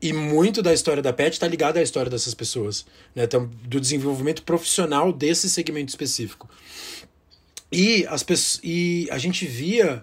E 0.03 0.13
muito 0.13 0.63
da 0.63 0.73
história 0.73 1.03
da 1.03 1.13
Pet 1.13 1.33
está 1.33 1.47
ligada 1.47 1.79
à 1.79 1.83
história 1.83 2.11
dessas 2.11 2.35
pessoas, 2.35 2.87
né? 3.15 3.25
Então, 3.25 3.51
do 3.65 3.81
desenvolvimento 3.81 4.43
profissional 4.43 5.13
desse 5.13 5.49
segmento 5.51 5.91
específico. 5.91 6.49
E, 7.71 8.07
as 8.09 8.61
e 8.65 9.07
a 9.11 9.19
gente 9.19 9.47
via 9.47 10.03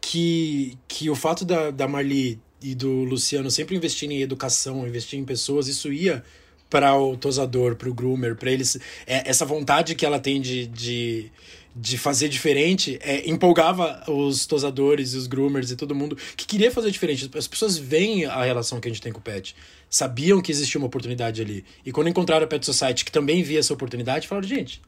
que, 0.00 0.76
que 0.86 1.08
o 1.08 1.14
fato 1.14 1.44
da, 1.44 1.70
da 1.70 1.86
Marli 1.86 2.40
e 2.60 2.74
do 2.74 3.04
Luciano 3.04 3.50
sempre 3.50 3.76
investirem 3.76 4.18
em 4.18 4.22
educação, 4.22 4.86
investir 4.86 5.18
em 5.18 5.24
pessoas, 5.24 5.68
isso 5.68 5.92
ia 5.92 6.24
para 6.68 6.96
o 6.98 7.16
tosador, 7.16 7.76
para 7.76 7.88
o 7.88 7.94
groomer, 7.94 8.36
para 8.36 8.50
eles. 8.50 8.76
É, 9.06 9.28
essa 9.28 9.46
vontade 9.46 9.94
que 9.94 10.04
ela 10.04 10.18
tem 10.18 10.40
de, 10.40 10.66
de 10.66 11.32
de 11.80 11.96
fazer 11.96 12.28
diferente 12.28 12.98
é, 13.00 13.28
empolgava 13.30 14.02
os 14.08 14.46
tosadores, 14.46 15.14
os 15.14 15.28
groomers 15.28 15.70
e 15.70 15.76
todo 15.76 15.94
mundo 15.94 16.16
que 16.36 16.44
queria 16.44 16.72
fazer 16.72 16.90
diferente. 16.90 17.30
As 17.36 17.46
pessoas 17.46 17.78
veem 17.78 18.24
a 18.24 18.42
relação 18.42 18.80
que 18.80 18.88
a 18.88 18.90
gente 18.90 19.00
tem 19.00 19.12
com 19.12 19.20
o 19.20 19.22
pet, 19.22 19.54
sabiam 19.88 20.42
que 20.42 20.50
existia 20.50 20.78
uma 20.78 20.88
oportunidade 20.88 21.40
ali. 21.40 21.64
E 21.86 21.92
quando 21.92 22.08
encontraram 22.08 22.44
a 22.44 22.48
Pet 22.48 22.66
Society, 22.66 23.04
que 23.04 23.12
também 23.12 23.42
via 23.44 23.60
essa 23.60 23.72
oportunidade, 23.72 24.26
falaram: 24.26 24.48
gente, 24.48 24.82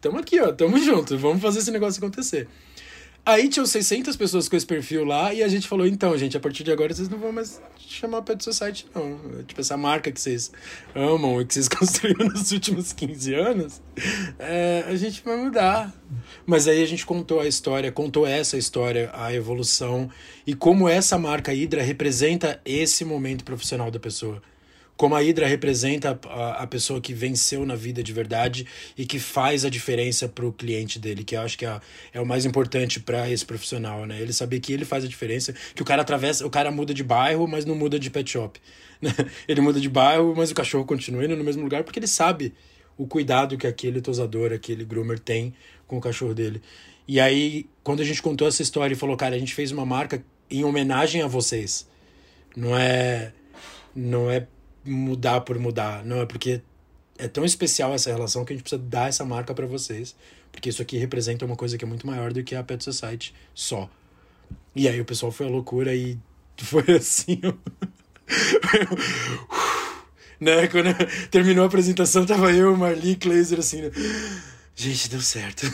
tamo 0.00 0.18
aqui, 0.18 0.40
ó, 0.40 0.52
tamo 0.52 0.82
junto, 0.82 1.16
vamos 1.16 1.40
fazer 1.40 1.60
esse 1.60 1.70
negócio 1.70 2.04
acontecer. 2.04 2.48
Aí 3.26 3.48
tinham 3.48 3.66
600 3.66 4.14
pessoas 4.14 4.48
com 4.48 4.54
esse 4.54 4.64
perfil 4.64 5.04
lá 5.04 5.34
e 5.34 5.42
a 5.42 5.48
gente 5.48 5.66
falou: 5.66 5.84
então, 5.84 6.16
gente, 6.16 6.36
a 6.36 6.40
partir 6.40 6.62
de 6.62 6.70
agora 6.70 6.94
vocês 6.94 7.08
não 7.08 7.18
vão 7.18 7.32
mais 7.32 7.60
chamar 7.76 8.22
Pet 8.22 8.42
Society, 8.42 8.86
não. 8.94 9.18
Tipo, 9.42 9.60
essa 9.60 9.76
marca 9.76 10.12
que 10.12 10.20
vocês 10.20 10.52
amam 10.94 11.40
e 11.40 11.44
que 11.44 11.54
vocês 11.54 11.66
construíram 11.68 12.28
nos 12.28 12.52
últimos 12.52 12.92
15 12.92 13.34
anos, 13.34 13.82
é, 14.38 14.84
a 14.86 14.94
gente 14.94 15.24
vai 15.24 15.36
mudar. 15.36 15.92
Mas 16.46 16.68
aí 16.68 16.80
a 16.80 16.86
gente 16.86 17.04
contou 17.04 17.40
a 17.40 17.48
história, 17.48 17.90
contou 17.90 18.24
essa 18.24 18.56
história, 18.56 19.10
a 19.12 19.34
evolução 19.34 20.08
e 20.46 20.54
como 20.54 20.88
essa 20.88 21.18
marca 21.18 21.50
Hydra 21.50 21.82
representa 21.82 22.60
esse 22.64 23.04
momento 23.04 23.42
profissional 23.42 23.90
da 23.90 23.98
pessoa 23.98 24.40
como 24.96 25.14
a 25.14 25.20
Hydra 25.20 25.46
representa 25.46 26.18
a, 26.28 26.62
a 26.62 26.66
pessoa 26.66 27.00
que 27.00 27.12
venceu 27.12 27.66
na 27.66 27.74
vida 27.74 28.02
de 28.02 28.12
verdade 28.12 28.66
e 28.96 29.04
que 29.04 29.18
faz 29.18 29.64
a 29.64 29.70
diferença 29.70 30.28
para 30.28 30.46
o 30.46 30.52
cliente 30.52 30.98
dele, 30.98 31.22
que 31.22 31.36
eu 31.36 31.40
acho 31.40 31.58
que 31.58 31.66
é, 31.66 31.80
é 32.14 32.20
o 32.20 32.26
mais 32.26 32.44
importante 32.46 32.98
para 33.00 33.30
esse 33.30 33.44
profissional, 33.44 34.06
né? 34.06 34.20
Ele 34.20 34.32
saber 34.32 34.60
que 34.60 34.72
ele 34.72 34.84
faz 34.84 35.04
a 35.04 35.08
diferença, 35.08 35.54
que 35.74 35.82
o 35.82 35.84
cara 35.84 36.02
atravessa, 36.02 36.46
o 36.46 36.50
cara 36.50 36.70
muda 36.70 36.94
de 36.94 37.04
bairro, 37.04 37.46
mas 37.46 37.64
não 37.64 37.74
muda 37.74 37.98
de 37.98 38.10
pet 38.10 38.30
shop. 38.30 38.60
Né? 39.00 39.12
Ele 39.46 39.60
muda 39.60 39.78
de 39.78 39.90
bairro, 39.90 40.34
mas 40.34 40.50
o 40.50 40.54
cachorro 40.54 40.86
continua 40.86 41.24
indo 41.24 41.36
no 41.36 41.44
mesmo 41.44 41.62
lugar 41.62 41.84
porque 41.84 41.98
ele 41.98 42.06
sabe 42.06 42.54
o 42.96 43.06
cuidado 43.06 43.58
que 43.58 43.66
aquele 43.66 44.00
tosador, 44.00 44.54
aquele 44.54 44.86
groomer 44.86 45.18
tem 45.18 45.52
com 45.86 45.98
o 45.98 46.00
cachorro 46.00 46.32
dele. 46.32 46.62
E 47.06 47.20
aí, 47.20 47.66
quando 47.84 48.00
a 48.00 48.04
gente 48.04 48.22
contou 48.22 48.48
essa 48.48 48.62
história 48.62 48.94
e 48.94 48.96
falou, 48.96 49.16
cara, 49.16 49.36
a 49.36 49.38
gente 49.38 49.54
fez 49.54 49.70
uma 49.70 49.84
marca 49.84 50.24
em 50.50 50.64
homenagem 50.64 51.20
a 51.20 51.26
vocês. 51.26 51.86
Não 52.56 52.76
é 52.76 53.32
não 53.94 54.30
é 54.30 54.46
mudar 54.86 55.40
por 55.42 55.58
mudar. 55.58 56.04
Não, 56.04 56.20
é 56.20 56.26
porque 56.26 56.62
é 57.18 57.28
tão 57.28 57.44
especial 57.44 57.94
essa 57.94 58.10
relação 58.10 58.44
que 58.44 58.52
a 58.52 58.56
gente 58.56 58.62
precisa 58.62 58.82
dar 58.82 59.08
essa 59.08 59.24
marca 59.24 59.54
para 59.54 59.66
vocês. 59.66 60.14
Porque 60.52 60.68
isso 60.68 60.80
aqui 60.80 60.96
representa 60.96 61.44
uma 61.44 61.56
coisa 61.56 61.76
que 61.76 61.84
é 61.84 61.88
muito 61.88 62.06
maior 62.06 62.32
do 62.32 62.42
que 62.42 62.54
a 62.54 62.62
Pet 62.62 62.82
Society 62.82 63.34
só. 63.54 63.90
E 64.74 64.88
aí 64.88 65.00
o 65.00 65.04
pessoal 65.04 65.32
foi 65.32 65.46
à 65.46 65.48
loucura 65.48 65.94
e 65.94 66.18
foi 66.56 66.96
assim. 66.96 67.40
né? 70.40 70.66
Quando 70.68 70.94
terminou 71.30 71.64
a 71.64 71.66
apresentação, 71.66 72.24
tava 72.24 72.52
eu, 72.52 72.76
Marli, 72.76 73.16
Kleiser, 73.16 73.58
assim. 73.58 73.82
Né? 73.82 73.90
Gente, 74.74 75.10
deu 75.10 75.20
certo. 75.20 75.66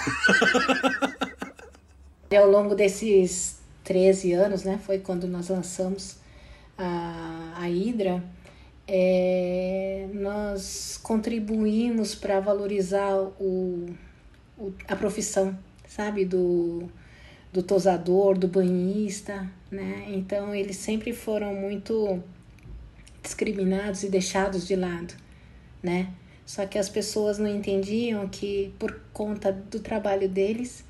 Ao 2.36 2.50
longo 2.50 2.74
desses 2.74 3.56
13 3.84 4.32
anos, 4.32 4.64
né? 4.64 4.80
Foi 4.84 4.98
quando 4.98 5.26
nós 5.26 5.48
lançamos 5.48 6.16
a, 6.78 7.54
a 7.56 7.66
Hydra 7.66 8.22
é, 8.94 10.06
nós 10.12 11.00
contribuímos 11.02 12.14
para 12.14 12.40
valorizar 12.40 13.16
o, 13.40 13.86
o, 14.58 14.70
a 14.86 14.94
profissão, 14.94 15.58
sabe, 15.88 16.26
do, 16.26 16.90
do 17.50 17.62
tosador, 17.62 18.36
do 18.36 18.46
banhista, 18.46 19.50
né? 19.70 20.08
Então 20.08 20.54
eles 20.54 20.76
sempre 20.76 21.14
foram 21.14 21.54
muito 21.54 22.22
discriminados 23.22 24.02
e 24.02 24.10
deixados 24.10 24.66
de 24.66 24.76
lado, 24.76 25.14
né? 25.82 26.12
Só 26.44 26.66
que 26.66 26.76
as 26.76 26.90
pessoas 26.90 27.38
não 27.38 27.48
entendiam 27.48 28.28
que 28.28 28.74
por 28.78 29.00
conta 29.10 29.50
do 29.50 29.80
trabalho 29.80 30.28
deles 30.28 30.84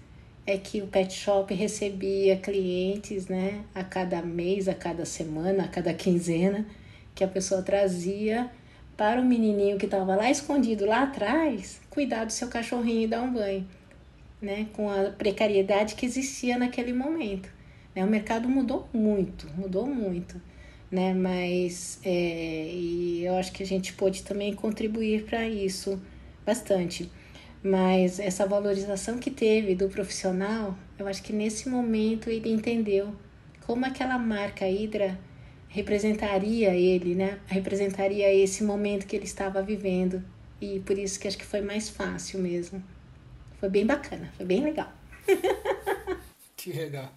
é 0.45 0.59
que 0.59 0.83
o 0.83 0.89
pet 0.89 1.15
shop 1.15 1.55
recebia 1.55 2.37
clientes, 2.37 3.29
né, 3.29 3.65
a 3.73 3.85
cada 3.85 4.21
mês, 4.23 4.67
a 4.67 4.75
cada 4.75 5.05
semana, 5.05 5.67
a 5.67 5.69
cada 5.69 5.95
quinzena 5.95 6.67
que 7.15 7.25
a 7.25 7.29
pessoa 7.29 7.63
trazia 7.63 8.51
para 8.97 9.21
o 9.21 9.25
menininho 9.25 9.79
que 9.79 9.87
estava 9.87 10.15
lá 10.15 10.31
escondido 10.31 10.87
lá 10.87 11.03
atrás, 11.03 11.81
cuidar 11.91 12.25
do 12.25 12.33
seu 12.33 12.49
cachorrinho 12.49 13.03
e 13.03 13.07
dar 13.07 13.23
um 13.23 13.33
banho, 13.33 13.67
né? 14.41 14.67
Com 14.73 14.91
a 14.91 15.11
precariedade 15.11 15.95
que 15.95 16.07
existia 16.07 16.59
naquele 16.59 16.93
momento. 16.93 17.49
Né? 17.95 18.05
O 18.05 18.09
mercado 18.09 18.49
mudou 18.49 18.89
muito, 18.93 19.49
mudou 19.57 19.87
muito, 19.87 20.41
né? 20.91 21.15
Mas 21.15 21.99
é, 22.05 22.71
e 22.73 23.25
eu 23.25 23.37
acho 23.37 23.53
que 23.53 23.63
a 23.63 23.67
gente 23.67 23.93
pôde 23.93 24.23
também 24.23 24.55
contribuir 24.55 25.25
para 25.25 25.47
isso 25.49 26.01
bastante. 26.45 27.11
Mas 27.63 28.19
essa 28.19 28.47
valorização 28.47 29.19
que 29.19 29.31
teve 29.31 29.75
do 29.75 29.89
profissional, 29.89 30.77
eu 30.99 31.07
acho 31.07 31.23
que 31.23 31.33
nesse 31.33 31.69
momento 31.69 32.29
ele 32.29 32.51
entendeu 32.51 33.15
como 33.67 33.87
aquela 33.87 34.19
marca 34.19 34.65
Hydra 34.65 35.17
representaria 35.73 36.75
ele, 36.75 37.15
né? 37.15 37.41
Representaria 37.47 38.33
esse 38.33 38.63
momento 38.63 39.07
que 39.07 39.17
ele 39.17 39.25
estava 39.25 39.63
vivendo. 39.63 40.23
E 40.61 40.81
por 40.81 40.99
isso 40.99 41.19
que 41.19 41.27
acho 41.27 41.39
que 41.39 41.47
foi 41.47 41.63
mais 41.63 41.89
fácil 41.89 42.39
mesmo. 42.39 42.83
Foi 43.59 43.71
bem 43.71 43.87
bacana, 43.87 44.31
foi 44.37 44.45
bem 44.45 44.63
legal. 44.63 44.93
que 46.57 46.73
legal. 46.73 47.11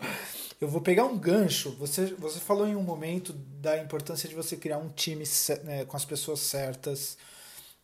Eu 0.60 0.70
vou 0.70 0.80
pegar 0.80 1.04
um 1.04 1.18
gancho. 1.18 1.72
Você, 1.72 2.06
você 2.18 2.40
falou 2.40 2.66
em 2.66 2.76
um 2.76 2.82
momento 2.82 3.34
da 3.34 3.78
importância 3.78 4.28
de 4.28 4.34
você 4.34 4.56
criar 4.56 4.78
um 4.78 4.88
time 4.88 5.26
né, 5.66 5.84
com 5.84 5.98
as 5.98 6.06
pessoas 6.06 6.40
certas. 6.40 7.18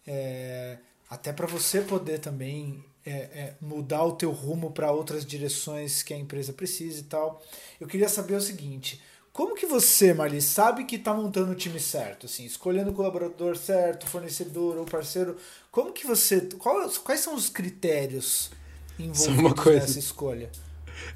É, 0.07 0.77
até 1.09 1.33
para 1.33 1.47
você 1.47 1.81
poder 1.81 2.19
também 2.19 2.81
é, 3.05 3.11
é, 3.11 3.55
mudar 3.59 4.05
o 4.05 4.13
teu 4.13 4.31
rumo 4.31 4.71
para 4.71 4.89
outras 4.91 5.25
direções 5.25 6.01
que 6.01 6.13
a 6.13 6.17
empresa 6.17 6.53
precisa 6.53 7.01
e 7.01 7.03
tal. 7.03 7.43
Eu 7.79 7.87
queria 7.87 8.07
saber 8.07 8.35
o 8.35 8.41
seguinte: 8.41 9.01
como 9.33 9.55
que 9.55 9.65
você, 9.65 10.13
Marli, 10.13 10.41
sabe 10.41 10.83
que 10.83 10.97
está 10.97 11.13
montando 11.13 11.51
o 11.51 11.55
time 11.55 11.79
certo, 11.79 12.25
assim, 12.25 12.45
escolhendo 12.45 12.91
o 12.91 12.93
colaborador 12.93 13.55
certo, 13.55 14.05
fornecedor 14.07 14.77
ou 14.77 14.85
parceiro? 14.85 15.37
Como 15.71 15.93
que 15.93 16.05
você, 16.05 16.41
qual, 16.57 16.89
quais 17.03 17.21
são 17.21 17.33
os 17.33 17.49
critérios 17.49 18.51
envolvidos 18.99 19.63
coisa, 19.63 19.79
nessa 19.79 19.99
escolha? 19.99 20.49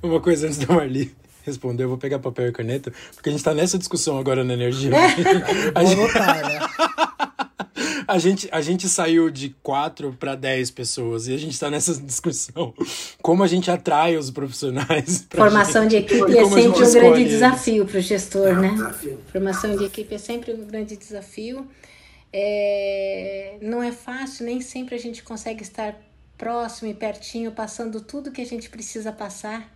Uma 0.01 0.21
coisa 0.21 0.47
antes 0.47 0.59
da 0.59 0.73
Marli 0.73 1.15
responder, 1.45 1.83
eu 1.83 1.89
vou 1.89 1.97
pegar 1.97 2.17
papel 2.17 2.47
e 2.47 2.51
caneta, 2.51 2.91
porque 3.13 3.29
a 3.29 3.31
gente 3.31 3.39
está 3.39 3.53
nessa 3.53 3.77
discussão 3.77 4.17
agora 4.17 4.43
na 4.43 4.53
energia. 4.53 4.91
a 5.75 5.83
gente... 5.83 5.99
anotar, 5.99 6.41
né? 6.41 6.59
a, 8.07 8.17
gente, 8.17 8.47
a 8.51 8.61
gente 8.61 8.87
saiu 8.87 9.29
de 9.29 9.55
4 9.61 10.15
para 10.19 10.35
10 10.35 10.71
pessoas 10.71 11.27
e 11.27 11.33
a 11.33 11.37
gente 11.37 11.53
está 11.53 11.69
nessa 11.69 11.93
discussão. 12.01 12.73
Como 13.21 13.43
a 13.43 13.47
gente 13.47 13.69
atrai 13.69 14.17
os 14.17 14.31
profissionais. 14.31 15.27
Formação 15.29 15.83
gente, 15.89 15.91
de 15.91 16.15
equipe 16.15 16.37
é 16.37 16.45
sempre 16.45 16.83
um 16.83 16.91
grande 16.91 17.21
eles. 17.21 17.31
desafio 17.33 17.85
para 17.85 17.97
o 17.97 18.01
gestor, 18.01 18.47
é 18.47 18.53
né? 18.55 18.69
Desafio. 18.69 19.19
Formação 19.31 19.75
de 19.75 19.83
equipe 19.83 20.15
é 20.15 20.17
sempre 20.17 20.53
um 20.53 20.65
grande 20.65 20.95
desafio. 20.95 21.67
É, 22.31 23.57
não 23.61 23.81
é 23.81 23.91
fácil, 23.91 24.45
nem 24.45 24.59
sempre 24.59 24.95
a 24.95 24.99
gente 24.99 25.23
consegue 25.23 25.63
estar 25.63 25.95
próximo 26.37 26.89
e 26.89 26.93
pertinho, 26.93 27.51
passando 27.51 28.01
tudo 28.01 28.31
que 28.31 28.41
a 28.41 28.45
gente 28.45 28.69
precisa 28.69 29.11
passar, 29.11 29.73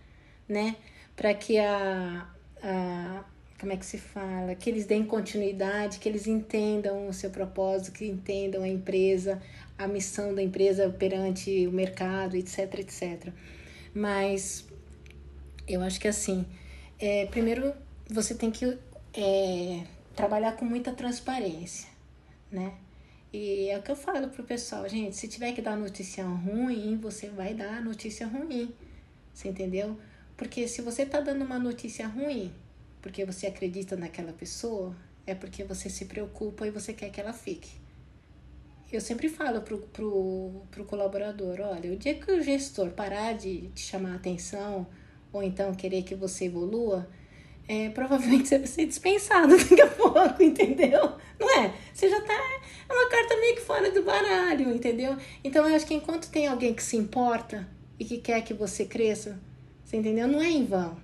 né? 0.48 0.76
Para 1.16 1.32
que 1.32 1.58
a, 1.58 2.26
a 2.62 3.24
como 3.60 3.72
é 3.72 3.76
que 3.76 3.84
se 3.84 3.98
fala, 3.98 4.54
que 4.54 4.70
eles 4.70 4.86
deem 4.86 5.04
continuidade, 5.04 5.98
que 5.98 6.08
eles 6.08 6.26
entendam 6.26 7.06
o 7.06 7.12
seu 7.12 7.28
propósito, 7.28 7.92
que 7.92 8.06
entendam 8.06 8.62
a 8.62 8.68
empresa, 8.68 9.40
a 9.76 9.86
missão 9.86 10.34
da 10.34 10.42
empresa 10.42 10.88
perante 10.88 11.66
o 11.66 11.70
mercado, 11.70 12.36
etc, 12.36 12.78
etc. 12.78 13.32
Mas 13.94 14.66
eu 15.68 15.82
acho 15.82 16.00
que 16.00 16.08
assim, 16.08 16.46
é, 16.98 17.26
primeiro 17.26 17.74
você 18.08 18.34
tem 18.34 18.50
que 18.50 18.78
é, 19.12 19.84
trabalhar 20.16 20.52
com 20.52 20.64
muita 20.64 20.92
transparência, 20.92 21.88
né? 22.50 22.72
E 23.30 23.68
é 23.68 23.78
o 23.78 23.82
que 23.82 23.90
eu 23.90 23.96
falo 23.96 24.28
pro 24.28 24.42
pessoal, 24.42 24.88
gente, 24.88 25.14
se 25.14 25.28
tiver 25.28 25.52
que 25.52 25.60
dar 25.60 25.76
notícia 25.76 26.24
ruim, 26.24 26.96
você 26.96 27.28
vai 27.28 27.52
dar 27.52 27.84
notícia 27.84 28.26
ruim. 28.26 28.74
Você 29.34 29.48
entendeu? 29.48 29.96
Porque 30.36 30.66
se 30.66 30.82
você 30.82 31.04
tá 31.06 31.20
dando 31.20 31.44
uma 31.44 31.58
notícia 31.58 32.08
ruim, 32.08 32.50
porque 33.00 33.24
você 33.24 33.46
acredita 33.46 33.96
naquela 33.96 34.32
pessoa, 34.32 34.94
é 35.26 35.34
porque 35.34 35.64
você 35.64 35.88
se 35.88 36.04
preocupa 36.04 36.66
e 36.66 36.70
você 36.70 36.92
quer 36.92 37.10
que 37.10 37.20
ela 37.20 37.32
fique. 37.32 37.70
Eu 38.92 39.00
sempre 39.00 39.28
falo 39.28 39.62
pro, 39.62 39.78
pro, 39.78 40.62
pro 40.70 40.84
colaborador, 40.84 41.60
olha, 41.60 41.92
o 41.92 41.96
dia 41.96 42.14
que 42.14 42.32
o 42.32 42.42
gestor 42.42 42.90
parar 42.90 43.34
de 43.34 43.68
te 43.68 43.82
chamar 43.82 44.12
a 44.12 44.16
atenção, 44.16 44.86
ou 45.32 45.42
então 45.42 45.72
querer 45.74 46.02
que 46.02 46.14
você 46.14 46.46
evolua, 46.46 47.08
é, 47.68 47.88
provavelmente 47.90 48.48
você 48.48 48.58
vai 48.58 48.66
ser 48.66 48.86
dispensado 48.86 49.54
daqui 49.56 49.80
a 49.80 49.86
pouco, 49.86 50.42
entendeu? 50.42 51.12
Não 51.38 51.60
é? 51.60 51.72
Você 51.94 52.08
já 52.10 52.20
tá. 52.20 52.34
É 52.88 52.92
uma 52.92 53.08
carta 53.08 53.36
meio 53.36 53.54
que 53.54 53.62
fora 53.62 53.92
do 53.92 54.02
baralho, 54.02 54.74
entendeu? 54.74 55.16
Então 55.44 55.68
eu 55.68 55.76
acho 55.76 55.86
que 55.86 55.94
enquanto 55.94 56.28
tem 56.28 56.48
alguém 56.48 56.74
que 56.74 56.82
se 56.82 56.96
importa 56.96 57.68
e 57.96 58.04
que 58.04 58.18
quer 58.18 58.42
que 58.42 58.52
você 58.52 58.84
cresça, 58.84 59.38
você 59.84 59.96
entendeu? 59.98 60.26
Não 60.26 60.42
é 60.42 60.50
em 60.50 60.64
vão. 60.64 60.96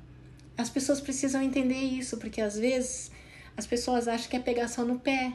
As 0.56 0.70
pessoas 0.70 1.00
precisam 1.00 1.42
entender 1.42 1.80
isso, 1.80 2.16
porque 2.16 2.40
às 2.40 2.58
vezes 2.58 3.10
as 3.56 3.66
pessoas 3.66 4.08
acham 4.08 4.28
que 4.28 4.36
é 4.36 4.40
pegação 4.40 4.84
no 4.84 4.98
pé. 4.98 5.32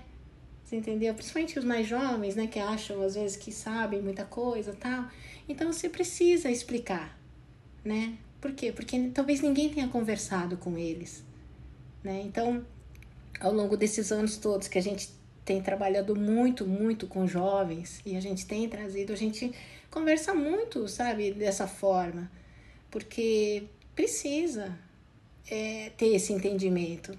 Você 0.64 0.76
entendeu? 0.78 1.14
Principalmente 1.14 1.60
os 1.60 1.66
mais 1.66 1.88
jovens, 1.88 2.36
né, 2.36 2.48
que 2.48 2.60
acham 2.60 3.02
às 3.04 3.16
vezes 3.16 3.36
que 3.36 3.52
sabem 3.52 4.02
muita 4.02 4.24
coisa, 4.24 4.74
tal. 4.74 5.06
Então 5.48 5.72
você 5.72 5.90
precisa 5.90 6.50
explicar, 6.50 7.20
né? 7.84 8.18
Por 8.40 8.54
quê? 8.54 8.72
Porque 8.72 9.12
talvez 9.14 9.42
ninguém 9.42 9.70
tenha 9.70 9.88
conversado 9.88 10.58
com 10.58 10.78
eles. 10.78 11.24
Né? 12.04 12.24
Então, 12.26 12.66
ao 13.40 13.54
longo 13.54 13.78
desses 13.78 14.12
anos 14.12 14.38
todos 14.38 14.68
que 14.68 14.80
a 14.80 14.82
gente 14.82 15.10
tem 15.46 15.62
trabalhado 15.62 16.16
muito, 16.16 16.66
muito 16.66 17.06
com 17.08 17.28
jovens 17.28 18.02
e 18.06 18.16
a 18.16 18.20
gente 18.20 18.46
tem 18.46 18.68
trazido, 18.70 19.14
a 19.14 19.16
gente 19.16 19.52
conversa 19.90 20.34
muito, 20.34 20.88
sabe, 20.88 21.32
dessa 21.32 21.68
forma, 21.68 22.32
porque 22.90 23.64
precisa 23.96 24.78
é, 25.50 25.92
ter 25.98 26.14
esse 26.16 26.34
entendimento, 26.34 27.18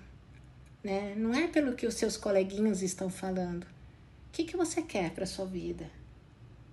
né? 0.82 1.14
Não 1.16 1.34
é 1.34 1.46
pelo 1.48 1.74
que 1.74 1.86
os 1.86 1.94
seus 1.94 2.16
coleguinhas 2.16 2.82
estão 2.82 3.08
falando. 3.10 3.64
O 3.64 4.32
que, 4.32 4.44
que 4.44 4.56
você 4.56 4.82
quer 4.82 5.10
para 5.10 5.26
sua 5.26 5.46
vida, 5.46 5.90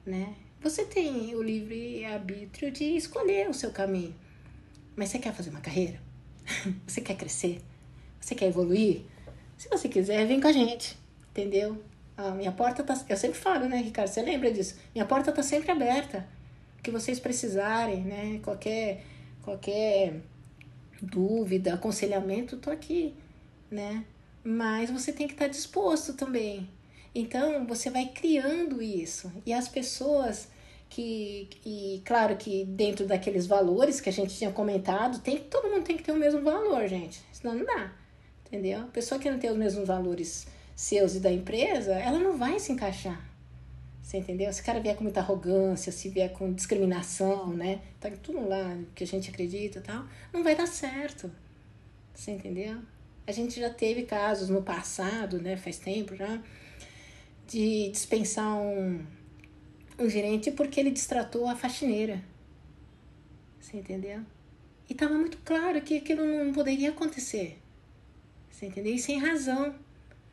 né? 0.05 0.35
Você 0.61 0.83
tem 0.85 1.35
o 1.35 1.41
livre 1.41 2.03
arbítrio 2.05 2.71
de 2.71 2.83
escolher 2.83 3.49
o 3.49 3.53
seu 3.53 3.71
caminho. 3.71 4.15
Mas 4.95 5.09
você 5.09 5.19
quer 5.19 5.33
fazer 5.33 5.49
uma 5.49 5.61
carreira? 5.61 6.01
Você 6.85 6.99
quer 6.99 7.15
crescer? 7.15 7.61
Você 8.19 8.35
quer 8.35 8.47
evoluir? 8.47 9.03
Se 9.57 9.69
você 9.69 9.87
quiser, 9.87 10.25
vem 10.25 10.41
com 10.41 10.47
a 10.47 10.51
gente, 10.51 10.97
entendeu? 11.29 11.81
A 12.17 12.31
minha 12.31 12.51
porta 12.51 12.83
tá. 12.83 13.01
Eu 13.07 13.15
sempre 13.15 13.37
falo, 13.37 13.69
né, 13.69 13.77
Ricardo? 13.77 14.09
Você 14.09 14.21
lembra 14.21 14.51
disso? 14.51 14.75
Minha 14.93 15.05
porta 15.05 15.31
tá 15.31 15.41
sempre 15.41 15.71
aberta. 15.71 16.27
O 16.77 16.81
que 16.81 16.91
vocês 16.91 17.19
precisarem, 17.19 18.01
né? 18.03 18.39
Qualquer, 18.43 19.03
qualquer 19.41 20.21
dúvida, 21.01 21.73
aconselhamento, 21.73 22.57
tô 22.57 22.69
aqui, 22.69 23.13
né? 23.69 24.05
Mas 24.43 24.89
você 24.89 25.11
tem 25.11 25.27
que 25.27 25.33
estar 25.33 25.45
tá 25.45 25.51
disposto 25.51 26.13
também. 26.13 26.69
Então, 27.13 27.65
você 27.65 27.89
vai 27.89 28.07
criando 28.07 28.81
isso. 28.81 29.31
E 29.45 29.53
as 29.53 29.67
pessoas 29.67 30.47
que 30.89 31.47
e 31.65 32.01
claro 32.03 32.35
que 32.35 32.65
dentro 32.65 33.05
daqueles 33.05 33.45
valores 33.45 34.01
que 34.01 34.09
a 34.09 34.13
gente 34.13 34.35
tinha 34.35 34.51
comentado, 34.51 35.19
tem 35.19 35.37
todo 35.37 35.69
mundo 35.69 35.83
tem 35.83 35.95
que 35.95 36.03
ter 36.03 36.11
o 36.11 36.17
mesmo 36.17 36.41
valor, 36.41 36.87
gente. 36.87 37.21
Senão 37.31 37.55
não 37.55 37.65
dá. 37.65 37.93
Entendeu? 38.47 38.81
A 38.81 38.87
pessoa 38.87 39.19
que 39.19 39.29
não 39.29 39.37
tem 39.37 39.51
os 39.51 39.57
mesmos 39.57 39.87
valores 39.87 40.47
seus 40.75 41.15
e 41.15 41.19
da 41.19 41.31
empresa, 41.31 41.93
ela 41.93 42.17
não 42.17 42.37
vai 42.37 42.59
se 42.59 42.71
encaixar. 42.71 43.28
Você 44.09 44.17
entendeu? 44.17 44.51
Se 44.51 44.59
o 44.59 44.65
cara 44.65 44.79
vier 44.79 44.95
com 44.95 45.03
muita 45.03 45.19
arrogância, 45.19 45.91
se 45.91 46.09
vier 46.09 46.33
com 46.33 46.51
discriminação, 46.51 47.53
né? 47.53 47.79
Tá 47.99 48.09
tudo 48.09 48.43
lá 48.49 48.75
que 48.95 49.03
a 49.03 49.07
gente 49.07 49.29
acredita 49.29 49.81
tal, 49.81 50.03
não 50.33 50.43
vai 50.43 50.55
dar 50.55 50.65
certo. 50.65 51.31
Você 52.11 52.31
entendeu? 52.31 52.79
A 53.27 53.31
gente 53.31 53.59
já 53.59 53.69
teve 53.69 54.01
casos 54.07 54.49
no 54.49 54.63
passado, 54.63 55.39
né? 55.39 55.55
Faz 55.57 55.77
tempo 55.77 56.15
já, 56.15 56.41
de 57.47 57.91
dispensar 57.91 58.57
um, 58.57 59.05
um 59.99 60.09
gerente 60.09 60.49
porque 60.49 60.79
ele 60.79 60.89
distratou 60.89 61.47
a 61.47 61.55
faxineira. 61.55 62.19
Você 63.61 63.77
entendeu? 63.77 64.21
E 64.89 64.93
estava 64.93 65.13
muito 65.13 65.37
claro 65.45 65.79
que 65.83 65.97
aquilo 65.97 66.25
não 66.25 66.51
poderia 66.51 66.89
acontecer. 66.89 67.59
Você 68.49 68.65
entendeu? 68.65 68.95
E 68.95 68.97
sem 68.97 69.19
razão. 69.19 69.75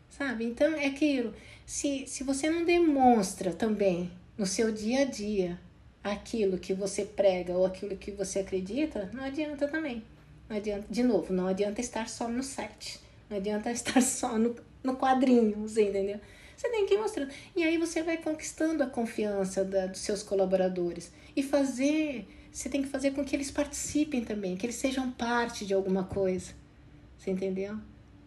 Sabe? 0.08 0.46
Então 0.46 0.72
é 0.76 0.86
aquilo. 0.86 1.34
Se, 1.66 2.06
se 2.06 2.22
você 2.22 2.48
não 2.48 2.64
demonstra 2.64 3.52
também 3.52 4.08
no 4.38 4.46
seu 4.46 4.70
dia 4.70 5.02
a 5.02 5.04
dia 5.04 5.60
aquilo 6.02 6.58
que 6.58 6.72
você 6.72 7.04
prega 7.04 7.54
ou 7.54 7.66
aquilo 7.66 7.96
que 7.96 8.12
você 8.12 8.38
acredita, 8.38 9.10
não 9.12 9.24
adianta 9.24 9.66
também. 9.66 10.04
Não 10.48 10.56
adianta, 10.56 10.86
de 10.88 11.02
novo, 11.02 11.32
não 11.32 11.48
adianta 11.48 11.80
estar 11.80 12.08
só 12.08 12.28
no 12.28 12.44
site. 12.44 13.00
Não 13.28 13.36
adianta 13.36 13.68
estar 13.72 14.00
só 14.00 14.38
no, 14.38 14.54
no 14.84 14.96
quadrinho, 14.96 15.56
você 15.56 15.88
entendeu? 15.88 16.20
Você 16.56 16.70
tem 16.70 16.86
que 16.86 16.94
ir 16.94 16.98
mostrando. 16.98 17.32
E 17.56 17.64
aí 17.64 17.76
você 17.78 18.00
vai 18.00 18.16
conquistando 18.16 18.84
a 18.84 18.86
confiança 18.86 19.64
da, 19.64 19.86
dos 19.86 20.00
seus 20.00 20.22
colaboradores. 20.22 21.12
E 21.34 21.42
fazer, 21.42 22.28
você 22.52 22.68
tem 22.68 22.80
que 22.80 22.88
fazer 22.88 23.10
com 23.10 23.24
que 23.24 23.34
eles 23.34 23.50
participem 23.50 24.24
também, 24.24 24.56
que 24.56 24.64
eles 24.64 24.76
sejam 24.76 25.10
parte 25.10 25.66
de 25.66 25.74
alguma 25.74 26.04
coisa. 26.04 26.52
Você 27.18 27.32
entendeu? 27.32 27.76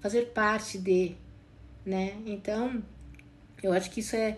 Fazer 0.01 0.25
parte 0.33 0.77
de, 0.77 1.15
né? 1.85 2.17
Então, 2.25 2.83
eu 3.61 3.73
acho 3.73 3.89
que 3.91 3.99
isso 3.99 4.15
é, 4.15 4.37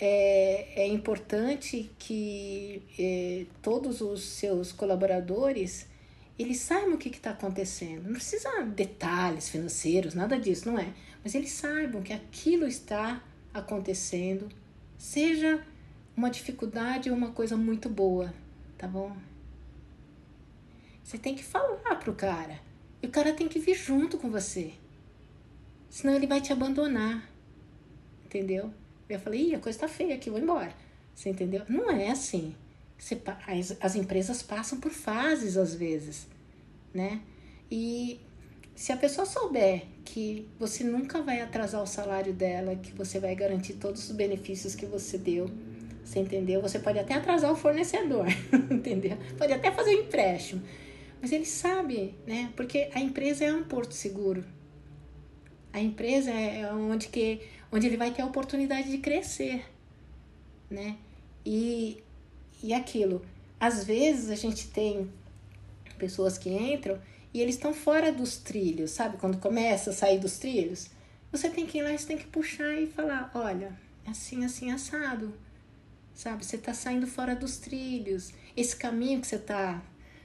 é, 0.00 0.82
é 0.82 0.86
importante 0.86 1.90
que 1.98 2.82
é, 2.98 3.46
todos 3.62 4.00
os 4.00 4.22
seus 4.22 4.72
colaboradores 4.72 5.88
eles 6.38 6.58
saibam 6.58 6.94
o 6.94 6.98
que 6.98 7.10
está 7.10 7.30
acontecendo. 7.32 8.04
Não 8.04 8.14
precisa 8.14 8.62
detalhes 8.62 9.50
financeiros, 9.50 10.14
nada 10.14 10.38
disso, 10.38 10.70
não 10.70 10.78
é? 10.78 10.92
Mas 11.22 11.34
eles 11.34 11.50
saibam 11.50 12.02
que 12.02 12.14
aquilo 12.14 12.66
está 12.66 13.22
acontecendo, 13.52 14.48
seja 14.96 15.62
uma 16.16 16.30
dificuldade 16.30 17.10
ou 17.10 17.16
uma 17.16 17.32
coisa 17.32 17.56
muito 17.56 17.90
boa, 17.90 18.32
tá 18.78 18.88
bom? 18.88 19.14
Você 21.04 21.18
tem 21.18 21.34
que 21.34 21.44
falar 21.44 21.96
pro 21.96 22.14
cara. 22.14 22.60
E 23.02 23.06
o 23.06 23.10
cara 23.10 23.32
tem 23.32 23.48
que 23.48 23.58
vir 23.58 23.74
junto 23.74 24.16
com 24.16 24.30
você. 24.30 24.72
Senão 25.88 26.14
ele 26.14 26.26
vai 26.26 26.40
te 26.40 26.52
abandonar. 26.52 27.29
Entendeu? 28.30 28.72
Eu 29.08 29.18
falei, 29.18 29.48
Ih, 29.48 29.54
a 29.56 29.58
coisa 29.58 29.80
tá 29.80 29.88
feia 29.88 30.14
aqui, 30.14 30.30
vou 30.30 30.38
embora. 30.38 30.72
Você 31.16 31.30
entendeu? 31.30 31.62
Não 31.68 31.90
é 31.90 32.10
assim. 32.12 32.54
Você, 32.96 33.20
as, 33.44 33.76
as 33.80 33.96
empresas 33.96 34.40
passam 34.40 34.78
por 34.78 34.92
fases 34.92 35.56
às 35.56 35.74
vezes, 35.74 36.28
né? 36.94 37.20
E 37.68 38.20
se 38.76 38.92
a 38.92 38.96
pessoa 38.96 39.26
souber 39.26 39.82
que 40.04 40.48
você 40.60 40.84
nunca 40.84 41.20
vai 41.22 41.40
atrasar 41.40 41.82
o 41.82 41.86
salário 41.86 42.32
dela, 42.32 42.76
que 42.76 42.92
você 42.92 43.18
vai 43.18 43.34
garantir 43.34 43.74
todos 43.74 44.08
os 44.08 44.14
benefícios 44.14 44.76
que 44.76 44.86
você 44.86 45.18
deu, 45.18 45.50
você 46.04 46.20
entendeu? 46.20 46.62
Você 46.62 46.78
pode 46.78 47.00
até 47.00 47.14
atrasar 47.14 47.50
o 47.50 47.56
fornecedor, 47.56 48.26
entendeu? 48.70 49.18
Pode 49.36 49.52
até 49.52 49.72
fazer 49.72 49.96
um 49.96 50.04
empréstimo. 50.04 50.62
Mas 51.20 51.32
ele 51.32 51.46
sabe, 51.46 52.14
né? 52.26 52.52
Porque 52.54 52.90
a 52.94 53.00
empresa 53.00 53.44
é 53.44 53.52
um 53.52 53.64
porto 53.64 53.92
seguro. 53.92 54.44
A 55.72 55.80
empresa 55.80 56.30
é 56.30 56.72
onde, 56.72 57.08
que, 57.08 57.40
onde 57.72 57.86
ele 57.86 57.96
vai 57.96 58.10
ter 58.10 58.22
a 58.22 58.26
oportunidade 58.26 58.90
de 58.90 58.98
crescer, 58.98 59.64
né? 60.68 60.96
E, 61.44 62.02
e 62.62 62.72
aquilo. 62.72 63.22
Às 63.58 63.84
vezes 63.84 64.30
a 64.30 64.34
gente 64.34 64.68
tem 64.68 65.10
pessoas 65.98 66.38
que 66.38 66.50
entram 66.50 66.98
e 67.32 67.40
eles 67.40 67.54
estão 67.54 67.72
fora 67.72 68.12
dos 68.12 68.38
trilhos, 68.38 68.90
sabe? 68.90 69.16
Quando 69.18 69.38
começa 69.38 69.90
a 69.90 69.92
sair 69.92 70.18
dos 70.18 70.38
trilhos, 70.38 70.90
você 71.30 71.48
tem 71.48 71.66
que 71.66 71.78
ir 71.78 71.82
lá, 71.82 71.96
você 71.96 72.06
tem 72.06 72.18
que 72.18 72.26
puxar 72.26 72.74
e 72.80 72.86
falar: 72.86 73.30
olha, 73.34 73.78
assim, 74.06 74.44
assim, 74.44 74.70
assado, 74.72 75.32
sabe? 76.14 76.44
Você 76.44 76.56
está 76.56 76.74
saindo 76.74 77.06
fora 77.06 77.36
dos 77.36 77.58
trilhos. 77.58 78.32
Esse 78.56 78.74
caminho 78.74 79.20
que 79.20 79.26
você 79.26 79.36
está 79.36 79.82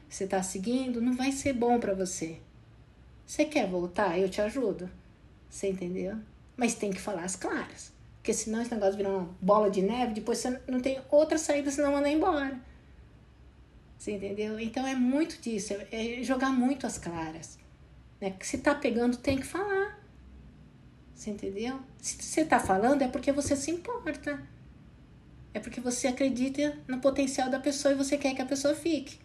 você 0.09 0.27
tá 0.27 0.41
seguindo 0.41 1.01
não 1.01 1.15
vai 1.15 1.31
ser 1.31 1.53
bom 1.53 1.79
para 1.79 1.93
você. 1.93 2.39
Você 3.25 3.45
quer 3.45 3.67
voltar? 3.67 4.17
Eu 4.17 4.29
te 4.29 4.39
ajudo. 4.39 4.89
Você 5.49 5.69
entendeu? 5.69 6.17
Mas 6.57 6.75
tem 6.75 6.91
que 6.91 7.01
falar 7.01 7.23
as 7.23 7.35
claras. 7.35 7.91
Porque 8.17 8.33
senão 8.33 8.61
esse 8.61 8.73
negócio 8.73 8.97
vira 8.97 9.09
uma 9.09 9.29
bola 9.41 9.69
de 9.69 9.81
neve, 9.81 10.13
depois 10.13 10.39
você 10.39 10.59
não 10.67 10.79
tem 10.79 10.99
outra 11.11 11.37
saída 11.37 11.69
senão 11.69 11.91
mandar 11.91 12.09
embora. 12.09 12.59
Você 13.97 14.13
entendeu? 14.13 14.59
Então 14.59 14.85
é 14.85 14.95
muito 14.95 15.39
disso, 15.41 15.73
é, 15.73 16.19
é 16.19 16.23
jogar 16.23 16.49
muito 16.49 16.87
as 16.87 16.97
claras. 16.97 17.57
Né? 18.19 18.33
Se 18.41 18.57
tá 18.57 18.73
pegando, 18.73 19.17
tem 19.17 19.37
que 19.37 19.45
falar. 19.45 19.99
Você 21.13 21.29
entendeu? 21.29 21.79
Se 22.01 22.21
você 22.21 22.43
tá 22.43 22.59
falando, 22.59 23.01
é 23.01 23.07
porque 23.07 23.31
você 23.31 23.55
se 23.55 23.71
importa. 23.71 24.41
É 25.53 25.59
porque 25.59 25.79
você 25.79 26.07
acredita 26.07 26.77
no 26.87 26.99
potencial 26.99 27.49
da 27.49 27.59
pessoa 27.59 27.93
e 27.93 27.97
você 27.97 28.17
quer 28.17 28.35
que 28.35 28.41
a 28.41 28.45
pessoa 28.45 28.75
fique. 28.75 29.19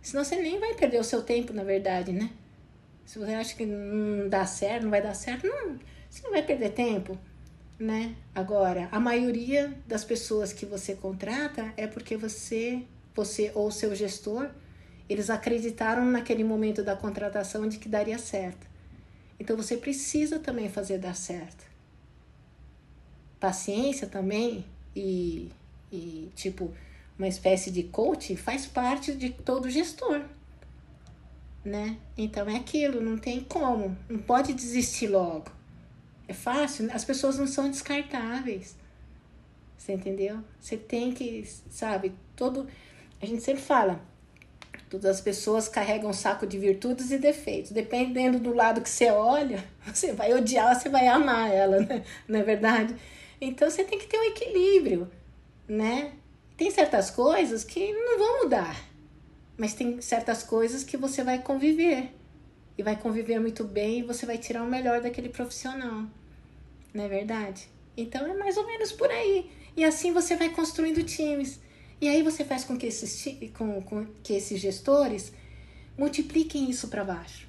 Senão 0.00 0.24
você 0.24 0.36
nem 0.36 0.60
vai 0.60 0.74
perder 0.74 1.00
o 1.00 1.04
seu 1.04 1.22
tempo, 1.22 1.52
na 1.52 1.64
verdade, 1.64 2.12
né? 2.12 2.30
Se 3.04 3.18
você 3.18 3.32
acha 3.34 3.56
que 3.56 3.66
não 3.66 4.28
dá 4.28 4.46
certo, 4.46 4.84
não 4.84 4.90
vai 4.90 5.02
dar 5.02 5.14
certo, 5.14 5.46
não, 5.46 5.78
você 6.16 6.22
não 6.22 6.30
vai 6.30 6.42
perder 6.42 6.70
tempo, 6.70 7.18
né? 7.78 8.16
Agora, 8.34 8.88
a 8.90 8.98
maioria 8.98 9.76
das 9.86 10.02
pessoas 10.02 10.50
que 10.50 10.64
você 10.64 10.94
contrata 10.94 11.74
é 11.76 11.86
porque 11.86 12.16
você, 12.16 12.82
você 13.14 13.52
ou 13.54 13.70
seu 13.70 13.94
gestor, 13.94 14.48
eles 15.10 15.28
acreditaram 15.28 16.06
naquele 16.06 16.42
momento 16.42 16.82
da 16.82 16.96
contratação 16.96 17.68
de 17.68 17.76
que 17.76 17.86
daria 17.86 18.16
certo. 18.16 18.66
Então 19.38 19.58
você 19.58 19.76
precisa 19.76 20.38
também 20.38 20.70
fazer 20.70 20.96
dar 20.96 21.14
certo. 21.14 21.66
Paciência 23.38 24.06
também 24.06 24.64
e, 24.94 25.50
e 25.92 26.30
tipo, 26.34 26.72
uma 27.18 27.28
espécie 27.28 27.70
de 27.70 27.82
coach 27.82 28.34
faz 28.36 28.64
parte 28.64 29.12
de 29.12 29.30
todo 29.30 29.68
gestor. 29.68 30.22
Né? 31.62 31.98
Então 32.16 32.48
é 32.48 32.56
aquilo, 32.56 33.02
não 33.02 33.18
tem 33.18 33.40
como, 33.40 33.94
não 34.08 34.18
pode 34.18 34.54
desistir 34.54 35.08
logo. 35.08 35.55
É 36.28 36.34
fácil, 36.34 36.88
as 36.92 37.04
pessoas 37.04 37.38
não 37.38 37.46
são 37.46 37.70
descartáveis. 37.70 38.76
Você 39.78 39.92
entendeu? 39.92 40.38
Você 40.60 40.76
tem 40.76 41.12
que, 41.12 41.46
sabe, 41.70 42.12
todo. 42.34 42.66
A 43.22 43.26
gente 43.26 43.42
sempre 43.42 43.62
fala, 43.62 44.00
todas 44.90 45.06
as 45.06 45.20
pessoas 45.20 45.68
carregam 45.68 46.10
um 46.10 46.12
saco 46.12 46.46
de 46.46 46.58
virtudes 46.58 47.10
e 47.10 47.18
defeitos. 47.18 47.70
Dependendo 47.70 48.40
do 48.40 48.52
lado 48.52 48.80
que 48.80 48.90
você 48.90 49.10
olha, 49.10 49.64
você 49.86 50.12
vai 50.12 50.34
odiar 50.34 50.68
ou 50.68 50.74
você 50.74 50.88
vai 50.88 51.06
amar 51.06 51.50
ela, 51.52 51.80
né? 51.80 52.04
não 52.26 52.40
é 52.40 52.42
verdade? 52.42 52.96
Então 53.40 53.70
você 53.70 53.84
tem 53.84 53.98
que 53.98 54.06
ter 54.06 54.18
um 54.18 54.24
equilíbrio, 54.24 55.10
né? 55.68 56.12
Tem 56.56 56.70
certas 56.70 57.10
coisas 57.10 57.62
que 57.62 57.92
não 57.92 58.18
vão 58.18 58.44
mudar, 58.44 58.76
mas 59.56 59.74
tem 59.74 60.00
certas 60.00 60.42
coisas 60.42 60.82
que 60.82 60.96
você 60.96 61.22
vai 61.22 61.40
conviver 61.40 62.10
e 62.76 62.82
vai 62.82 62.96
conviver 62.96 63.38
muito 63.40 63.64
bem 63.64 64.00
e 64.00 64.02
você 64.02 64.26
vai 64.26 64.38
tirar 64.38 64.62
o 64.62 64.66
melhor 64.66 65.00
daquele 65.00 65.28
profissional, 65.28 66.04
não 66.92 67.04
é 67.04 67.08
verdade? 67.08 67.68
Então 67.96 68.26
é 68.26 68.34
mais 68.34 68.56
ou 68.56 68.66
menos 68.66 68.92
por 68.92 69.10
aí. 69.10 69.50
E 69.76 69.84
assim 69.84 70.12
você 70.12 70.36
vai 70.36 70.50
construindo 70.50 71.02
times. 71.02 71.60
E 72.00 72.08
aí 72.08 72.22
você 72.22 72.44
faz 72.44 72.64
com 72.64 72.76
que 72.76 72.86
esses, 72.86 73.24
com, 73.56 73.80
com 73.82 74.06
que 74.22 74.34
esses 74.34 74.60
gestores 74.60 75.32
multipliquem 75.96 76.68
isso 76.68 76.88
para 76.88 77.04
baixo. 77.04 77.48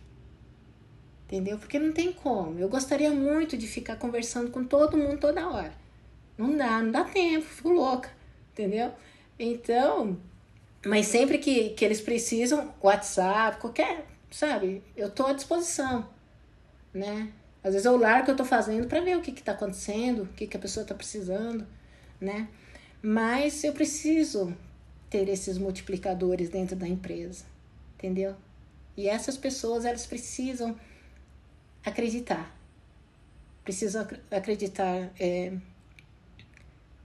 Entendeu? 1.26 1.58
Porque 1.58 1.78
não 1.78 1.92
tem 1.92 2.14
como. 2.14 2.58
Eu 2.58 2.70
gostaria 2.70 3.12
muito 3.12 3.58
de 3.58 3.68
ficar 3.68 3.98
conversando 3.98 4.50
com 4.50 4.64
todo 4.64 4.98
mundo 4.98 5.20
toda 5.20 5.50
hora. 5.50 5.74
Não 6.38 6.56
dá, 6.56 6.82
não 6.82 6.92
dá 6.92 7.04
tempo, 7.04 7.46
fico 7.46 7.70
louca 7.70 8.18
entendeu? 8.58 8.92
Então, 9.38 10.18
mas 10.86 11.06
sempre 11.06 11.38
que, 11.38 11.70
que 11.70 11.86
eles 11.86 12.02
precisam, 12.02 12.74
WhatsApp, 12.82 13.62
qualquer, 13.62 14.06
sabe? 14.32 14.84
Eu 14.96 15.10
tô 15.10 15.26
à 15.26 15.34
disposição, 15.34 16.10
né? 16.94 17.32
Às 17.64 17.74
vezes 17.74 17.86
eu 17.86 17.98
largo 17.98 18.22
o 18.22 18.26
que 18.26 18.32
eu 18.32 18.36
tô 18.36 18.46
fazendo 18.46 18.88
para 18.88 19.02
ver 19.02 19.18
o 19.18 19.22
que 19.22 19.32
que 19.32 19.44
tá 19.44 19.52
acontecendo, 19.52 20.24
o 20.24 20.28
que 20.28 20.48
que 20.48 20.56
a 20.56 20.60
pessoa 20.60 20.86
tá 20.86 20.96
precisando, 20.96 21.68
né? 22.20 22.48
Mas 23.02 23.64
eu 23.64 23.74
preciso 23.74 24.56
ter 25.10 25.28
esses 25.30 25.58
multiplicadores 25.58 26.50
dentro 26.50 26.76
da 26.76 26.88
empresa, 26.88 27.46
entendeu? 27.96 28.36
E 28.96 29.08
essas 29.08 29.38
pessoas, 29.38 29.86
elas 29.86 30.06
precisam 30.06 30.78
acreditar. 31.86 32.56
Precisam 33.64 34.08
acreditar 34.32 35.12
é, 35.20 35.54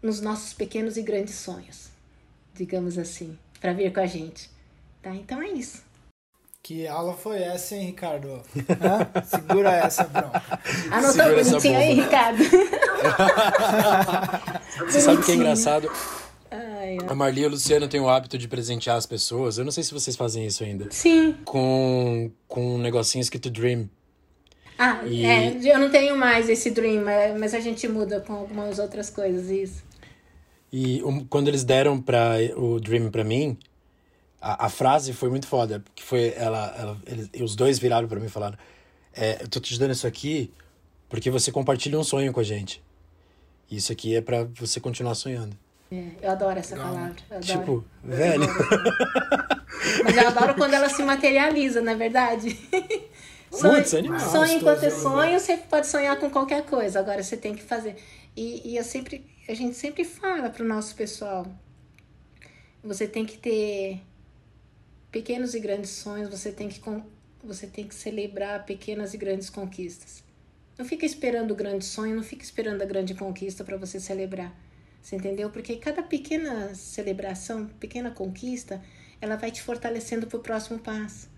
nos 0.01 0.21
nossos 0.21 0.53
pequenos 0.53 0.97
e 0.97 1.03
grandes 1.03 1.35
sonhos, 1.35 1.91
digamos 2.55 2.99
assim, 2.99 3.39
para 3.61 3.73
vir 3.73 3.93
com 3.93 4.01
a 4.01 4.07
gente. 4.07 4.51
Tá? 5.03 5.15
Então 5.15 5.43
é 5.43 5.49
isso. 5.49 5.85
Que 6.63 6.87
aula 6.87 7.15
foi 7.15 7.43
essa, 7.43 7.75
hein, 7.75 7.87
Ricardo? 7.87 8.41
Hã? 8.81 9.09
Segura 9.25 9.73
essa 9.73 10.05
bronca. 10.05 10.41
Anotou 10.93 11.13
Segura 11.13 11.45
bonitinho 11.45 11.77
aí, 11.77 11.95
Ricardo? 11.95 12.39
Você 14.87 15.01
sabe 15.01 15.21
o 15.21 15.25
que 15.25 15.33
é 15.33 15.35
engraçado? 15.35 15.91
Ai, 16.49 16.99
a 17.09 17.15
Marli 17.17 17.41
e 17.41 17.47
o 17.47 17.49
Luciano 17.49 17.89
têm 17.89 18.01
o 18.01 18.09
hábito 18.09 18.39
de 18.39 18.47
presentear 18.47 18.97
as 18.97 19.07
pessoas. 19.07 19.59
Eu 19.59 19.65
não 19.65 19.73
sei 19.73 19.83
se 19.83 19.93
vocês 19.93 20.15
fazem 20.15 20.47
isso 20.47 20.63
ainda. 20.63 20.87
Sim. 20.91 21.35
Com, 21.45 22.31
com 22.47 22.77
um 22.77 22.79
negocinho 22.79 23.23
escrito 23.23 23.51
Dream. 23.51 23.91
Ah, 24.79 25.01
e... 25.05 25.27
é, 25.27 25.57
eu 25.65 25.81
não 25.81 25.91
tenho 25.91 26.17
mais 26.17 26.49
esse 26.49 26.71
Dream, 26.71 27.03
mas 27.41 27.55
a 27.55 27.61
gente 27.61 27.89
muda 27.89 28.21
com 28.21 28.35
algumas 28.35 28.79
outras 28.79 29.11
coisas, 29.11 29.51
isso. 29.51 29.83
E 30.73 31.03
um, 31.03 31.25
quando 31.25 31.49
eles 31.49 31.65
deram 31.65 32.01
para 32.01 32.37
o 32.57 32.79
Dream 32.79 33.11
para 33.11 33.25
mim, 33.25 33.59
a, 34.43 34.67
a, 34.67 34.69
frase 34.69 35.13
foi 35.13 35.31
muito 35.31 35.47
foda, 35.47 35.81
porque 35.81 36.03
foi 36.03 36.35
ela, 36.37 36.75
ela 36.77 36.99
eles, 37.07 37.31
os 37.41 37.55
dois 37.55 37.79
viraram 37.79 38.09
para 38.09 38.19
mim 38.19 38.27
e 38.27 38.31
falaram: 38.31 38.59
é, 39.15 39.43
"Eu 39.43 39.49
tô 39.49 39.61
te 39.61 39.79
dando 39.79 39.93
isso 39.93 40.07
aqui 40.07 40.53
porque 41.09 41.31
você 41.31 41.53
compartilha 41.53 41.99
um 41.99 42.05
sonho 42.05 42.33
com 42.33 42.41
a 42.41 42.43
gente. 42.43 42.83
E 43.71 43.77
isso 43.77 43.93
aqui 43.93 44.17
é 44.17 44.21
para 44.21 44.45
você 44.55 44.81
continuar 44.81 45.15
sonhando." 45.15 45.57
É, 45.91 46.05
eu 46.23 46.31
adoro 46.31 46.59
essa 46.59 46.75
palavra. 46.75 47.15
Adoro. 47.31 47.45
Tipo, 47.45 47.85
velho. 48.03 48.47
Mas 50.05 50.17
eu 50.17 50.29
adoro 50.29 50.55
quando 50.55 50.75
ela 50.75 50.89
se 50.89 51.03
materializa, 51.03 51.81
não 51.81 51.93
é 51.93 51.97
verdade? 51.97 52.59
Sonho, 53.51 53.85
sonho 53.85 54.53
enquanto 54.57 54.83
é 54.83 54.89
sonho, 54.89 55.39
você 55.39 55.59
pode 55.59 55.87
sonhar 55.87 56.19
com 56.19 56.31
qualquer 56.31 56.65
coisa. 56.65 56.99
Agora 56.99 57.23
você 57.23 57.37
tem 57.37 57.55
que 57.55 57.63
fazer. 57.63 57.97
E, 58.35 58.71
e 58.71 58.77
eu 58.79 58.85
sempre 58.85 59.31
a 59.49 59.55
gente 59.55 59.77
sempre 59.77 60.05
fala 60.05 60.49
para 60.49 60.65
o 60.65 60.67
nosso 60.67 60.95
pessoal. 60.95 61.47
Você 62.83 63.07
tem 63.07 63.27
que 63.27 63.37
ter 63.37 64.01
pequenos 65.13 65.55
e 65.55 65.61
grandes 65.61 65.91
sonhos, 65.91 66.31
você 66.31 66.51
tem 66.51 66.69
que 66.69 66.81
você 67.45 67.67
tem 67.67 67.87
que 67.87 67.95
celebrar 67.95 68.65
pequenas 68.65 69.15
e 69.15 69.19
grandes 69.19 69.51
conquistas. 69.51 70.25
Não 70.79 70.87
fica 70.87 71.05
esperando 71.05 71.51
o 71.51 71.55
grande 71.55 71.85
sonho, 71.85 72.17
não 72.17 72.23
fica 72.23 72.43
esperando 72.43 72.83
a 72.83 72.87
grande 72.87 73.15
conquista 73.15 73.63
para 73.63 73.77
você 73.77 74.01
celebrar. 74.01 74.57
Você 75.03 75.17
entendeu? 75.17 75.51
Porque 75.51 75.77
cada 75.77 76.03
pequena 76.03 76.75
celebração, 76.75 77.67
pequena 77.79 78.11
conquista, 78.11 78.83
ela 79.21 79.37
vai 79.37 79.51
te 79.51 79.61
fortalecendo 79.61 80.27
para 80.27 80.39
o 80.39 80.43
próximo 80.43 80.79
passo. 80.79 81.29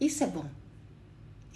Isso 0.00 0.24
é 0.24 0.26
bom. 0.26 0.48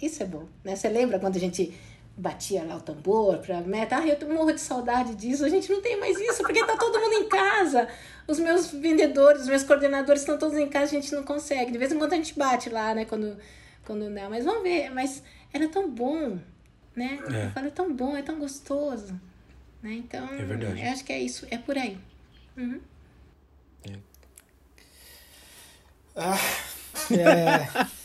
Isso 0.01 0.21
é 0.21 0.25
bom, 0.25 0.47
né? 0.63 0.75
Você 0.75 0.89
lembra 0.89 1.19
quando 1.19 1.37
a 1.37 1.39
gente 1.39 1.73
batia 2.17 2.63
lá 2.63 2.75
o 2.75 2.81
tambor 2.81 3.37
pra 3.37 3.61
meta. 3.61 3.97
Ah, 3.97 4.07
eu 4.07 4.33
morro 4.33 4.51
de 4.51 4.59
saudade 4.59 5.13
disso. 5.15 5.45
A 5.45 5.49
gente 5.49 5.71
não 5.71 5.81
tem 5.81 5.99
mais 5.99 6.19
isso, 6.19 6.41
porque 6.41 6.65
tá 6.65 6.75
todo 6.75 6.99
mundo 6.99 7.13
em 7.13 7.29
casa. 7.29 7.87
Os 8.27 8.39
meus 8.39 8.71
vendedores, 8.71 9.43
os 9.43 9.47
meus 9.47 9.63
coordenadores 9.63 10.21
estão 10.21 10.37
todos 10.37 10.57
em 10.57 10.67
casa, 10.67 10.85
a 10.85 10.99
gente 10.99 11.13
não 11.13 11.23
consegue. 11.23 11.71
De 11.71 11.77
vez 11.77 11.91
em 11.91 11.99
quando 11.99 12.13
a 12.13 12.15
gente 12.15 12.37
bate 12.37 12.69
lá, 12.69 12.93
né, 12.95 13.05
quando, 13.05 13.37
quando 13.85 14.09
não. 14.09 14.29
Mas 14.29 14.43
vamos 14.43 14.63
ver, 14.63 14.89
mas 14.89 15.23
era 15.53 15.69
tão 15.69 15.89
bom, 15.89 16.39
né? 16.95 17.19
É. 17.31 17.45
Eu 17.45 17.51
falei, 17.51 17.69
é 17.69 17.73
tão 17.73 17.93
bom, 17.93 18.17
é 18.17 18.23
tão 18.23 18.39
gostoso. 18.39 19.13
Né? 19.81 19.93
Então, 19.93 20.27
é 20.33 20.43
verdade. 20.43 20.81
eu 20.81 20.91
acho 20.91 21.05
que 21.05 21.13
é 21.13 21.19
isso, 21.19 21.47
é 21.51 21.57
por 21.57 21.77
aí. 21.77 21.97
Uhum. 22.57 22.81
É. 23.87 23.93
Ah, 26.15 26.37
é... 27.11 27.87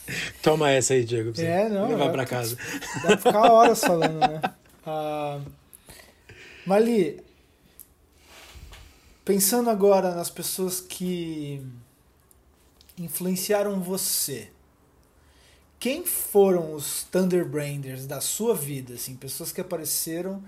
Toma 0.43 0.71
essa 0.71 0.95
aí, 0.95 1.05
Diego. 1.05 1.33
Pra 1.33 1.43
é, 1.43 1.69
não. 1.69 1.89
Levar 1.89 2.11
pra 2.11 2.27
casa. 2.27 2.57
Dá 3.03 3.17
pra 3.17 3.19
ficar 3.19 3.53
horas 3.53 3.81
falando, 3.85 4.19
né? 4.19 4.41
Ah, 4.85 5.41
Mali, 6.67 7.21
pensando 9.25 9.69
agora 9.69 10.15
nas 10.15 10.31
pessoas 10.31 10.81
que 10.81 11.61
influenciaram 12.97 13.81
você, 13.81 14.49
quem 15.79 16.07
foram 16.07 16.75
os 16.75 17.05
Thunderbranders 17.11 18.07
da 18.07 18.21
sua 18.21 18.55
vida? 18.55 18.95
Assim, 18.95 19.17
pessoas 19.17 19.51
que 19.51 19.61
apareceram 19.61 20.43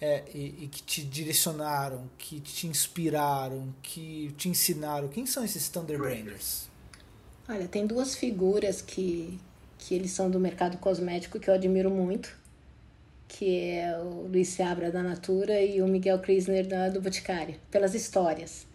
é, 0.00 0.22
e, 0.32 0.64
e, 0.64 0.68
que 0.68 0.82
te 0.82 1.02
direcionaram, 1.02 2.08
que 2.16 2.38
te 2.40 2.68
inspiraram, 2.68 3.74
que 3.82 4.32
te 4.36 4.48
ensinaram. 4.48 5.08
Quem 5.08 5.26
são 5.26 5.44
esses 5.44 5.68
Thunderbranders? 5.68 6.69
Olha, 7.48 7.66
tem 7.66 7.86
duas 7.86 8.14
figuras 8.14 8.80
que, 8.80 9.38
que 9.78 9.94
eles 9.94 10.10
são 10.12 10.30
do 10.30 10.38
mercado 10.38 10.78
cosmético 10.78 11.40
que 11.40 11.48
eu 11.48 11.54
admiro 11.54 11.90
muito, 11.90 12.36
que 13.26 13.60
é 13.70 13.98
o 13.98 14.28
Luiz 14.28 14.48
Seabra 14.48 14.90
da 14.90 15.02
Natura 15.02 15.60
e 15.60 15.82
o 15.82 15.88
Miguel 15.88 16.18
Krisner 16.20 16.66
da, 16.66 16.88
do 16.88 17.00
Boticário, 17.00 17.56
pelas 17.70 17.94
histórias, 17.94 18.66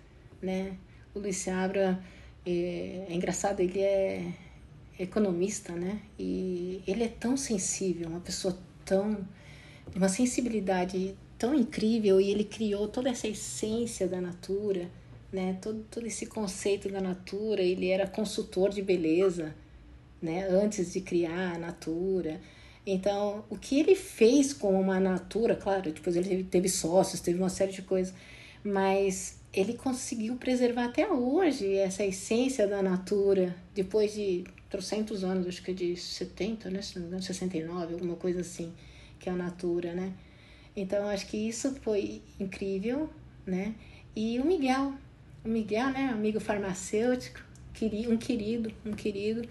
né? 0.41 0.78
O 1.13 1.20
Luiz 1.20 1.38
Seabra 1.38 1.99
é, 2.45 3.05
é 3.09 3.13
engraçado, 3.13 3.59
ele 3.61 3.80
é 3.80 4.34
economista, 4.99 5.74
né? 5.74 5.99
E 6.18 6.82
ele 6.88 7.03
é 7.03 7.07
tão 7.07 7.36
sensível, 7.38 8.09
uma 8.09 8.20
pessoa 8.20 8.57
tão 8.84 9.26
uma 9.93 10.09
sensibilidade 10.09 11.16
tão 11.38 11.53
incrível 11.53 12.20
e 12.20 12.30
ele 12.30 12.43
criou 12.43 12.88
toda 12.88 13.09
essa 13.09 13.28
essência 13.28 14.07
da 14.07 14.22
Natura 14.22 14.89
né? 15.32 15.57
Todo, 15.61 15.86
todo 15.89 16.05
esse 16.07 16.26
conceito 16.26 16.89
da 16.89 17.01
natura, 17.01 17.61
ele 17.61 17.89
era 17.89 18.07
consultor 18.07 18.69
de 18.69 18.82
beleza, 18.82 19.55
né? 20.21 20.47
Antes 20.47 20.93
de 20.93 21.01
criar 21.01 21.55
a 21.55 21.57
Natura. 21.57 22.41
Então, 22.86 23.43
o 23.49 23.57
que 23.57 23.80
ele 23.80 23.95
fez 23.95 24.53
com 24.53 24.80
uma 24.80 24.99
Natura, 24.99 25.55
claro, 25.55 25.91
depois 25.91 26.15
ele 26.15 26.30
teve, 26.30 26.43
teve 26.43 26.69
sócios, 26.69 27.21
teve 27.21 27.39
uma 27.39 27.49
série 27.49 27.71
de 27.71 27.82
coisas, 27.82 28.13
mas 28.63 29.39
ele 29.53 29.73
conseguiu 29.73 30.36
preservar 30.36 30.86
até 30.86 31.07
hoje 31.09 31.76
essa 31.76 32.03
essência 32.03 32.67
da 32.67 32.82
Natura, 32.82 33.55
depois 33.73 34.13
de 34.13 34.43
trocentos 34.69 35.23
anos, 35.23 35.47
acho 35.47 35.63
que 35.63 35.73
de 35.73 35.95
70, 35.95 36.69
né? 36.69 36.82
Se 36.82 36.95
não 36.95 37.03
me 37.03 37.07
engano, 37.07 37.23
69, 37.23 37.93
alguma 37.93 38.15
coisa 38.15 38.41
assim, 38.41 38.73
que 39.19 39.30
é 39.30 39.32
a 39.32 39.36
Natura, 39.36 39.93
né? 39.93 40.13
Então, 40.76 41.07
acho 41.07 41.28
que 41.28 41.38
isso 41.38 41.73
foi 41.82 42.21
incrível, 42.39 43.09
né? 43.45 43.73
E 44.15 44.39
o 44.39 44.45
Miguel, 44.45 44.93
Miguel, 45.45 45.89
né? 45.91 46.09
Amigo 46.11 46.39
farmacêutico, 46.39 47.39
um 48.09 48.17
querido, 48.17 48.71
um 48.85 48.93
querido. 48.93 49.47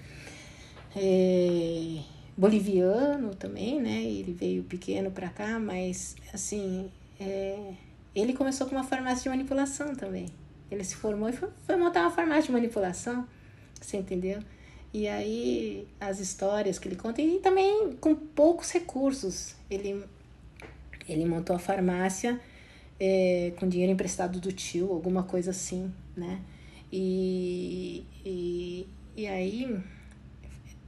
É, 0.96 2.00
boliviano 2.36 3.34
também, 3.34 3.80
né? 3.80 4.02
Ele 4.02 4.32
veio 4.32 4.64
pequeno 4.64 5.10
para 5.10 5.28
cá, 5.28 5.58
mas 5.58 6.16
assim, 6.32 6.90
é, 7.20 7.74
ele 8.14 8.32
começou 8.32 8.66
com 8.66 8.74
uma 8.74 8.84
farmácia 8.84 9.24
de 9.24 9.28
manipulação 9.28 9.94
também. 9.94 10.26
Ele 10.70 10.82
se 10.82 10.96
formou 10.96 11.28
e 11.28 11.32
foi, 11.32 11.48
foi 11.66 11.76
montar 11.76 12.02
uma 12.02 12.10
farmácia 12.10 12.44
de 12.44 12.52
manipulação, 12.52 13.26
você 13.80 13.96
entendeu? 13.96 14.40
E 14.92 15.08
aí 15.08 15.86
as 16.00 16.20
histórias 16.20 16.78
que 16.78 16.88
ele 16.88 16.96
conta, 16.96 17.20
e 17.20 17.38
também 17.38 17.94
com 18.00 18.14
poucos 18.14 18.70
recursos. 18.70 19.54
Ele, 19.70 20.04
ele 21.08 21.24
montou 21.24 21.54
a 21.54 21.58
farmácia 21.58 22.40
é, 22.98 23.52
com 23.56 23.68
dinheiro 23.68 23.92
emprestado 23.92 24.40
do 24.40 24.52
tio, 24.52 24.92
alguma 24.92 25.22
coisa 25.22 25.50
assim, 25.50 25.92
né? 26.16 26.40
E, 26.92 28.04
e, 28.24 28.86
e 29.16 29.26
aí 29.26 29.76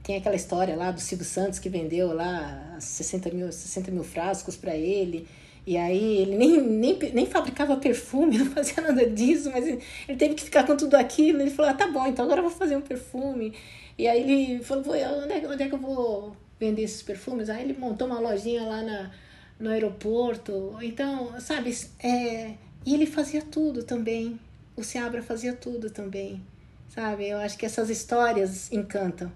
tem 0.03 0.15
aquela 0.15 0.35
história 0.35 0.75
lá 0.75 0.91
do 0.91 1.01
Silvio 1.01 1.25
Santos 1.25 1.59
que 1.59 1.67
vendeu 1.67 2.13
lá 2.13 2.77
60 2.79 3.29
mil, 3.31 3.51
60 3.51 3.91
mil 3.91 4.03
frascos 4.03 4.55
para 4.55 4.75
ele. 4.75 5.27
E 5.65 5.75
aí 5.75 6.19
ele 6.19 6.37
nem, 6.37 6.61
nem, 6.61 6.97
nem 7.13 7.25
fabricava 7.25 7.75
perfume, 7.75 8.37
não 8.39 8.45
fazia 8.45 8.81
nada 8.81 9.05
disso, 9.05 9.51
mas 9.51 9.67
ele, 9.67 9.81
ele 10.07 10.17
teve 10.17 10.33
que 10.33 10.45
ficar 10.45 10.65
com 10.65 10.77
tudo 10.77 10.95
aquilo. 10.95 11.41
Ele 11.41 11.49
falou, 11.49 11.71
ah, 11.71 11.73
tá 11.73 11.87
bom, 11.87 12.07
então 12.07 12.23
agora 12.23 12.39
eu 12.39 12.47
vou 12.47 12.57
fazer 12.57 12.77
um 12.77 12.81
perfume. 12.81 13.53
E 13.97 14.07
aí 14.07 14.21
ele 14.21 14.63
falou, 14.63 14.85
onde 14.85 15.33
é, 15.33 15.45
onde 15.45 15.63
é 15.63 15.67
que 15.67 15.75
eu 15.75 15.79
vou 15.79 16.33
vender 16.57 16.83
esses 16.83 17.01
perfumes? 17.01 17.49
Aí 17.49 17.63
ele 17.63 17.77
montou 17.77 18.07
uma 18.07 18.19
lojinha 18.19 18.63
lá 18.63 18.81
na, 18.81 19.11
no 19.59 19.69
aeroporto. 19.69 20.77
Então, 20.81 21.39
sabe, 21.39 21.75
é, 21.99 22.53
e 22.85 22.93
ele 22.93 23.05
fazia 23.05 23.41
tudo 23.41 23.83
também. 23.83 24.39
O 24.75 24.83
Seabra 24.83 25.23
fazia 25.23 25.53
tudo 25.53 25.89
também, 25.89 26.41
sabe? 26.89 27.27
Eu 27.27 27.39
acho 27.39 27.57
que 27.57 27.65
essas 27.65 27.89
histórias 27.89 28.71
encantam 28.71 29.31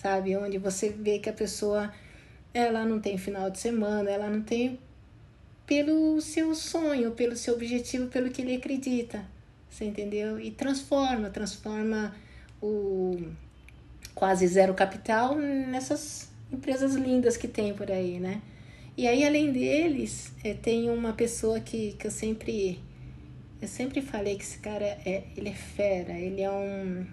sabe? 0.00 0.36
Onde 0.36 0.58
você 0.58 0.88
vê 0.88 1.18
que 1.18 1.28
a 1.28 1.32
pessoa 1.32 1.92
ela 2.52 2.84
não 2.84 3.00
tem 3.00 3.18
final 3.18 3.50
de 3.50 3.58
semana, 3.58 4.10
ela 4.10 4.28
não 4.28 4.42
tem 4.42 4.78
pelo 5.66 6.20
seu 6.20 6.54
sonho, 6.54 7.12
pelo 7.12 7.36
seu 7.36 7.54
objetivo, 7.54 8.08
pelo 8.08 8.30
que 8.30 8.42
ele 8.42 8.56
acredita, 8.56 9.24
você 9.68 9.84
entendeu? 9.84 10.40
E 10.40 10.50
transforma, 10.50 11.30
transforma 11.30 12.14
o 12.60 13.28
quase 14.14 14.46
zero 14.48 14.74
capital 14.74 15.36
nessas 15.36 16.28
empresas 16.50 16.94
lindas 16.94 17.36
que 17.36 17.46
tem 17.46 17.72
por 17.74 17.90
aí, 17.90 18.18
né? 18.18 18.42
E 19.00 19.06
aí, 19.08 19.24
além 19.24 19.50
deles, 19.50 20.30
é, 20.44 20.52
tem 20.52 20.90
uma 20.90 21.14
pessoa 21.14 21.58
que, 21.58 21.94
que 21.94 22.06
eu 22.06 22.10
sempre 22.10 22.78
eu 23.58 23.66
sempre 23.66 24.02
falei 24.02 24.36
que 24.36 24.42
esse 24.42 24.58
cara 24.58 24.84
é 24.84 25.24
ele 25.34 25.48
é 25.48 25.54
fera, 25.54 26.12
ele 26.12 26.42
é 26.42 26.50
um 26.50 27.06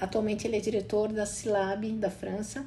Atualmente 0.00 0.48
ele 0.48 0.56
é 0.56 0.60
diretor 0.60 1.12
da 1.12 1.24
Silab 1.24 1.88
da 1.92 2.10
França. 2.10 2.66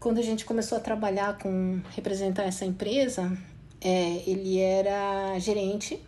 Quando 0.00 0.18
a 0.18 0.22
gente 0.22 0.44
começou 0.44 0.76
a 0.76 0.80
trabalhar 0.80 1.38
com 1.38 1.80
representar 1.94 2.46
essa 2.46 2.64
empresa, 2.64 3.38
é, 3.80 4.28
ele 4.28 4.58
era 4.58 5.38
gerente, 5.38 6.02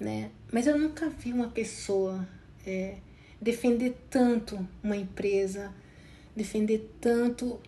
né? 0.00 0.32
Mas 0.52 0.66
eu 0.66 0.76
nunca 0.76 1.08
vi 1.08 1.32
uma 1.32 1.46
pessoa 1.46 2.26
é, 2.66 2.96
defender 3.40 3.96
tanto 4.10 4.68
uma 4.82 4.96
empresa, 4.96 5.72
defender 6.34 6.92
tanto 7.00 7.60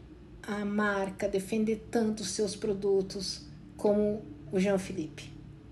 a 0.51 0.65
marca, 0.65 1.29
defender 1.29 1.87
tanto 1.91 2.21
os 2.21 2.31
seus 2.31 2.57
produtos 2.57 3.43
como 3.77 4.23
o 4.51 4.59
Jean 4.59 4.79
Philippe. 4.79 5.31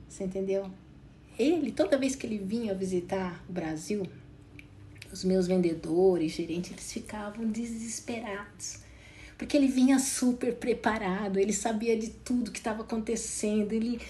Você 0.09 0.22
entendeu? 0.22 0.70
Ele, 1.37 1.72
toda 1.72 1.99
vez 1.99 2.14
que 2.14 2.26
ele 2.26 2.39
vinha 2.39 2.74
visitar 2.74 3.45
o 3.49 3.53
Brasil, 3.53 4.07
os 5.12 5.24
meus 5.24 5.49
vendedores, 5.49 6.33
gerentes, 6.33 6.70
eles 6.70 6.93
ficavam 6.93 7.47
desesperados. 7.47 8.81
Porque 9.37 9.57
ele 9.57 9.68
vinha 9.68 9.99
super 9.99 10.55
preparado, 10.55 11.39
ele 11.39 11.53
sabia 11.53 11.97
de 11.97 12.11
tudo 12.11 12.53
que 12.53 12.59
estava 12.59 12.83
acontecendo, 12.83 13.72
ele, 13.72 14.01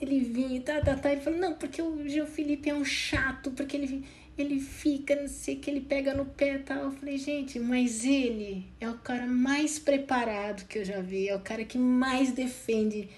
ele 0.00 0.20
vinha, 0.20 0.60
tá, 0.60 0.80
tá, 0.80 0.96
tá, 0.96 1.12
ele 1.12 1.20
falou, 1.20 1.38
não, 1.38 1.54
porque 1.54 1.80
o 1.80 2.08
Gil 2.08 2.26
Felipe 2.26 2.68
é 2.68 2.74
um 2.74 2.84
chato, 2.84 3.50
porque 3.52 3.76
ele, 3.76 4.04
ele 4.36 4.60
fica, 4.60 5.14
não 5.14 5.28
sei 5.28 5.56
que, 5.56 5.70
ele 5.70 5.80
pega 5.80 6.14
no 6.14 6.24
pé 6.24 6.54
e 6.54 6.58
tal. 6.60 6.84
Eu 6.84 6.92
falei, 6.92 7.18
gente, 7.18 7.58
mas 7.58 8.04
ele 8.04 8.66
é 8.80 8.88
o 8.88 8.98
cara 8.98 9.26
mais 9.26 9.78
preparado 9.78 10.66
que 10.66 10.78
eu 10.78 10.84
já 10.84 11.00
vi, 11.00 11.28
é 11.28 11.36
o 11.36 11.40
cara 11.40 11.64
que 11.64 11.78
mais 11.78 12.32
defende 12.32 13.08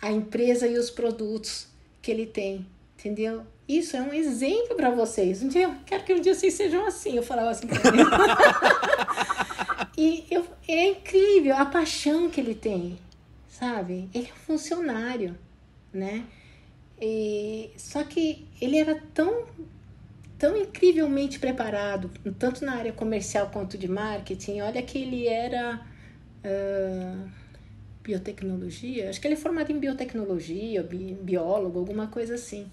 a 0.00 0.10
empresa 0.10 0.66
e 0.66 0.78
os 0.78 0.90
produtos 0.90 1.68
que 2.00 2.10
ele 2.10 2.26
tem, 2.26 2.66
entendeu? 2.98 3.44
Isso 3.68 3.96
é 3.96 4.02
um 4.02 4.12
exemplo 4.12 4.74
para 4.74 4.90
vocês. 4.90 5.42
Um 5.42 5.48
dia, 5.48 5.64
eu 5.64 5.74
quero 5.86 6.02
que 6.02 6.12
um 6.12 6.20
dia 6.20 6.34
vocês 6.34 6.54
sejam 6.54 6.84
assim. 6.86 7.16
Eu 7.16 7.22
falava 7.22 7.50
assim 7.50 7.68
e 9.96 10.24
eu, 10.30 10.44
é 10.66 10.88
incrível 10.88 11.56
a 11.56 11.64
paixão 11.64 12.28
que 12.28 12.40
ele 12.40 12.54
tem, 12.54 12.98
sabe? 13.48 14.08
Ele 14.12 14.28
é 14.28 14.32
um 14.32 14.44
funcionário, 14.44 15.38
né? 15.92 16.24
E, 17.00 17.70
só 17.76 18.02
que 18.02 18.46
ele 18.60 18.76
era 18.76 19.00
tão, 19.14 19.46
tão 20.40 20.56
incrivelmente 20.56 21.38
preparado, 21.38 22.10
tanto 22.38 22.64
na 22.64 22.74
área 22.74 22.92
comercial 22.92 23.48
quanto 23.52 23.78
de 23.78 23.86
marketing. 23.86 24.60
Olha 24.62 24.82
que 24.82 24.98
ele 24.98 25.28
era 25.28 25.80
uh, 26.44 27.30
biotecnologia, 28.02 29.08
acho 29.08 29.20
que 29.20 29.28
ele 29.28 29.34
é 29.34 29.36
formado 29.36 29.70
em 29.70 29.78
biotecnologia, 29.78 30.82
bi, 30.82 31.16
biólogo, 31.22 31.78
alguma 31.78 32.08
coisa 32.08 32.34
assim 32.34 32.68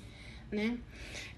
né? 0.52 0.78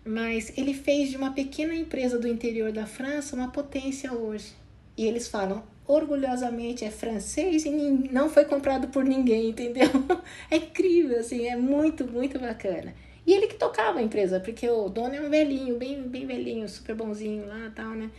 Mas 0.06 0.54
ele 0.58 0.74
fez 0.74 1.10
de 1.10 1.18
uma 1.18 1.32
pequena 1.32 1.74
empresa 1.76 2.18
do 2.18 2.28
interior 2.28 2.72
da 2.72 2.86
França 2.86 3.36
uma 3.36 3.50
potência 3.50 4.14
hoje. 4.14 4.54
E 4.98 5.06
eles 5.06 5.28
falam 5.28 5.64
orgulhosamente 5.88 6.86
é 6.86 6.92
francês 6.92 7.66
e 7.66 7.72
não 8.12 8.30
foi 8.30 8.46
comprado 8.46 8.90
por 8.90 9.04
ninguém, 9.04 9.50
entendeu? 9.50 9.90
É 10.52 10.58
incrível, 10.58 11.20
assim, 11.20 11.48
é 11.48 11.56
muito, 11.56 12.06
muito 12.06 12.40
bacana. 12.40 12.94
E 13.30 13.34
ele 13.34 13.46
que 13.46 13.54
tocava 13.54 14.00
a 14.00 14.02
empresa, 14.02 14.40
porque 14.40 14.68
o 14.68 14.90
dono 14.90 15.14
é 15.14 15.22
um 15.22 15.30
velhinho, 15.30 15.78
bem, 15.78 16.02
bem 16.02 16.26
velhinho, 16.26 16.68
super 16.68 16.96
bonzinho 16.96 17.46
lá 17.46 17.72
tal, 17.76 17.92
né? 17.92 18.10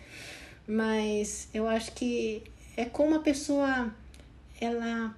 Mas 0.69 1.49
eu 1.53 1.67
acho 1.67 1.91
que 1.91 2.45
é 2.77 2.85
como 2.85 3.17
a 3.17 3.19
pessoa 3.19 3.93
ela 4.61 5.13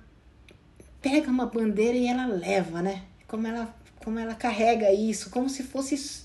pega 1.03 1.31
uma 1.31 1.45
bandeira 1.45 1.95
e 1.95 2.07
ela 2.07 2.25
leva, 2.25 2.81
né? 2.81 3.03
Como 3.29 3.47
ela 3.47 3.77
como 4.03 4.19
ela 4.19 4.35
carrega 4.35 4.91
isso, 4.91 5.29
como 5.29 5.51
se 5.51 5.63
fosse 5.63 6.25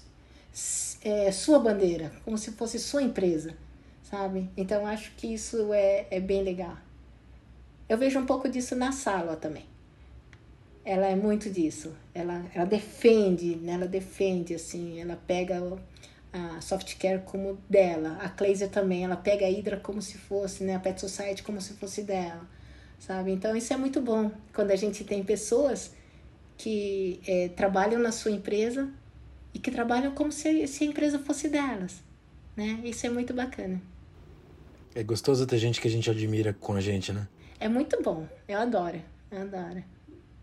é, 1.04 1.30
sua 1.34 1.60
bandeira, 1.60 2.14
como 2.24 2.38
se 2.38 2.54
fosse 2.54 2.80
sua 2.80 3.04
empresa, 3.04 3.54
sabe? 4.02 4.50
Então 4.56 4.88
acho 4.88 5.12
que 5.18 5.28
isso 5.34 5.74
é, 5.74 6.08
é 6.10 6.22
bem 6.22 6.42
legal. 6.42 6.78
Eu 7.90 7.98
vejo 7.98 8.18
um 8.18 8.26
pouco 8.26 8.48
disso 8.48 8.78
na 8.78 8.94
sala 8.94 9.36
também. 9.36 9.66
Ela 10.88 11.08
é 11.08 11.18
muito 11.18 11.50
disso. 11.50 11.94
Ela, 12.16 12.46
ela 12.56 12.66
defende, 12.66 13.58
né? 13.58 13.74
ela 13.74 13.86
defende, 13.86 14.56
assim, 14.56 15.02
ela 15.02 15.18
pega 15.28 15.62
a 16.32 16.62
Softcare 16.62 17.24
como 17.26 17.58
dela. 17.70 18.18
A 18.22 18.30
Clayser 18.30 18.70
também, 18.70 19.04
ela 19.04 19.18
pega 19.18 19.46
a 19.46 19.50
Hydra 19.50 19.76
como 19.76 20.02
se 20.02 20.18
fosse, 20.18 20.64
né? 20.64 20.76
A 20.76 20.80
Pet 20.80 20.98
Society 20.98 21.44
como 21.44 21.60
se 21.60 21.74
fosse 21.74 22.04
dela, 22.04 22.48
sabe? 22.98 23.32
Então 23.32 23.54
isso 23.54 23.74
é 23.74 23.76
muito 23.76 24.00
bom. 24.00 24.32
Quando 24.54 24.72
a 24.72 24.78
gente 24.78 25.04
tem 25.04 25.22
pessoas 25.26 25.94
que 26.56 27.20
é, 27.28 27.50
trabalham 27.50 28.00
na 28.00 28.14
sua 28.14 28.32
empresa 28.32 28.90
e 29.54 29.60
que 29.60 29.70
trabalham 29.70 30.16
como 30.16 30.32
se, 30.32 30.68
se 30.68 30.86
a 30.86 30.88
empresa 30.88 31.20
fosse 31.20 31.50
delas, 31.50 32.02
né? 32.56 32.80
Isso 32.86 33.06
é 33.06 33.10
muito 33.10 33.34
bacana. 33.34 33.82
É 34.96 35.04
gostoso 35.04 35.46
ter 35.46 35.58
gente 35.58 35.82
que 35.82 35.88
a 35.90 35.92
gente 35.92 36.10
admira 36.10 36.54
com 36.54 36.76
a 36.76 36.80
gente, 36.80 37.12
né? 37.12 37.28
É 37.60 37.68
muito 37.68 38.02
bom. 38.02 38.26
Eu 38.48 38.60
adoro. 38.60 39.02
Eu 39.30 39.42
adoro. 39.42 39.97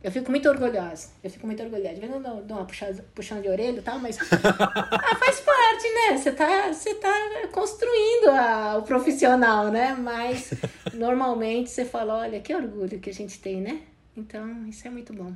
Eu 0.04 0.12
fico 0.12 0.30
muito 0.30 0.46
orgulhosa. 0.50 1.08
Eu 1.22 1.30
fico 1.30 1.46
muito 1.46 1.62
orgulhosa. 1.62 1.94
De 1.94 2.00
vez 2.00 2.12
em 2.12 2.20
quando 2.20 2.26
eu 2.26 2.44
dou 2.44 2.58
uma 2.58 2.66
puxada, 2.66 3.02
puxão 3.14 3.40
de 3.40 3.48
orelha 3.48 3.78
e 3.78 3.82
tal, 3.82 3.98
mas 3.98 4.18
ah, 4.20 5.16
faz 5.16 5.40
parte, 5.40 5.88
né? 5.94 6.18
Você 6.18 6.30
tá, 6.30 6.70
você 6.70 6.94
tá 6.96 7.48
construindo 7.50 8.28
a, 8.28 8.76
o 8.76 8.82
profissional, 8.82 9.68
né? 9.70 9.94
Mas 9.98 10.50
normalmente 10.92 11.70
você 11.70 11.86
fala, 11.86 12.18
olha, 12.18 12.38
que 12.38 12.54
orgulho 12.54 13.00
que 13.00 13.08
a 13.08 13.14
gente 13.14 13.38
tem, 13.38 13.62
né? 13.62 13.80
Então, 14.14 14.66
isso 14.68 14.86
é 14.86 14.90
muito 14.90 15.14
bom. 15.14 15.32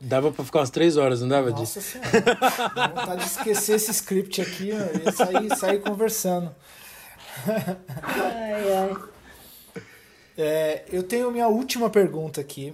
Dava 0.00 0.30
pra 0.30 0.44
ficar 0.44 0.60
umas 0.60 0.70
três 0.70 0.96
horas, 0.96 1.22
não 1.22 1.28
dava 1.28 1.50
Nossa 1.50 1.80
disso? 1.80 1.80
senhora. 1.80 2.70
Dá 2.72 2.86
vontade 2.86 3.24
de 3.24 3.30
esquecer 3.30 3.74
esse 3.74 3.90
script 3.90 4.40
aqui 4.40 4.70
ó, 4.72 5.08
e 5.08 5.12
sair, 5.12 5.56
sair 5.56 5.80
conversando. 5.80 6.54
ai, 7.46 8.72
ai. 8.72 8.96
É, 10.42 10.84
eu 10.90 11.02
tenho 11.02 11.30
minha 11.30 11.48
última 11.48 11.90
pergunta 11.90 12.40
aqui. 12.40 12.72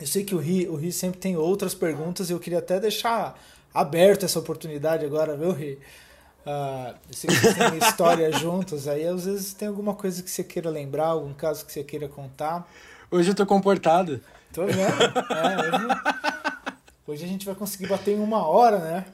Eu 0.00 0.06
sei 0.06 0.22
que 0.22 0.32
o 0.32 0.38
Ri, 0.38 0.68
o 0.68 0.76
Ri 0.76 0.92
sempre 0.92 1.18
tem 1.18 1.36
outras 1.36 1.74
perguntas 1.74 2.30
e 2.30 2.32
eu 2.32 2.38
queria 2.38 2.60
até 2.60 2.78
deixar 2.78 3.36
aberto 3.74 4.24
essa 4.24 4.38
oportunidade 4.38 5.04
agora, 5.04 5.36
viu, 5.36 5.50
Ri? 5.50 5.76
Uh, 6.46 6.94
eu 7.08 7.14
sei 7.14 7.30
que 7.30 7.36
vocês 7.36 7.54
têm 7.56 7.78
história 7.78 8.30
juntos, 8.38 8.86
aí 8.86 9.04
às 9.04 9.24
vezes 9.24 9.52
tem 9.52 9.66
alguma 9.66 9.92
coisa 9.92 10.22
que 10.22 10.30
você 10.30 10.44
queira 10.44 10.70
lembrar, 10.70 11.08
algum 11.08 11.34
caso 11.34 11.66
que 11.66 11.72
você 11.72 11.82
queira 11.82 12.08
contar. 12.08 12.70
Hoje 13.10 13.30
eu 13.30 13.34
tô 13.34 13.44
comportado. 13.44 14.20
Tô 14.52 14.64
vendo. 14.64 14.78
É, 14.78 15.58
hoje, 15.58 16.00
hoje 17.08 17.24
a 17.24 17.28
gente 17.28 17.44
vai 17.44 17.56
conseguir 17.56 17.88
bater 17.88 18.16
em 18.16 18.20
uma 18.20 18.46
hora, 18.46 18.78
né? 18.78 19.04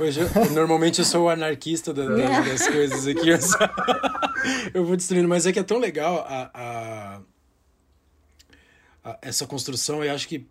Hoje, 0.00 0.20
eu, 0.20 0.50
normalmente 0.52 1.00
eu 1.00 1.04
sou 1.04 1.24
o 1.24 1.28
anarquista 1.28 1.92
da, 1.92 2.06
da, 2.06 2.40
das 2.40 2.66
coisas 2.66 3.06
aqui. 3.06 3.28
Eu, 3.28 3.40
só, 3.42 3.58
eu, 4.72 4.84
vou 4.84 4.96
destruindo, 4.96 5.28
mas 5.28 5.46
é 5.46 5.52
que 5.52 5.58
é 5.58 5.62
tão 5.62 5.78
legal 5.78 6.24
a, 6.26 6.50
a, 6.54 7.20
a 9.04 9.18
essa 9.20 9.46
construção. 9.46 10.02
Eu 10.02 10.14
acho 10.14 10.26
que 10.26 10.46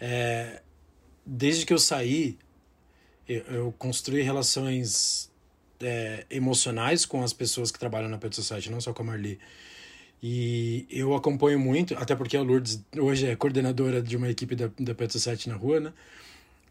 é, 0.00 0.62
desde 1.26 1.66
que 1.66 1.72
eu 1.72 1.78
saí, 1.78 2.38
eu, 3.28 3.42
eu 3.48 3.74
construí 3.78 4.22
relações 4.22 5.30
é, 5.80 6.24
emocionais 6.30 7.04
com 7.04 7.22
as 7.22 7.32
pessoas 7.32 7.70
que 7.70 7.78
trabalham 7.78 8.08
na 8.08 8.18
Pet 8.18 8.34
Society, 8.34 8.70
não 8.70 8.80
só 8.80 8.92
com 8.94 9.02
a 9.02 9.06
Marli. 9.06 9.38
E 10.22 10.86
eu 10.90 11.14
acompanho 11.14 11.60
muito, 11.60 11.94
até 11.96 12.16
porque 12.16 12.36
a 12.36 12.42
Lourdes 12.42 12.82
hoje 12.96 13.26
é 13.26 13.36
coordenadora 13.36 14.02
de 14.02 14.16
uma 14.16 14.28
equipe 14.28 14.56
da, 14.56 14.70
da 14.78 14.94
Pet 14.94 15.12
Society 15.12 15.48
na 15.48 15.54
rua, 15.54 15.78
né? 15.80 15.92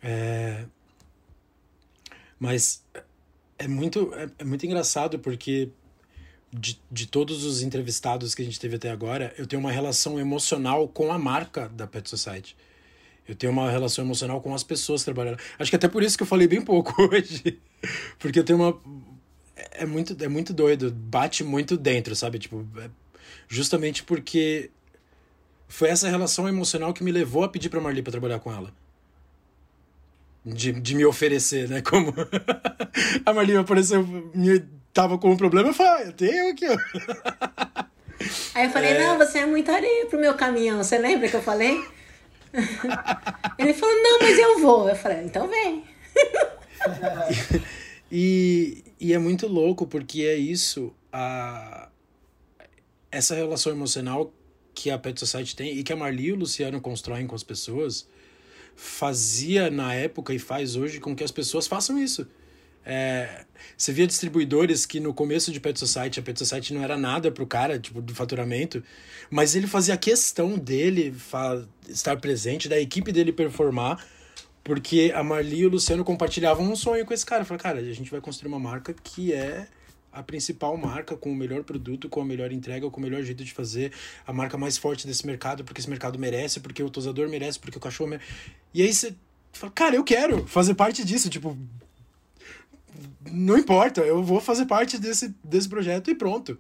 É, 0.04 0.66
mas 2.40 2.84
é 3.58 3.68
muito, 3.68 4.14
é, 4.14 4.30
é 4.40 4.44
muito 4.44 4.66
engraçado 4.66 5.20
porque 5.20 5.70
de, 6.52 6.80
de 6.92 7.08
todos 7.08 7.44
os 7.44 7.62
entrevistados 7.62 8.34
que 8.34 8.42
a 8.42 8.46
gente 8.46 8.60
teve 8.60 8.76
até 8.76 8.90
agora, 8.90 9.34
eu 9.38 9.46
tenho 9.46 9.60
uma 9.60 9.72
relação 9.72 10.20
emocional 10.20 10.88
com 10.88 11.12
a 11.12 11.18
marca 11.18 11.70
da 11.70 11.88
Pet 11.88 12.10
Society. 12.10 12.56
Eu 13.28 13.36
tenho 13.36 13.52
uma 13.52 13.70
relação 13.70 14.06
emocional 14.06 14.40
com 14.40 14.56
as 14.56 14.64
pessoas 14.64 15.02
que 15.02 15.06
trabalham. 15.06 15.36
Acho 15.60 15.70
que 15.70 15.76
até 15.76 15.88
por 15.88 16.02
isso 16.02 16.16
que 16.16 16.24
eu 16.24 16.28
falei 16.28 16.48
bem 16.48 16.62
pouco 16.62 16.94
hoje. 17.12 17.60
Porque 18.18 18.40
eu 18.40 18.44
tenho 18.44 18.60
uma. 18.60 18.80
É 19.72 19.86
muito, 19.86 20.16
é 20.24 20.30
muito 20.30 20.54
doido. 20.54 20.92
Bate 20.92 21.44
muito 21.44 21.76
dentro, 21.76 22.16
sabe? 22.16 22.40
Tipo, 22.40 22.66
é 22.78 22.90
justamente 23.50 24.04
porque 24.04 24.72
foi 25.68 25.90
essa 25.90 26.08
relação 26.08 26.48
emocional 26.48 26.94
que 26.94 27.04
me 27.04 27.12
levou 27.12 27.44
a 27.44 27.50
pedir 27.50 27.68
pra 27.68 27.82
Marli 27.82 28.02
pra 28.02 28.12
trabalhar 28.12 28.40
com 28.40 28.52
ela 28.52 28.74
de, 30.54 30.72
de 30.72 30.96
me 30.96 31.06
oferecer, 31.06 31.68
né? 31.68 31.82
Como 31.82 32.14
a 33.26 33.34
Marlinha 33.34 33.60
apareceu, 33.60 34.06
me, 34.34 34.60
tava 34.94 35.18
com 35.18 35.32
um 35.32 35.38
problema, 35.38 35.70
eu 35.70 35.74
falei, 35.74 35.92
ah, 35.92 36.06
eu 36.08 36.14
tenho 36.14 36.52
aqui, 36.52 36.66
ó. 36.68 36.78
Aí 38.56 38.66
eu 38.66 38.72
falei, 38.72 38.92
é... 38.92 39.00
não, 39.06 39.18
você 39.18 39.40
é 39.40 39.46
muito 39.46 39.70
areia 39.72 40.06
pro 40.08 40.20
meu 40.20 40.34
caminhão. 40.34 40.84
Você 40.84 40.98
lembra 40.98 41.30
que 41.30 41.36
eu 41.36 41.42
falei? 41.42 41.84
Ele 43.60 43.74
falou, 43.74 43.96
não, 44.02 44.20
mas 44.20 44.40
eu 44.40 44.60
vou. 44.60 44.90
Eu 44.90 44.96
falei, 44.96 45.24
então 45.24 45.48
vem. 45.48 45.84
e, 48.12 48.84
e 49.00 49.14
é 49.14 49.18
muito 49.20 49.48
louco, 49.48 49.86
porque 49.86 50.24
é 50.24 50.36
isso, 50.36 50.94
a, 51.12 51.90
essa 53.12 53.36
relação 53.36 53.72
emocional 53.72 54.34
que 54.74 54.90
a 54.90 54.98
Pet 54.98 55.20
Society 55.20 55.56
tem 55.56 55.78
e 55.78 55.84
que 55.84 55.92
a 55.92 55.96
Marli 55.96 56.28
e 56.28 56.32
o 56.32 56.36
Luciano 56.36 56.80
constroem 56.80 57.28
com 57.28 57.36
as 57.36 57.44
pessoas 57.44 58.08
fazia 58.78 59.72
na 59.72 59.94
época 59.94 60.34
e 60.34 60.40
faz 60.40 60.76
hoje 60.76 61.00
com 61.00 61.16
que 61.16 61.24
as 61.24 61.32
pessoas 61.32 61.66
façam 61.66 61.98
isso. 61.98 62.28
É, 62.86 63.44
você 63.76 63.92
via 63.92 64.08
distribuidores 64.08 64.86
que 64.86 65.00
no 65.00 65.14
começo 65.14 65.52
de 65.52 65.60
Pet 65.60 65.78
Society, 65.78 66.20
a 66.20 66.24
Pet 66.24 66.40
Society 66.40 66.74
não 66.74 66.84
era 66.84 66.96
nada 66.96 67.30
pro 67.30 67.46
cara, 67.46 67.78
tipo, 67.78 68.02
do 68.02 68.16
faturamento, 68.16 68.82
mas 69.30 69.56
ele 69.56 69.68
fazia 69.68 69.98
questão 69.98 70.58
dele 70.58 71.14
estar 71.90 72.16
presente, 72.18 72.70
da 72.70 72.80
equipe 72.80 73.12
dele 73.12 73.34
performar, 73.34 74.06
porque 74.64 75.12
a 75.14 75.24
Marli 75.24 75.62
e 75.62 75.66
o 75.66 75.70
Luciano 75.70 76.04
compartilhavam 76.04 76.66
um 76.72 76.76
sonho 76.76 77.06
com 77.06 77.14
esse 77.14 77.26
cara. 77.26 77.44
Falaram, 77.44 77.64
cara, 77.64 77.80
a 77.80 77.94
gente 77.94 78.12
vai 78.12 78.22
construir 78.22 78.48
uma 78.48 78.60
marca 78.60 78.94
que 78.94 79.34
é 79.34 79.68
a 80.12 80.24
principal 80.24 80.76
marca 80.78 81.16
com 81.16 81.32
o 81.32 81.36
melhor 81.36 81.64
produto, 81.64 82.10
com 82.10 82.22
a 82.22 82.26
melhor 82.26 82.52
entrega, 82.52 82.90
com 82.90 83.00
o 83.00 83.04
melhor 83.04 83.24
jeito 83.24 83.44
de 83.44 83.54
fazer, 83.54 83.92
a 84.26 84.34
marca 84.34 84.58
mais 84.58 84.78
forte 84.78 85.06
desse 85.06 85.26
mercado, 85.26 85.64
porque 85.64 85.80
esse 85.80 85.90
mercado 85.90 86.18
merece, 86.18 86.60
porque 86.60 86.82
o 86.82 86.90
tosador 86.90 87.30
merece, 87.30 87.60
porque 87.60 87.78
o 87.78 87.82
cachorro 87.82 88.10
merece. 88.10 88.30
E 88.74 88.82
aí 88.82 88.94
você 88.94 89.16
fala, 89.54 89.72
cara, 89.74 89.96
eu 89.96 90.04
quero 90.04 90.48
fazer 90.48 90.74
parte 90.76 91.04
disso, 91.06 91.30
tipo, 91.30 91.58
não 93.32 93.58
importa, 93.58 94.02
eu 94.02 94.24
vou 94.24 94.40
fazer 94.40 94.66
parte 94.66 94.98
desse, 94.98 95.34
desse 95.44 95.70
projeto 95.70 96.10
e 96.10 96.16
pronto. 96.16 96.58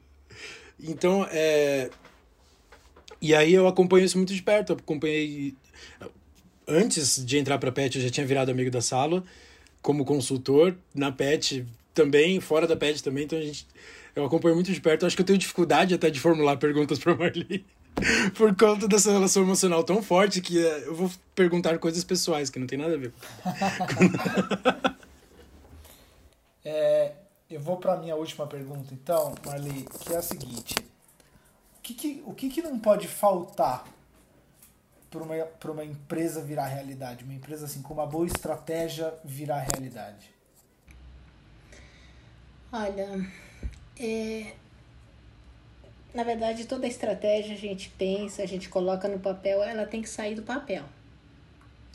Então, 0.79 1.27
é. 1.31 1.89
E 3.21 3.33
aí 3.33 3.53
eu 3.53 3.67
acompanho 3.67 4.05
isso 4.05 4.17
muito 4.17 4.33
de 4.33 4.41
perto. 4.41 4.73
Eu 4.73 4.77
acompanhei. 4.77 5.55
Antes 6.67 7.25
de 7.25 7.37
entrar 7.37 7.57
pra 7.57 7.71
PET, 7.71 7.97
eu 7.97 8.03
já 8.03 8.09
tinha 8.09 8.25
virado 8.25 8.51
amigo 8.51 8.69
da 8.69 8.81
sala 8.81 9.23
como 9.81 10.05
consultor. 10.05 10.75
Na 10.93 11.11
PET, 11.11 11.65
também, 11.97 12.39
fora 12.39 12.67
da 12.67 12.77
pet 12.77 13.03
também, 13.03 13.23
então 13.23 13.39
a 13.39 13.41
gente. 13.41 13.67
Eu 14.15 14.23
acompanho 14.25 14.55
muito 14.55 14.71
de 14.71 14.79
perto. 14.79 15.05
Acho 15.05 15.15
que 15.15 15.21
eu 15.21 15.25
tenho 15.25 15.39
dificuldade 15.39 15.93
até 15.93 16.09
de 16.09 16.19
formular 16.19 16.57
perguntas 16.57 16.99
para 16.99 17.15
Marli. 17.15 17.65
Por 18.37 18.55
conta 18.55 18.87
dessa 18.87 19.11
relação 19.11 19.41
emocional 19.41 19.83
tão 19.83 20.03
forte 20.03 20.39
que 20.39 20.63
eh, 20.63 20.83
eu 20.85 20.93
vou 20.93 21.11
perguntar 21.33 21.77
coisas 21.79 22.03
pessoais 22.03 22.49
que 22.49 22.59
não 22.59 22.67
tem 22.67 22.77
nada 22.77 22.93
a 22.93 22.97
ver. 22.97 23.11
é, 26.63 27.13
eu 27.49 27.59
vou 27.59 27.77
para 27.77 27.97
minha 27.97 28.15
última 28.15 28.45
pergunta, 28.45 28.93
então, 28.93 29.33
Marli, 29.43 29.87
que 29.99 30.13
é 30.13 30.17
a 30.17 30.21
seguinte: 30.21 30.75
o 30.79 31.81
que, 31.81 31.93
que 31.95 32.23
o 32.25 32.33
que, 32.33 32.49
que 32.49 32.61
não 32.61 32.77
pode 32.77 33.07
faltar 33.07 33.83
para 35.09 35.23
uma, 35.23 35.35
uma 35.73 35.85
empresa 35.85 36.41
virar 36.41 36.67
realidade? 36.67 37.23
Uma 37.23 37.33
empresa 37.33 37.65
assim 37.65 37.81
com 37.81 37.95
uma 37.95 38.05
boa 38.05 38.27
estratégia 38.27 39.11
virar 39.23 39.65
realidade? 39.73 40.36
Olha, 42.71 43.25
é, 43.97 44.53
na 46.13 46.23
verdade 46.23 46.65
toda 46.65 46.85
estratégia 46.85 47.53
a 47.55 47.57
gente 47.57 47.89
pensa, 47.97 48.43
a 48.43 48.45
gente 48.45 48.67
coloca 48.67 49.07
no 49.07 49.19
papel, 49.19 49.63
ela 49.63 49.85
tem 49.85 50.01
que 50.01 50.09
sair 50.09 50.35
do 50.35 50.43
papel. 50.43 50.83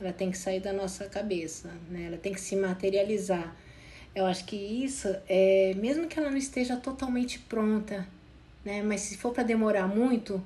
Ela 0.00 0.12
tem 0.12 0.30
que 0.30 0.38
sair 0.38 0.60
da 0.60 0.72
nossa 0.72 1.04
cabeça, 1.08 1.70
né? 1.90 2.06
Ela 2.06 2.16
tem 2.16 2.32
que 2.32 2.40
se 2.40 2.56
materializar. 2.56 3.54
Eu 4.14 4.26
acho 4.26 4.44
que 4.46 4.56
isso, 4.56 5.08
é, 5.28 5.74
mesmo 5.76 6.08
que 6.08 6.18
ela 6.18 6.30
não 6.30 6.38
esteja 6.38 6.76
totalmente 6.76 7.38
pronta, 7.38 8.06
né? 8.64 8.82
Mas 8.82 9.02
se 9.02 9.16
for 9.18 9.32
para 9.32 9.42
demorar 9.42 9.86
muito, 9.86 10.42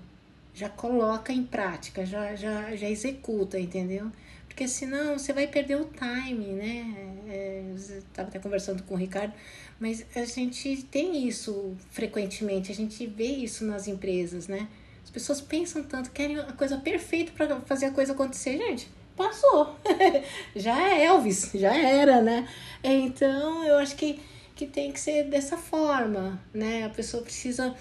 já 0.52 0.68
coloca 0.68 1.32
em 1.32 1.44
prática, 1.44 2.04
já, 2.04 2.34
já, 2.34 2.74
já 2.74 2.88
executa, 2.88 3.58
entendeu? 3.58 4.10
Porque 4.56 4.68
senão 4.68 5.18
você 5.18 5.34
vai 5.34 5.46
perder 5.46 5.78
o 5.78 5.84
time, 5.84 6.46
né? 6.46 6.94
É, 7.28 7.62
estava 7.76 8.28
até 8.28 8.38
conversando 8.38 8.82
com 8.84 8.94
o 8.94 8.96
Ricardo, 8.96 9.34
mas 9.78 10.06
a 10.14 10.24
gente 10.24 10.82
tem 10.84 11.28
isso 11.28 11.76
frequentemente, 11.90 12.72
a 12.72 12.74
gente 12.74 13.06
vê 13.06 13.26
isso 13.26 13.66
nas 13.66 13.86
empresas, 13.86 14.48
né? 14.48 14.66
As 15.04 15.10
pessoas 15.10 15.42
pensam 15.42 15.82
tanto, 15.82 16.10
querem 16.10 16.38
a 16.38 16.54
coisa 16.54 16.78
perfeita 16.78 17.32
para 17.36 17.60
fazer 17.60 17.84
a 17.84 17.90
coisa 17.90 18.14
acontecer, 18.14 18.56
gente. 18.56 18.90
Passou. 19.14 19.76
já 20.56 20.88
é 20.88 21.04
Elvis, 21.04 21.50
já 21.52 21.76
era, 21.76 22.22
né? 22.22 22.48
Então, 22.82 23.62
eu 23.62 23.76
acho 23.76 23.94
que, 23.94 24.18
que 24.54 24.66
tem 24.66 24.90
que 24.90 24.98
ser 24.98 25.24
dessa 25.24 25.58
forma, 25.58 26.40
né? 26.54 26.86
A 26.86 26.88
pessoa 26.88 27.22
precisa 27.22 27.76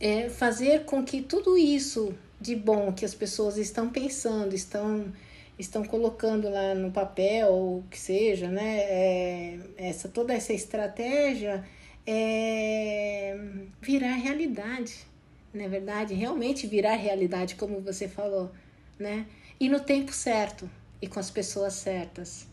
é, 0.00 0.30
fazer 0.30 0.86
com 0.86 1.04
que 1.04 1.20
tudo 1.20 1.58
isso 1.58 2.14
de 2.40 2.56
bom 2.56 2.90
que 2.90 3.04
as 3.04 3.14
pessoas 3.14 3.58
estão 3.58 3.90
pensando, 3.90 4.54
estão 4.54 5.12
estão 5.58 5.84
colocando 5.84 6.48
lá 6.48 6.74
no 6.74 6.90
papel, 6.90 7.48
ou 7.48 7.82
que 7.90 7.98
seja, 7.98 8.48
né? 8.48 8.78
É, 8.80 9.58
essa, 9.76 10.08
toda 10.08 10.32
essa 10.32 10.52
estratégia 10.52 11.64
é 12.06 13.36
virar 13.80 14.14
realidade, 14.14 14.94
não 15.52 15.64
é 15.64 15.68
verdade? 15.68 16.14
Realmente 16.14 16.66
virar 16.66 16.94
realidade, 16.94 17.54
como 17.56 17.80
você 17.80 18.06
falou, 18.08 18.50
né? 18.98 19.26
E 19.58 19.68
no 19.68 19.80
tempo 19.80 20.12
certo 20.12 20.70
e 21.02 21.08
com 21.08 21.18
as 21.18 21.30
pessoas 21.30 21.74
certas, 21.74 22.46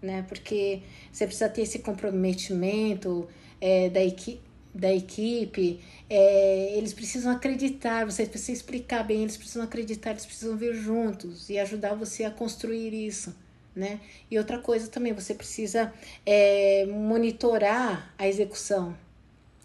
né? 0.00 0.24
Porque 0.28 0.82
você 1.12 1.26
precisa 1.26 1.48
ter 1.48 1.62
esse 1.62 1.80
comprometimento 1.80 3.28
é, 3.60 3.88
da 3.88 4.02
equipe 4.02 4.43
da 4.74 4.92
equipe, 4.92 5.80
é, 6.10 6.76
eles 6.76 6.92
precisam 6.92 7.30
acreditar, 7.30 8.04
você 8.04 8.26
precisa 8.26 8.52
explicar 8.52 9.04
bem, 9.04 9.22
eles 9.22 9.36
precisam 9.36 9.62
acreditar, 9.62 10.10
eles 10.10 10.26
precisam 10.26 10.56
vir 10.56 10.74
juntos 10.74 11.48
e 11.48 11.58
ajudar 11.58 11.94
você 11.94 12.24
a 12.24 12.30
construir 12.30 12.92
isso. 12.92 13.34
Né? 13.74 14.00
E 14.30 14.38
outra 14.38 14.58
coisa 14.58 14.88
também, 14.88 15.12
você 15.12 15.34
precisa 15.34 15.92
é, 16.24 16.86
monitorar 16.86 18.14
a 18.16 18.26
execução, 18.28 18.96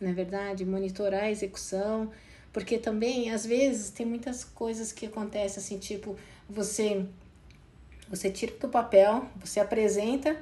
não 0.01 0.10
é 0.10 0.14
verdade? 0.14 0.66
Monitorar 0.66 1.26
a 1.26 1.32
execução, 1.32 2.12
porque 2.51 2.80
também, 2.80 3.32
às 3.32 3.45
vezes, 3.45 3.91
tem 3.91 4.05
muitas 4.05 4.43
coisas 4.43 4.91
que 4.91 5.05
acontecem 5.05 5.62
assim, 5.62 5.78
tipo, 5.78 6.16
você, 6.49 7.05
você 8.10 8.32
tira 8.32 8.51
do 8.57 8.68
papel, 8.68 9.28
você 9.39 9.60
apresenta, 9.60 10.36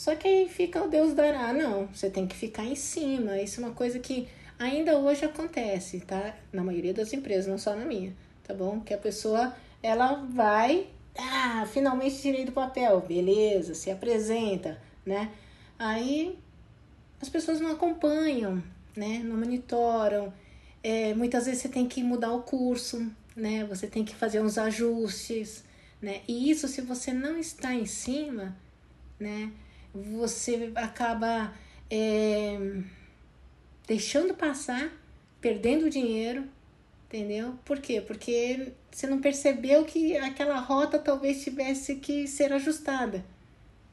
Só 0.00 0.14
que 0.16 0.26
aí 0.26 0.48
fica 0.48 0.82
o 0.82 0.88
Deus 0.88 1.12
dará. 1.12 1.52
Não, 1.52 1.86
você 1.88 2.08
tem 2.08 2.26
que 2.26 2.34
ficar 2.34 2.64
em 2.64 2.74
cima. 2.74 3.38
Isso 3.38 3.60
é 3.60 3.64
uma 3.66 3.74
coisa 3.74 3.98
que 3.98 4.26
ainda 4.58 4.96
hoje 4.96 5.26
acontece, 5.26 6.00
tá? 6.00 6.34
Na 6.50 6.64
maioria 6.64 6.94
das 6.94 7.12
empresas, 7.12 7.46
não 7.46 7.58
só 7.58 7.76
na 7.76 7.84
minha, 7.84 8.16
tá 8.42 8.54
bom? 8.54 8.80
Que 8.80 8.94
a 8.94 8.96
pessoa, 8.96 9.54
ela 9.82 10.14
vai, 10.14 10.86
ah, 11.18 11.68
finalmente 11.70 12.18
tirei 12.18 12.46
do 12.46 12.52
papel, 12.52 12.98
beleza, 13.02 13.74
se 13.74 13.90
apresenta, 13.90 14.80
né? 15.04 15.30
Aí 15.78 16.38
as 17.20 17.28
pessoas 17.28 17.60
não 17.60 17.70
acompanham, 17.70 18.62
né? 18.96 19.20
Não 19.22 19.36
monitoram. 19.36 20.32
É, 20.82 21.12
muitas 21.12 21.44
vezes 21.44 21.60
você 21.60 21.68
tem 21.68 21.86
que 21.86 22.02
mudar 22.02 22.32
o 22.32 22.42
curso, 22.42 23.06
né? 23.36 23.66
Você 23.66 23.86
tem 23.86 24.02
que 24.02 24.14
fazer 24.14 24.40
uns 24.40 24.56
ajustes, 24.56 25.62
né? 26.00 26.22
E 26.26 26.50
isso, 26.50 26.66
se 26.68 26.80
você 26.80 27.12
não 27.12 27.36
está 27.36 27.74
em 27.74 27.84
cima, 27.84 28.56
né? 29.18 29.52
Você 29.94 30.72
acaba 30.74 31.52
é, 31.90 32.58
deixando 33.86 34.34
passar, 34.34 34.90
perdendo 35.40 35.90
dinheiro, 35.90 36.44
entendeu? 37.06 37.54
Por 37.64 37.80
quê? 37.80 38.00
Porque 38.00 38.72
você 38.90 39.06
não 39.06 39.20
percebeu 39.20 39.84
que 39.84 40.16
aquela 40.16 40.58
rota 40.58 40.98
talvez 40.98 41.42
tivesse 41.42 41.96
que 41.96 42.26
ser 42.26 42.52
ajustada, 42.52 43.24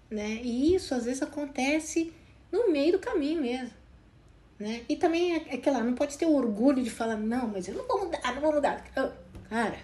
né? 0.10 0.40
E 0.44 0.76
isso 0.76 0.94
às 0.94 1.06
vezes 1.06 1.22
acontece 1.22 2.14
no 2.52 2.72
meio 2.72 2.94
do 2.94 3.00
caminho 3.00 3.42
mesmo. 3.42 3.76
Né? 4.60 4.82
E 4.90 4.96
também 4.96 5.36
é, 5.36 5.46
é 5.50 5.58
que 5.58 5.70
lá, 5.70 5.84
não 5.84 5.94
pode 5.94 6.18
ter 6.18 6.26
o 6.26 6.34
orgulho 6.34 6.84
de 6.84 6.90
falar, 6.90 7.16
não, 7.16 7.48
mas 7.48 7.68
eu 7.68 7.76
não 7.76 7.88
vou 7.88 8.06
mudar, 8.06 8.34
não 8.34 8.42
vou 8.42 8.54
mudar. 8.54 8.84
Cara, 9.50 9.78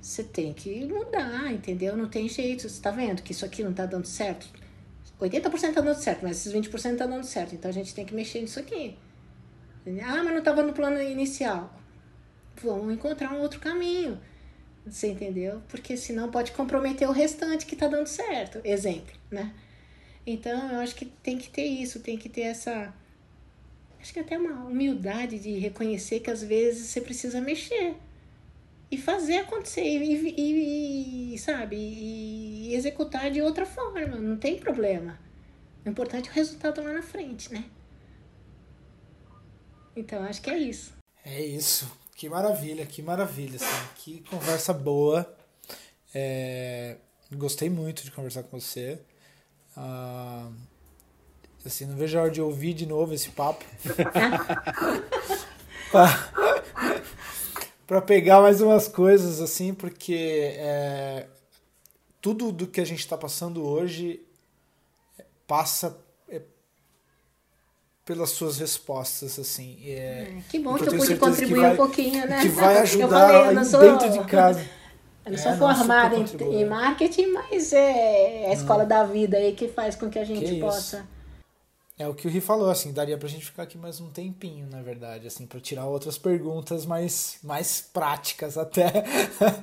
você 0.00 0.24
tem 0.24 0.52
que 0.52 0.84
mudar, 0.86 1.52
entendeu? 1.52 1.96
Não 1.96 2.08
tem 2.08 2.28
jeito. 2.28 2.68
Você 2.68 2.80
tá 2.80 2.90
vendo 2.90 3.22
que 3.22 3.32
isso 3.32 3.44
aqui 3.44 3.62
não 3.62 3.72
tá 3.72 3.86
dando 3.86 4.06
certo? 4.06 4.48
80% 5.20 5.74
tá 5.74 5.80
dando 5.80 5.94
certo, 5.94 6.22
mas 6.22 6.38
esses 6.38 6.52
20% 6.52 6.96
tá 6.98 7.06
dando 7.06 7.24
certo. 7.24 7.54
Então 7.54 7.70
a 7.70 7.74
gente 7.74 7.94
tem 7.94 8.04
que 8.04 8.14
mexer 8.14 8.40
nisso 8.40 8.60
aqui. 8.60 8.96
Ah, 10.02 10.22
mas 10.22 10.32
não 10.32 10.38
estava 10.38 10.62
no 10.62 10.72
plano 10.72 11.00
inicial. 11.00 11.72
Vamos 12.62 12.92
encontrar 12.92 13.32
um 13.32 13.40
outro 13.40 13.60
caminho. 13.60 14.20
Você 14.84 15.08
entendeu? 15.08 15.62
Porque 15.68 15.96
senão 15.96 16.30
pode 16.30 16.52
comprometer 16.52 17.08
o 17.08 17.12
restante 17.12 17.66
que 17.66 17.74
está 17.74 17.86
dando 17.86 18.06
certo. 18.06 18.60
Exemplo, 18.64 19.14
né? 19.30 19.54
Então 20.26 20.72
eu 20.72 20.80
acho 20.80 20.94
que 20.94 21.04
tem 21.04 21.38
que 21.38 21.48
ter 21.48 21.64
isso, 21.64 22.00
tem 22.00 22.18
que 22.18 22.28
ter 22.28 22.42
essa. 22.42 22.92
Acho 24.00 24.12
que 24.12 24.20
até 24.20 24.36
uma 24.38 24.64
humildade 24.66 25.38
de 25.38 25.58
reconhecer 25.58 26.20
que 26.20 26.30
às 26.30 26.42
vezes 26.42 26.88
você 26.88 27.00
precisa 27.00 27.40
mexer 27.40 27.96
e 28.90 28.96
fazer 28.96 29.38
acontecer 29.38 29.82
e, 29.82 30.34
e, 30.36 31.34
e, 31.34 31.38
sabe 31.38 31.76
e 31.76 32.74
executar 32.74 33.30
de 33.30 33.42
outra 33.42 33.66
forma 33.66 34.16
não 34.16 34.36
tem 34.36 34.58
problema. 34.58 35.18
O 35.84 35.88
importante 35.88 36.28
é 36.28 36.32
o 36.32 36.34
resultado 36.34 36.82
lá 36.82 36.92
na 36.92 37.02
frente 37.02 37.52
né? 37.52 37.64
Então 39.94 40.22
acho 40.24 40.42
que 40.42 40.50
é 40.50 40.58
isso. 40.58 40.92
É 41.24 41.42
isso. 41.42 41.90
Que 42.14 42.28
maravilha 42.28 42.86
que 42.86 43.02
maravilha 43.02 43.56
assim, 43.56 43.88
que 43.96 44.20
conversa 44.30 44.72
boa. 44.72 45.36
É, 46.14 46.96
gostei 47.32 47.68
muito 47.68 48.04
de 48.04 48.10
conversar 48.10 48.44
com 48.44 48.58
você. 48.58 49.00
Ah, 49.76 50.48
assim 51.64 51.84
não 51.84 51.96
vejo 51.96 52.18
a 52.18 52.22
hora 52.22 52.30
de 52.30 52.40
ouvir 52.40 52.72
de 52.72 52.86
novo 52.86 53.12
esse 53.12 53.30
papo 53.30 53.64
para 57.86 58.02
pegar 58.02 58.40
mais 58.40 58.60
umas 58.60 58.88
coisas 58.88 59.40
assim, 59.40 59.72
porque 59.72 60.54
é, 60.56 61.26
tudo 62.20 62.50
do 62.50 62.66
que 62.66 62.80
a 62.80 62.84
gente 62.84 62.98
está 62.98 63.16
passando 63.16 63.64
hoje 63.64 64.20
passa 65.46 65.96
é, 66.28 66.40
pelas 68.04 68.30
suas 68.30 68.58
respostas 68.58 69.38
assim. 69.38 69.78
É, 69.84 70.28
hum, 70.30 70.42
que 70.48 70.58
bom 70.58 70.74
que 70.74 70.88
eu, 70.88 70.92
eu 70.92 70.98
pude 70.98 71.16
contribuir 71.16 71.60
vai, 71.60 71.72
um 71.72 71.76
pouquinho, 71.76 72.26
né? 72.26 72.42
Que 72.42 72.48
vai 72.48 72.78
ajudar 72.82 73.44
falei, 73.44 73.64
sou, 73.64 73.80
dentro 73.80 74.10
de 74.10 74.24
casa. 74.24 74.66
Eu 75.24 75.32
não 75.32 75.38
sou 75.38 75.52
é, 75.52 75.56
formada 75.56 76.16
em, 76.16 76.60
em, 76.60 76.64
marketing, 76.64 77.26
mas 77.32 77.72
é 77.72 78.46
a 78.48 78.52
escola 78.52 78.84
hum. 78.84 78.88
da 78.88 79.04
vida 79.04 79.36
aí 79.36 79.52
que 79.52 79.68
faz 79.68 79.94
com 79.94 80.10
que 80.10 80.18
a 80.18 80.24
gente 80.24 80.54
que 80.54 80.60
possa 80.60 81.06
é 81.98 82.06
o 82.06 82.14
que 82.14 82.26
o 82.26 82.30
Ri 82.30 82.40
falou, 82.42 82.70
assim, 82.70 82.92
daria 82.92 83.16
pra 83.16 83.28
gente 83.28 83.46
ficar 83.46 83.62
aqui 83.62 83.78
mais 83.78 84.00
um 84.00 84.10
tempinho, 84.10 84.68
na 84.68 84.82
verdade, 84.82 85.26
assim, 85.26 85.46
para 85.46 85.60
tirar 85.60 85.86
outras 85.86 86.18
perguntas 86.18 86.84
mais, 86.84 87.38
mais 87.42 87.80
práticas 87.80 88.58
até. 88.58 88.92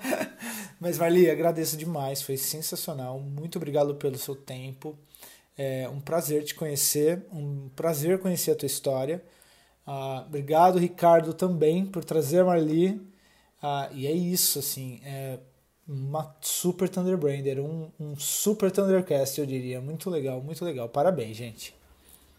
Mas, 0.79 0.97
Marli, 0.97 1.29
agradeço 1.29 1.77
demais, 1.77 2.23
foi 2.23 2.36
sensacional. 2.36 3.19
Muito 3.19 3.57
obrigado 3.57 3.93
pelo 3.95 4.17
seu 4.17 4.36
tempo. 4.36 4.97
É 5.55 5.88
um 5.89 5.99
prazer 5.99 6.43
te 6.43 6.55
conhecer, 6.55 7.23
um 7.31 7.69
prazer 7.75 8.19
conhecer 8.19 8.51
a 8.51 8.55
tua 8.55 8.65
história. 8.65 9.23
Uh, 9.88 10.25
obrigado, 10.25 10.79
Ricardo, 10.79 11.34
também, 11.36 11.86
por 11.86 12.03
trazer 12.03 12.39
a 12.39 12.45
Marli. 12.45 12.93
Uh, 13.61 13.93
e 13.93 14.07
é 14.07 14.11
isso, 14.11 14.57
assim, 14.57 14.99
é 15.05 15.38
uma 15.88 16.36
super 16.41 16.89
Thunderbrander, 16.89 17.59
um, 17.59 17.91
um 17.99 18.15
super 18.17 18.71
Thundercast, 18.71 19.39
eu 19.39 19.45
diria. 19.45 19.79
Muito 19.79 20.09
legal, 20.09 20.41
muito 20.41 20.65
legal. 20.65 20.89
Parabéns, 20.89 21.38
gente. 21.38 21.82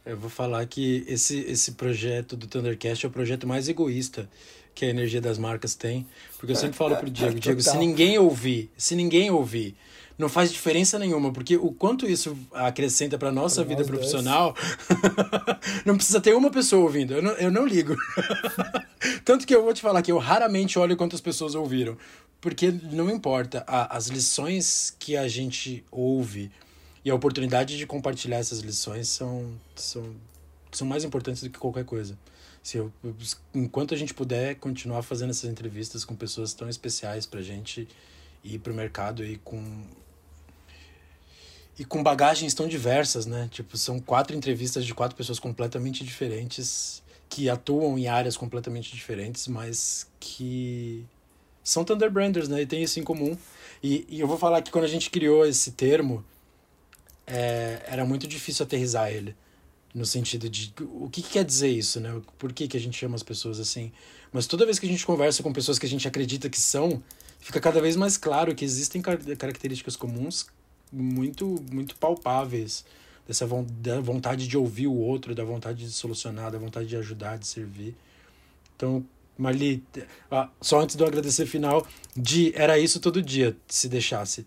Eu 0.06 0.18
vou 0.18 0.28
falar 0.28 0.66
que 0.66 1.02
esse, 1.08 1.38
esse 1.40 1.72
projeto 1.72 2.36
do 2.36 2.46
Thundercast 2.46 3.06
é 3.06 3.08
o 3.08 3.12
projeto 3.12 3.46
mais 3.46 3.68
egoísta 3.68 4.28
que 4.74 4.84
a 4.84 4.88
energia 4.88 5.20
das 5.20 5.38
marcas 5.38 5.74
tem. 5.74 6.06
Porque 6.36 6.52
eu 6.52 6.56
sempre 6.56 6.76
falo 6.76 6.94
pro 6.96 7.08
Diego, 7.08 7.40
Diego, 7.40 7.62
se 7.62 7.76
ninguém 7.78 8.18
ouvir, 8.18 8.70
se 8.76 8.94
ninguém 8.94 9.30
ouvir, 9.30 9.74
não 10.18 10.28
faz 10.28 10.52
diferença 10.52 10.98
nenhuma, 10.98 11.32
porque 11.32 11.56
o 11.56 11.72
quanto 11.72 12.06
isso 12.06 12.36
acrescenta 12.52 13.16
para 13.16 13.32
nossa 13.32 13.64
pra 13.64 13.74
vida 13.74 13.84
profissional, 13.84 14.54
não 15.86 15.96
precisa 15.96 16.20
ter 16.20 16.34
uma 16.34 16.50
pessoa 16.50 16.82
ouvindo. 16.82 17.14
Eu 17.14 17.22
não, 17.22 17.32
eu 17.32 17.50
não 17.50 17.66
ligo. 17.66 17.96
Tanto 19.24 19.46
que 19.46 19.54
eu 19.54 19.62
vou 19.62 19.72
te 19.72 19.80
falar 19.80 20.02
que 20.02 20.12
eu 20.12 20.18
raramente 20.18 20.78
olho 20.78 20.96
quantas 20.96 21.20
pessoas 21.20 21.54
ouviram. 21.54 21.96
Porque 22.40 22.70
não 22.70 23.08
importa, 23.10 23.64
a, 23.66 23.96
as 23.96 24.08
lições 24.08 24.94
que 24.98 25.16
a 25.16 25.26
gente 25.26 25.82
ouve 25.90 26.50
e 27.04 27.10
a 27.10 27.14
oportunidade 27.14 27.76
de 27.76 27.86
compartilhar 27.86 28.38
essas 28.38 28.60
lições 28.60 29.08
são, 29.08 29.52
são, 29.76 30.14
são 30.72 30.86
mais 30.86 31.04
importantes 31.04 31.42
do 31.42 31.50
que 31.50 31.58
qualquer 31.58 31.84
coisa. 31.84 32.18
Se 32.62 32.78
eu, 32.78 32.90
enquanto 33.54 33.92
a 33.92 33.96
gente 33.96 34.14
puder 34.14 34.54
continuar 34.54 35.02
fazendo 35.02 35.30
essas 35.30 35.50
entrevistas 35.50 36.02
com 36.04 36.16
pessoas 36.16 36.54
tão 36.54 36.68
especiais 36.68 37.26
para 37.26 37.40
a 37.40 37.42
gente 37.42 37.86
ir 38.42 38.58
para 38.58 38.72
o 38.72 38.74
mercado 38.74 39.24
e 39.24 39.36
com 39.36 39.62
e 41.78 41.84
com 41.84 42.02
bagagens 42.02 42.54
tão 42.54 42.68
diversas, 42.68 43.26
né? 43.26 43.48
Tipo, 43.50 43.76
são 43.76 43.98
quatro 43.98 44.36
entrevistas 44.36 44.86
de 44.86 44.94
quatro 44.94 45.16
pessoas 45.16 45.40
completamente 45.40 46.04
diferentes 46.04 47.02
que 47.28 47.50
atuam 47.50 47.98
em 47.98 48.06
áreas 48.06 48.36
completamente 48.36 48.94
diferentes, 48.94 49.48
mas 49.48 50.06
que 50.20 51.04
são 51.64 51.84
Thunderbranders, 51.84 52.48
né? 52.48 52.62
E 52.62 52.66
tem 52.66 52.82
isso 52.82 53.00
em 53.00 53.02
comum. 53.02 53.36
E, 53.82 54.06
e 54.08 54.20
eu 54.20 54.28
vou 54.28 54.38
falar 54.38 54.62
que 54.62 54.70
quando 54.70 54.84
a 54.84 54.88
gente 54.88 55.10
criou 55.10 55.44
esse 55.44 55.72
termo, 55.72 56.24
é, 57.26 57.82
era 57.86 58.04
muito 58.04 58.26
difícil 58.26 58.64
aterrizar 58.64 59.10
ele. 59.10 59.34
No 59.94 60.04
sentido 60.04 60.48
de 60.48 60.74
o 60.80 61.08
que, 61.08 61.22
que, 61.22 61.30
quer 61.30 61.44
dizer 61.44 61.68
isso, 61.68 62.00
né? 62.00 62.20
Por 62.36 62.52
que, 62.52 62.66
que 62.66 62.76
a 62.76 62.80
gente 62.80 62.98
chama 62.98 63.14
as 63.14 63.22
pessoas 63.22 63.60
assim? 63.60 63.92
Mas 64.32 64.46
toda 64.46 64.66
vez 64.66 64.80
que 64.80 64.86
a 64.86 64.88
gente 64.88 65.06
conversa 65.06 65.40
com 65.40 65.52
pessoas 65.52 65.78
que 65.78 65.86
a 65.86 65.88
gente 65.88 66.08
acredita 66.08 66.50
que 66.50 66.60
são, 66.60 67.00
fica 67.38 67.60
cada 67.60 67.80
vez 67.80 67.94
mais 67.94 68.16
claro 68.16 68.52
que 68.56 68.64
existem 68.64 69.00
características 69.00 69.94
comuns 69.94 70.46
muito, 70.92 71.64
muito 71.70 71.94
palpáveis 71.94 72.84
dessa 73.26 73.46
da 73.80 74.00
vontade 74.00 74.48
de 74.48 74.58
ouvir 74.58 74.88
o 74.88 74.94
outro, 74.94 75.32
da 75.32 75.44
vontade 75.44 75.84
de 75.84 75.92
solucionar, 75.92 76.50
da 76.50 76.58
vontade 76.58 76.88
de 76.88 76.96
ajudar, 76.96 77.38
de 77.38 77.46
servir. 77.46 77.94
Então, 78.76 79.04
Marli, 79.38 79.82
só 80.60 80.80
antes 80.80 80.96
do 80.96 81.04
agradecer 81.04 81.46
final, 81.46 81.86
de 82.16 82.52
era 82.56 82.78
isso 82.78 82.98
todo 82.98 83.22
dia, 83.22 83.56
se 83.68 83.88
deixasse 83.88 84.44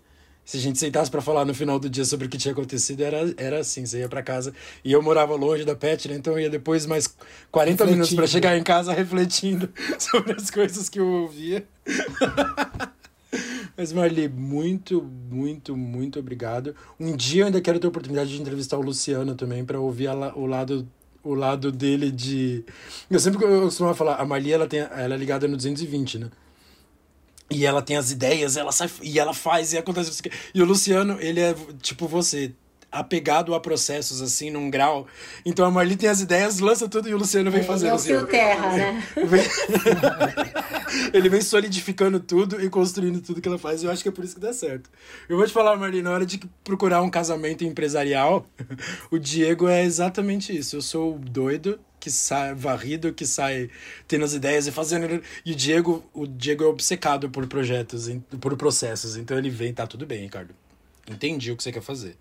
se 0.47 0.55
a 0.55 0.59
gente 0.61 0.79
sentasse 0.79 1.11
para 1.11 1.21
falar 1.21 1.43
no 1.43 1.53
final 1.53 1.77
do 1.77 1.89
dia 1.89 2.05
sobre 2.05 2.25
o 2.25 2.29
que 2.29 2.37
tinha 2.37 2.53
acontecido, 2.53 3.01
era, 3.01 3.33
era 3.35 3.59
assim, 3.59 3.85
você 3.85 3.99
ia 3.99 4.07
para 4.07 4.23
casa 4.23 4.53
e 4.81 4.93
eu 4.93 5.01
morava 5.01 5.35
longe 5.35 5.65
da 5.65 5.75
Pet, 5.75 6.07
né? 6.07 6.15
Então 6.15 6.31
eu 6.35 6.39
ia 6.39 6.49
depois 6.49 6.85
mais 6.85 7.13
40 7.51 7.85
minutos 7.85 8.13
para 8.13 8.25
chegar 8.25 8.57
em 8.57 8.63
casa 8.63 8.93
refletindo 8.93 9.69
sobre 9.99 10.31
as 10.31 10.49
coisas 10.49 10.87
que 10.87 11.01
eu 11.01 11.05
ouvia. 11.05 11.67
Mas 13.75 13.91
Marli, 13.91 14.29
muito, 14.29 15.03
muito, 15.29 15.75
muito 15.75 16.17
obrigado. 16.17 16.73
Um 16.97 17.13
dia 17.13 17.41
eu 17.41 17.47
ainda 17.47 17.59
quero 17.59 17.77
ter 17.77 17.87
a 17.87 17.89
oportunidade 17.89 18.29
de 18.29 18.41
entrevistar 18.41 18.77
o 18.77 18.81
Luciano 18.81 19.35
também 19.35 19.65
para 19.65 19.81
ouvir 19.81 20.07
a, 20.07 20.33
o 20.33 20.45
lado 20.45 20.87
o 21.25 21.33
lado 21.33 21.73
dele 21.73 22.09
de 22.09 22.63
eu 23.11 23.19
sempre 23.19 23.43
eu 23.43 23.63
costumo 23.63 23.93
falar, 23.93 24.15
a 24.15 24.23
Marli 24.23 24.53
ela 24.53 24.65
tem 24.65 24.79
ela 24.79 25.13
é 25.13 25.17
ligada 25.17 25.45
no 25.45 25.57
220, 25.57 26.19
né? 26.19 26.29
E 27.49 27.65
ela 27.65 27.81
tem 27.81 27.95
as 27.95 28.11
ideias, 28.11 28.57
ela 28.57 28.71
sai 28.71 28.89
e 29.01 29.17
ela 29.17 29.33
faz 29.33 29.71
e 29.71 29.77
acontece. 29.77 30.21
E 30.53 30.61
o 30.61 30.65
Luciano, 30.65 31.17
ele 31.19 31.39
é 31.39 31.55
tipo 31.81 32.07
você. 32.07 32.53
apegado 32.91 33.55
a 33.55 33.59
processos, 33.59 34.21
assim, 34.21 34.49
num 34.49 34.69
grau. 34.69 35.07
Então 35.45 35.65
a 35.65 35.71
Marli 35.71 35.95
tem 35.95 36.09
as 36.09 36.19
ideias, 36.19 36.59
lança 36.59 36.89
tudo 36.89 37.07
e 37.07 37.13
o 37.13 37.17
Luciano 37.17 37.49
vem 37.49 37.63
fazendo. 37.63 37.89
É 37.89 37.93
o 37.93 37.95
assim, 37.95 38.09
fio 38.09 38.27
terra, 38.27 38.75
né? 38.75 39.03
Ele 41.13 41.29
vem 41.29 41.41
solidificando 41.41 42.19
tudo 42.19 42.61
e 42.61 42.69
construindo 42.69 43.21
tudo 43.21 43.41
que 43.41 43.47
ela 43.47 43.57
faz. 43.57 43.83
Eu 43.83 43.91
acho 43.91 44.03
que 44.03 44.09
é 44.09 44.11
por 44.11 44.23
isso 44.23 44.35
que 44.35 44.41
dá 44.41 44.53
certo. 44.53 44.89
Eu 45.29 45.37
vou 45.37 45.45
te 45.45 45.53
falar, 45.53 45.75
Marli, 45.77 46.01
na 46.01 46.11
hora 46.11 46.25
de 46.25 46.39
procurar 46.63 47.01
um 47.01 47.09
casamento 47.09 47.63
empresarial, 47.63 48.45
o 49.11 49.17
Diego 49.17 49.67
é 49.67 49.83
exatamente 49.83 50.55
isso. 50.55 50.75
Eu 50.75 50.81
sou 50.81 51.17
doido 51.17 51.79
que 52.07 52.11
sai 52.11 52.55
varrido, 52.55 53.13
que 53.13 53.25
sai 53.25 53.69
tendo 54.07 54.23
as 54.23 54.33
ideias 54.33 54.65
e 54.65 54.71
fazendo. 54.71 55.21
E 55.45 55.51
o 55.51 55.55
Diego, 55.55 56.03
o 56.13 56.25
Diego 56.25 56.63
é 56.63 56.67
obcecado 56.67 57.29
por 57.29 57.45
projetos, 57.47 58.09
por 58.39 58.55
processos. 58.55 59.17
Então 59.17 59.37
ele 59.37 59.49
vem, 59.49 59.73
tá 59.73 59.85
tudo 59.85 60.05
bem, 60.05 60.21
Ricardo. 60.21 60.55
Entendi 61.09 61.51
o 61.51 61.57
que 61.57 61.63
você 61.63 61.71
quer 61.71 61.81
fazer. 61.81 62.15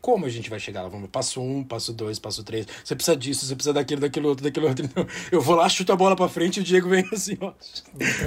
Como 0.00 0.24
a 0.24 0.28
gente 0.28 0.48
vai 0.48 0.60
chegar 0.60 0.82
lá? 0.82 0.88
Vamos, 0.88 1.10
passo 1.10 1.40
um, 1.40 1.64
passo 1.64 1.92
dois, 1.92 2.20
passo 2.20 2.44
três. 2.44 2.66
Você 2.84 2.94
precisa 2.94 3.16
disso, 3.16 3.44
você 3.44 3.56
precisa 3.56 3.72
daquilo, 3.72 4.00
daquilo 4.00 4.28
outro, 4.28 4.44
daquilo 4.44 4.68
outro. 4.68 4.84
Então, 4.84 5.04
eu 5.32 5.40
vou 5.40 5.56
lá, 5.56 5.68
chuto 5.68 5.92
a 5.92 5.96
bola 5.96 6.14
pra 6.14 6.28
frente 6.28 6.58
e 6.58 6.60
o 6.60 6.64
Diego 6.64 6.88
vem 6.88 7.04
assim, 7.12 7.36
ó, 7.40 7.52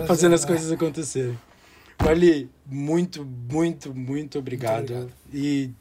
fazendo 0.05 0.35
as 0.35 0.43
coisas 0.43 0.69
acontecerem. 0.69 1.39
Marli, 2.03 2.49
muito, 2.65 3.23
muito, 3.23 3.95
muito 3.95 4.39
obrigado. 4.39 4.91
Muito 4.91 4.93
obrigado. 4.93 5.13
E 5.33 5.71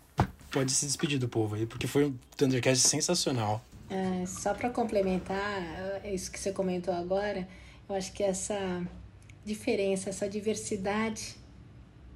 pode 0.53 0.70
se 0.70 0.87
despedir 0.87 1.19
do 1.19 1.28
povo 1.28 1.57
aí, 1.57 1.66
porque 1.66 1.89
foi 1.89 2.07
um 2.07 2.15
Thundercast 2.37 2.87
sensacional. 2.87 3.65
É, 3.90 4.24
só 4.24 4.54
para 4.54 4.70
complementar 4.70 6.00
é 6.04 6.14
isso 6.14 6.30
que 6.30 6.38
você 6.38 6.52
comentou 6.52 6.94
agora, 6.94 7.46
eu 7.88 7.96
acho 7.96 8.12
que 8.12 8.22
essa 8.22 8.86
diferença, 9.44 10.10
essa 10.10 10.28
diversidade 10.28 11.34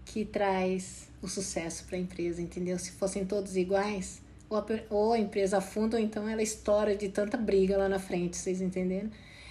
que 0.05 0.24
traz 0.24 1.09
o 1.20 1.26
sucesso 1.26 1.84
para 1.86 1.96
a 1.96 2.01
empresa, 2.01 2.40
entendeu? 2.40 2.78
Se 2.78 2.92
fossem 2.92 3.24
todos 3.24 3.56
iguais, 3.56 4.22
ou 4.48 4.59
a, 4.59 4.66
ou 4.88 5.12
a 5.14 5.18
empresa 5.18 5.59
afunda, 5.59 5.96
ou 5.96 6.02
então 6.02 6.28
ela 6.28 6.42
estoura 6.42 6.94
de 6.94 7.09
tanta 7.09 7.36
briga 7.36 7.76
lá 7.76 7.88
na 7.88 7.98
frente, 7.98 8.36
vocês 8.36 8.60
entenderam? 8.60 9.10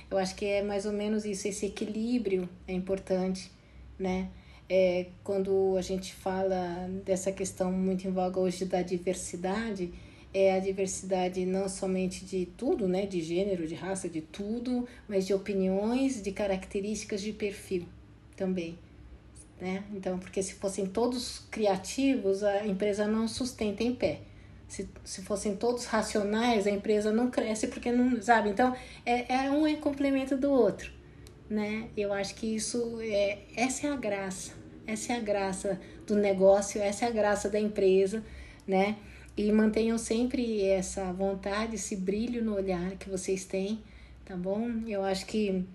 Eu 0.10 0.18
acho 0.18 0.36
que 0.36 0.46
é 0.46 0.62
mais 0.62 0.86
ou 0.86 0.94
menos 0.94 1.26
isso, 1.26 1.48
esse 1.48 1.66
equilíbrio 1.66 2.48
é 2.68 2.74
importante, 2.74 3.52
né? 4.00 4.30
É, 4.70 5.08
quando 5.24 5.76
a 5.78 5.82
gente 5.82 6.14
fala 6.14 6.88
dessa 7.04 7.32
questão 7.32 7.72
muito 7.72 8.08
em 8.08 8.12
voga 8.12 8.40
hoje 8.40 8.64
da 8.64 8.82
diversidade, 8.82 9.92
é 10.34 10.56
a 10.56 10.60
diversidade 10.60 11.46
não 11.46 11.70
somente 11.70 12.26
de 12.26 12.48
tudo, 12.58 12.88
né, 12.88 13.06
de 13.06 13.22
gênero, 13.22 13.68
de 13.68 13.76
raça, 13.76 14.10
de 14.10 14.22
tudo, 14.22 14.88
mas 15.08 15.28
de 15.28 15.34
opiniões, 15.34 16.22
de 16.22 16.32
características 16.32 17.22
de 17.22 17.32
perfil 17.32 17.86
também, 18.36 18.78
né? 19.62 19.84
Então, 19.94 20.18
porque 20.18 20.42
se 20.42 20.56
fossem 20.56 20.88
todos 20.88 21.40
criativos, 21.52 22.44
a 22.44 22.66
empresa 22.66 23.08
não 23.08 23.28
sustenta 23.28 23.84
em 23.84 23.94
pé. 23.94 24.22
Se, 24.68 24.90
se 25.04 25.22
fossem 25.22 25.56
todos 25.56 25.86
racionais, 25.86 26.66
a 26.66 26.72
empresa 26.72 27.12
não 27.12 27.30
cresce 27.30 27.68
porque 27.68 27.92
não, 27.92 28.20
sabe? 28.20 28.50
Então, 28.50 28.76
é, 29.06 29.32
é 29.36 29.52
um 29.52 29.68
é 29.68 29.76
complemento 29.76 30.36
do 30.36 30.50
outro, 30.50 30.92
né? 31.48 31.90
Eu 31.96 32.12
acho 32.12 32.34
que 32.34 32.56
isso 32.56 33.00
é 33.02 33.40
essa 33.56 33.86
é 33.86 33.92
a 33.92 33.96
graça. 33.96 34.64
Essa 34.86 35.14
é 35.14 35.18
a 35.18 35.20
graça 35.20 35.80
do 36.06 36.16
negócio, 36.16 36.82
essa 36.82 37.06
é 37.06 37.08
a 37.08 37.12
graça 37.12 37.50
da 37.50 37.60
empresa, 37.60 38.24
né? 38.68 38.98
E 39.36 39.52
mantenham 39.52 39.98
sempre 39.98 40.64
essa 40.64 41.12
vontade, 41.12 41.76
esse 41.76 41.96
brilho 41.96 42.44
no 42.44 42.56
olhar 42.56 42.92
que 42.98 43.10
vocês 43.10 43.46
têm, 43.46 43.82
tá 44.26 44.36
bom? 44.36 44.70
Eu 44.88 45.04
acho 45.04 45.26
que 45.26 45.66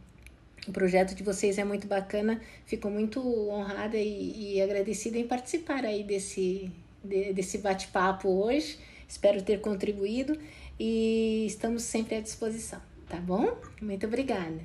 o 0.67 0.73
projeto 0.73 1.15
de 1.15 1.23
vocês 1.23 1.59
é 1.59 1.65
muito 1.65 1.87
bacana. 1.87 2.41
Fico 2.67 2.89
muito 2.89 3.21
honrada 3.51 3.97
e, 3.97 4.55
e 4.55 4.63
agradecida 4.63 5.19
em 5.19 5.27
participar 5.27 5.85
aí 5.85 6.05
desse, 6.05 6.71
de, 7.03 7.33
desse 7.33 7.59
bate-papo 7.59 8.29
hoje. 8.29 8.79
Espero 9.09 9.43
ter 9.43 9.61
contribuído 9.61 10.39
e 10.79 11.45
estamos 11.47 11.83
sempre 11.83 12.17
à 12.17 12.21
disposição, 12.21 12.81
tá 13.09 13.17
bom? 13.17 13.57
Muito 13.81 14.07
obrigada. 14.07 14.61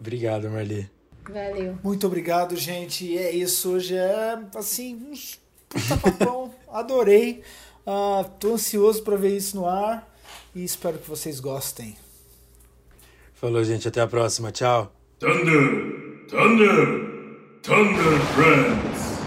Obrigado, 0.00 0.48
Marli. 0.50 0.88
Valeu. 1.28 1.78
Muito 1.84 2.06
obrigado, 2.06 2.56
gente. 2.56 3.04
E 3.04 3.18
é 3.18 3.30
isso. 3.30 3.72
Hoje 3.72 3.94
é 3.94 4.38
assim, 4.54 4.94
uns 5.10 5.38
puta 5.68 5.96
papão. 5.98 6.54
Adorei. 6.72 7.42
Uh, 7.88 8.22
tô 8.38 8.52
ansioso 8.52 9.02
para 9.02 9.16
ver 9.16 9.34
isso 9.34 9.56
no 9.56 9.66
ar 9.66 10.06
e 10.54 10.62
espero 10.62 10.98
que 10.98 11.08
vocês 11.08 11.40
gostem. 11.40 11.96
Falou, 13.32 13.64
gente. 13.64 13.88
Até 13.88 14.02
a 14.02 14.06
próxima. 14.06 14.52
Tchau. 14.52 14.92
Thunder, 15.18 16.26
Thunder, 16.28 17.38
Thunder 17.62 18.20
Friends. 18.34 19.17